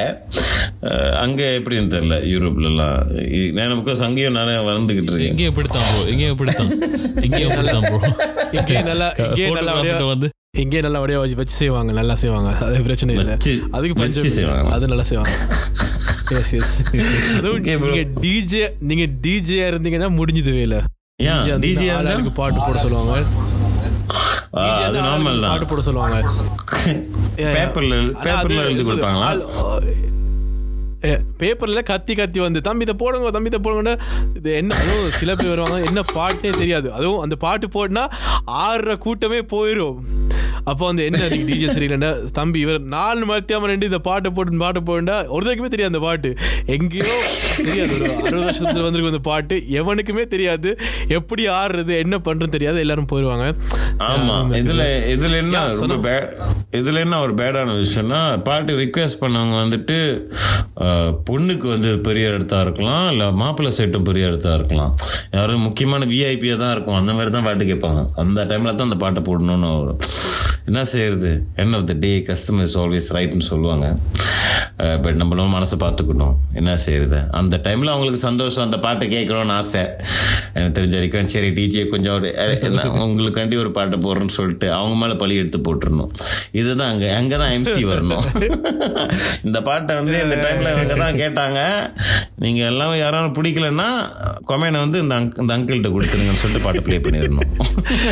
[1.25, 2.97] அங்கே எப்படின்னு தெரியல யூரோப்லலாம்.
[3.57, 5.33] நான் பிகாஸ் அங்கேயும் நானே வளர்ந்துக்கிட்டு இருக்கேன்.
[5.33, 6.71] எங்கேயும் இப்படித்தான் ப்ரோ எங்கேயும் இப்படித்தான்.
[7.25, 7.99] எங்கேயும் இப்படித்தான் ப்ரோ
[8.57, 9.75] இங்கே நல்லா இங்கே நல்லா
[10.13, 10.29] வந்து.
[10.63, 12.51] இங்கே நல்லா வடிவா வச்சு வச்சு செய்வாங்க நல்லா செய்வாங்க.
[12.65, 13.37] அது பிரச்சனை இல்லை.
[13.77, 14.35] அதுக்கு பஞ்சம் இல்லை.
[14.39, 14.69] செய்வாங்க.
[14.75, 15.33] அது நல்லா செய்வாங்க.
[16.37, 16.75] எஸ் எஸ்
[17.37, 17.89] அதுவும் Okay, bro.
[17.89, 20.79] நீங்க டிஜே நீங்க டிஜேயா இருந்தீங்கன்னா முடிஞ்சது வேலை
[21.65, 23.13] டிஜே ஆளாளுக்கு பாட்டு போட சொல்லுவாங்க.
[24.55, 26.17] அது நார்மல் தான் போட சொல்லுவாங்க.
[27.55, 29.29] பேப்பர்ல பேப்பர்ல எழுதி கொடுப்பாங்களா
[31.39, 33.93] பேப்பர்ல கத்தி கத்தி வந்து தம்பி இதை போடுங்க தம்பி இதை போடுங்க
[34.35, 36.87] இது என்ன அதுவும் சில பேர் வருவாங்க என்ன பாட்டுனே தெரியாது.
[36.93, 38.05] அதுவும் அந்த பாட்டு போட்டுனா
[38.61, 39.99] ஆடுற கூட்டமே போயிடும்
[40.65, 45.17] அப்போ வந்து என்ன டிஜே சரியில்லைன்னா தம்பி இவர் நாலு மத்தியாம ரெண்டு இந்த பாட்டை போட்டு பாட்டு போட்டுண்டா
[45.29, 46.29] ஒருத்தருக்குமே தெரியாது அந்த பாட்டு.
[46.67, 47.17] எங்கேயோ
[47.59, 49.55] தெரியாது ஒரு அறுபது வருஷத்துல வந்திருக்கும் அந்த பாட்டு.
[49.79, 50.69] எவனுக்குமே தெரியாது
[51.09, 53.45] எப்படி ஆடுறது என்ன பண்றது தெரியாது எல்லாரும் போயிடுவாங்க
[54.07, 54.37] ஆமா.
[54.61, 54.83] இதுல
[55.13, 56.31] இதுல என்ன ரொம்ப bad-
[56.73, 59.99] இதுல என்ன ஒரு பேடான விஷயம்னா பாட்டு ரிக்வெஸ்ட் பண்ணவங்க வந்துட்டு
[61.29, 64.93] பொண்ணுக்கு வந்து பெரிய இடத்தா இருக்கலாம் இல்லை மாப்பிள்ளை சைட்டும் பெரிய இடத்தா இருக்கலாம்.
[65.37, 66.99] யாரும் முக்கியமான விஐபியாக தான் இருக்கும்.
[67.01, 68.03] அந்த மாதிரி தான் பாட்டு கேட்பாங்க.
[68.23, 70.01] அந்த டைமில் தான் அந்த பாட்டை போடணும்னு வரும்
[70.65, 71.31] என்ன செய்யறது?
[71.55, 73.97] End of the day customer is always ரைட்னு சொல்லுவாங்க.
[74.83, 76.33] Uh, பட் நம்மளும் மனசை பார்த்துக்கணும்.
[76.53, 77.19] என்ன செய்யறது?
[77.31, 78.63] அந்த டைம்ல அவங்களுக்கு சந்தோஷம்.
[78.63, 79.83] அந்த பாட்டை கேட்கணும்னு ஆசை.
[80.53, 82.29] எனக்கு தெரிஞ்ச வரைக்கும் சரி டிஜே கொஞ்சம் ஒரு
[83.05, 86.11] உங்களுக்காண்டி ஒரு பாட்டை போடுறேன்னு சொல்லிட்டு அவங்க மேலே பழி எடுத்து போட்டுருணும்
[86.51, 88.25] இதுதான் அங்கே அங்கே தான் எம்சி வரணும்.
[89.47, 91.59] இந்த பாட்டை வந்து இந்த டைமில் இவங்க தான் கேட்டாங்க.
[92.35, 93.87] நீங்கள் எல்லாம் யாரும் பிடிக்கலன்னா
[94.47, 97.49] கொமேனை வந்து இந்த அங்க் இந்த அங்கிள்கிட்ட கொடுத்துருங்கன்னு சொல்லிட்டு பாட்டு ப்ளே பண்ணிடணும்.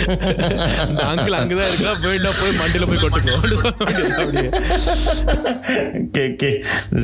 [0.90, 3.36] இந்த அங்கிள் அங்கதான் இருக்கா போயிட்டா போய் மண்டியில போய் கொட்டுக்கோ
[6.04, 6.54] okay, okay.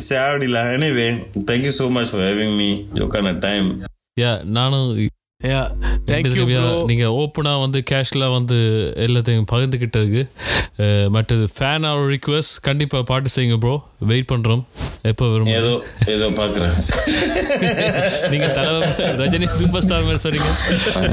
[0.08, 1.08] சாவடிலா anyway
[1.50, 2.70] thank you so much for having me
[3.02, 3.70] யோக்கான time
[4.18, 4.88] yeah நானும்
[5.42, 5.60] யா
[6.08, 8.58] தேங்க்யூ திரும்பியா ப்ரோ நீங்க ஓப்பனா வந்து கேஷ்ல வந்து
[9.06, 10.24] எல்லாத்தையும் பகிர்ந்துக்கிட்டதுக்கு
[11.16, 13.76] மற்றது ஃபேன் ஆர் ரிக்வெஸ்ட் கண்டிப்பா பாட்டு செய்யுங்க ப்ரோ
[14.10, 14.62] வெயிட் பண்றோம்.
[15.10, 15.48] எப்போ வரும்?
[15.60, 15.72] ஏதோ
[16.14, 16.76] ஏதோ பார்க்குறேன்
[18.32, 18.86] நீங்க தலைவர்
[19.22, 20.50] ரஜினி சூப்பர் ஸ்டார் மாதிரி சொன்னீங்க.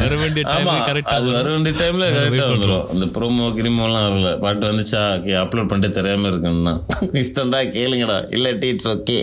[0.03, 4.31] வர வேண்டிய டைம் ஆமா கரெக்டா அது வர வேண்டிய டைம்ல கரெக்டா வந்துடும் இந்த ப்ரோமோ கிரிமோலாம் வரல.
[4.45, 5.03] பாட்டு வந்துச்சா?
[5.45, 6.75] அப்லோட் பண்ணிட்டு தெரியாம இருக்குன்னா
[7.23, 8.19] இஷ்டம் தான் கேளுங்கடா.
[8.37, 9.19] இல்லாட்டி இட்ஸ் ஓகே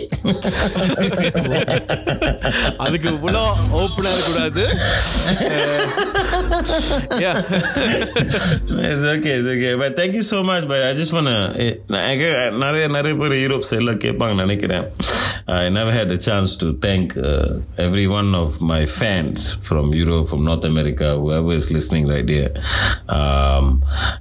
[2.86, 3.44] அதுக்கு இவ்வளோ
[3.82, 4.66] ஓப்பனா இருக்கக்கூடாது.
[7.24, 7.32] Yeah
[8.88, 11.30] it's okay it's okay but thank you so much but I just பண்ண
[12.64, 14.84] நிறைய நிறைய பேர் யூரோப் சைடில் கேட்பாங்க நினைக்கிறேன்
[15.58, 17.12] I never had a chance to thank
[18.18, 22.52] everyone of my fans from Europe from North America whoever is listening right here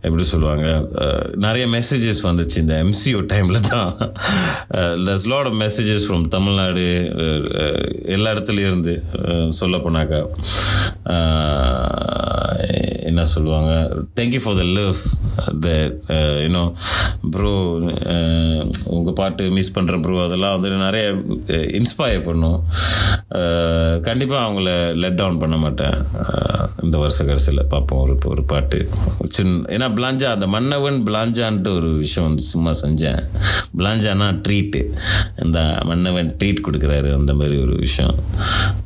[0.07, 0.65] எப்படி சொல்லுவாங்க
[1.45, 3.89] நிறைய மெசேஜஸ் வந்துச்சு இந்த எம்சிஓ டைமில் தான்.
[5.07, 6.85] Luz lot of messages from Tamil Nadu
[8.15, 8.93] எல்லா இடத்துலையும் இருந்து
[9.23, 10.19] uh, சொல்ல போனாக்கா.
[11.03, 12.55] 呃
[13.13, 13.71] என்ன சொல்லுவாங்க
[14.19, 15.01] thank you for the love
[15.65, 15.69] the
[16.45, 16.65] you know
[17.31, 17.55] bro
[18.95, 21.05] உங்கள் பாட்டு மிஸ் பண்ணுறேன் ப்ரோ அதெல்லாம் வந்து நிறைய
[21.55, 22.59] uh, இன்ஸ்பயர் பண்ணும்.
[23.39, 25.97] Uh, கண்டிப்பாக அவங்கள லெட் டவுன் பண்ண மாட்டேன்.
[26.23, 28.79] Uh, இந்த வருஷ கடைசியில் பார்ப்போம் ஒரு ஒரு பாட்டு.
[29.29, 33.21] சின்ன ஏன்னா பிளாஞ்சா அந்த மன்னவன் பிளாஞ்சான்ட்டு ஒரு விஷயம் வந்து சும்மா செஞ்சேன்.
[33.77, 34.81] பிளாஞ்சானா ட்ரீட்டு
[35.45, 38.15] இந்த மன்னவன் ட்ரீட் கொடுக்குறாரு அந்த மாதிரி ஒரு விஷயம்.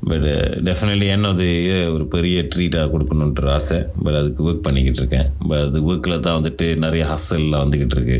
[0.10, 0.28] பட்
[0.68, 1.48] டெஃபினெட்லி என்னது
[1.94, 3.80] ஒரு பெரிய ட்ரீட்டாக கொடுக்கணுன்ற ஆசை.
[4.04, 8.18] பட் அதுக்கு ஒர்க் பண்ணிக்கிட்டு இருக்கேன் பட் அது ஒர்க்கில் தான் வந்துட்டு நிறைய ஹஸ்ஸல்லாம் வந்துக்கிட்டு இருக்கு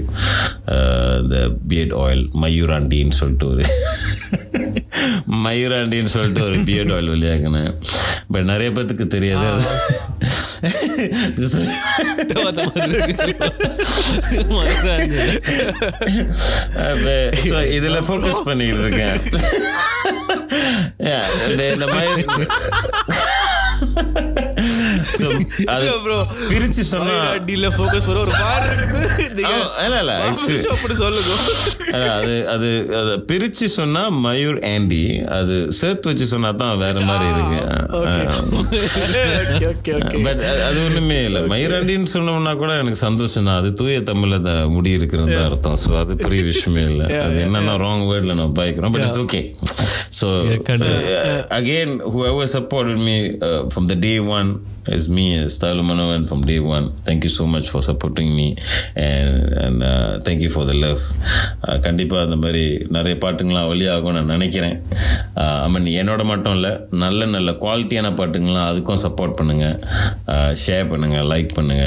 [1.22, 1.38] இந்த
[1.68, 3.64] பியர்ட் ஆயில் மயூராண்டின்னு சொல்லிட்டு ஒரு
[5.46, 7.72] மயூராண்டின்னு சொல்லிட்டு ஒரு பியர்ட் ஆயில் வெளியாக்குனேன்.
[8.32, 9.48] பட் நிறைய பேத்துக்கு தெரியாது.
[17.78, 19.18] இதில் ஃபோக்கஸ் பண்ணிக்கிட்டு இருக்கேன்
[21.74, 22.24] இந்த மாதிரி
[25.74, 26.18] அது ப்ரோ
[26.50, 27.16] பிரிச்சு சொன்னா
[27.48, 28.70] டீல ஃபோக்கஸ் பண்ண ஒரு பாரு
[29.38, 31.34] நீங்க ஆ, இல்ல இல்ல actually- அப்படி சொல்லுங்க.
[32.18, 32.70] அது அது
[33.00, 35.04] அது பிரிச்சு சொன்னா மயூர் ஆண்டி
[35.38, 37.60] அது சேர்த்து வச்சு சொன்னா தான் வேற மாதிரி இருக்கு.
[40.26, 41.42] பட் அது ஒண்ணுமே இல்லை.
[41.54, 44.36] மயூராண்டின்னு சொன்னோம்னா கூட எனக்கு சந்தோஷம் தான் அது தூய தமிழ்ல
[44.76, 45.80] முடி இருக்கிறது அர்த்தம்.
[45.84, 47.08] ஸோ அது பெரிய விஷயமே இல்லை.
[47.26, 48.94] அது என்னன்னா ராங் வேர்ட்ல நான் பாய்க்கிறோம்.
[48.96, 49.42] But it's okay
[50.18, 50.28] so
[51.58, 54.50] again whoever supported me uh, from the day one
[54.98, 56.86] is me Style Manovan from day one.
[57.08, 58.46] Thank you so much for supporting me
[59.08, 61.02] and and uh, thank you for the love.
[61.66, 62.64] Uh, கண்டிப்பா அந்த மாதிரி
[62.98, 64.78] நிறைய பாட்டுங்களாம் வெளியாகும் நான் நினைக்கிறேன்.
[65.66, 69.68] ஐ மீன் என்னோட மட்டும் இல்லை நல்ல நல்ல குவாலிட்டியான பாட்டுங்களாம் அதுக்கும் சப்போர்ட் பண்ணுங்க.
[70.66, 71.86] ஷேர் பண்ணுங்க லைக் பண்ணுங்க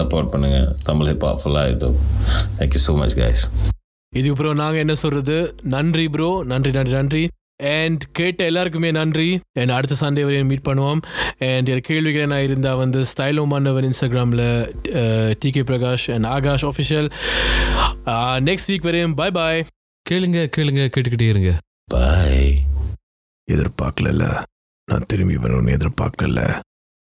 [0.00, 0.60] சப்போர்ட் பண்ணுங்க.
[0.88, 1.90] தமிழ் ஹிப் ஃபுல்லாக இது.
[2.58, 3.44] Thank you so much guys
[4.18, 5.36] இதுக்கு ப்ரோ நாங்க என்ன சொல்றது?
[5.74, 7.22] நன்றி ப்ரோ நன்றி நன்றி நன்றி.
[7.72, 9.28] அண்ட் கேட்ட எல்லாருக்குமே நன்றி.
[9.60, 11.00] அண்ட் அடுத்த சண்டே வரையும் மீட் பண்ணுவோம்.
[11.48, 14.44] அண்ட் என் கேள்விகள் என்ன இருந்தால் வந்து ஸ்டைலோ மன்னவர் இன்ஸ்டாகிராமில்
[15.42, 17.08] T K Prakash and Akash official
[18.48, 19.62] next week வரையும் பாய் பாய்
[20.06, 21.52] கேளுங்க கேளுங்க கேட்டுக்கிட்டே இருங்க.
[21.94, 22.50] பாய்
[23.48, 24.28] எதிர்பார்க்கல
[24.88, 26.40] நான் திரும்பி வரணும்னு எதிர்பார்க்கல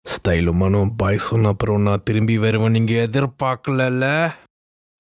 [0.07, 4.05] ஸ்டைலுமானும் பாய் சொன்ன அப்புறம் நான் திரும்பி வருவேன் நீங்கள் எதிர்பார்க்கல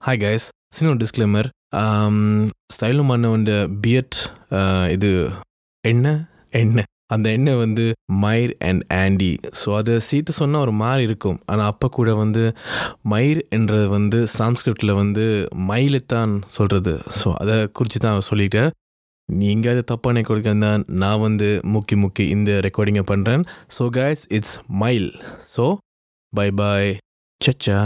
[0.03, 0.47] ஹாய் கைஸ்
[0.77, 1.49] சின்ன டிஸ்க்ளைமர்
[2.75, 3.31] ஸ்டைலுமான
[3.85, 4.19] பியட்
[4.97, 5.11] இது
[5.85, 6.21] எண்ணெய்
[6.61, 6.89] எண்ணெய்.
[7.15, 7.85] அந்த எண்ணெய் வந்து
[8.23, 11.39] மயிர் அண்ட் ஆண்டி ஸோ அதை சீத்து சொன்னால் ஒரு மாதிரி இருக்கும்.
[11.51, 12.43] ஆனால் அப்போ கூட வந்து
[13.13, 15.25] மயிர் என்றது வந்து சான்ஸ்கிரிட்டில் வந்து
[15.71, 18.71] மயிலைத்தான் சொல்கிறது ஸோ அதை குறித்து தான் சொல்லிட்டேன்
[19.29, 20.73] நீங்கள் அதை தப்பான கொடுக்கறதா
[21.03, 23.45] நான் வந்து முக்கி முக்கி இந்த ரெக்கார்டிங்கை பண்ணுறேன்
[23.77, 25.09] so guys it's mile
[25.55, 25.67] so
[26.33, 26.91] bye bye
[27.41, 27.81] Sachcha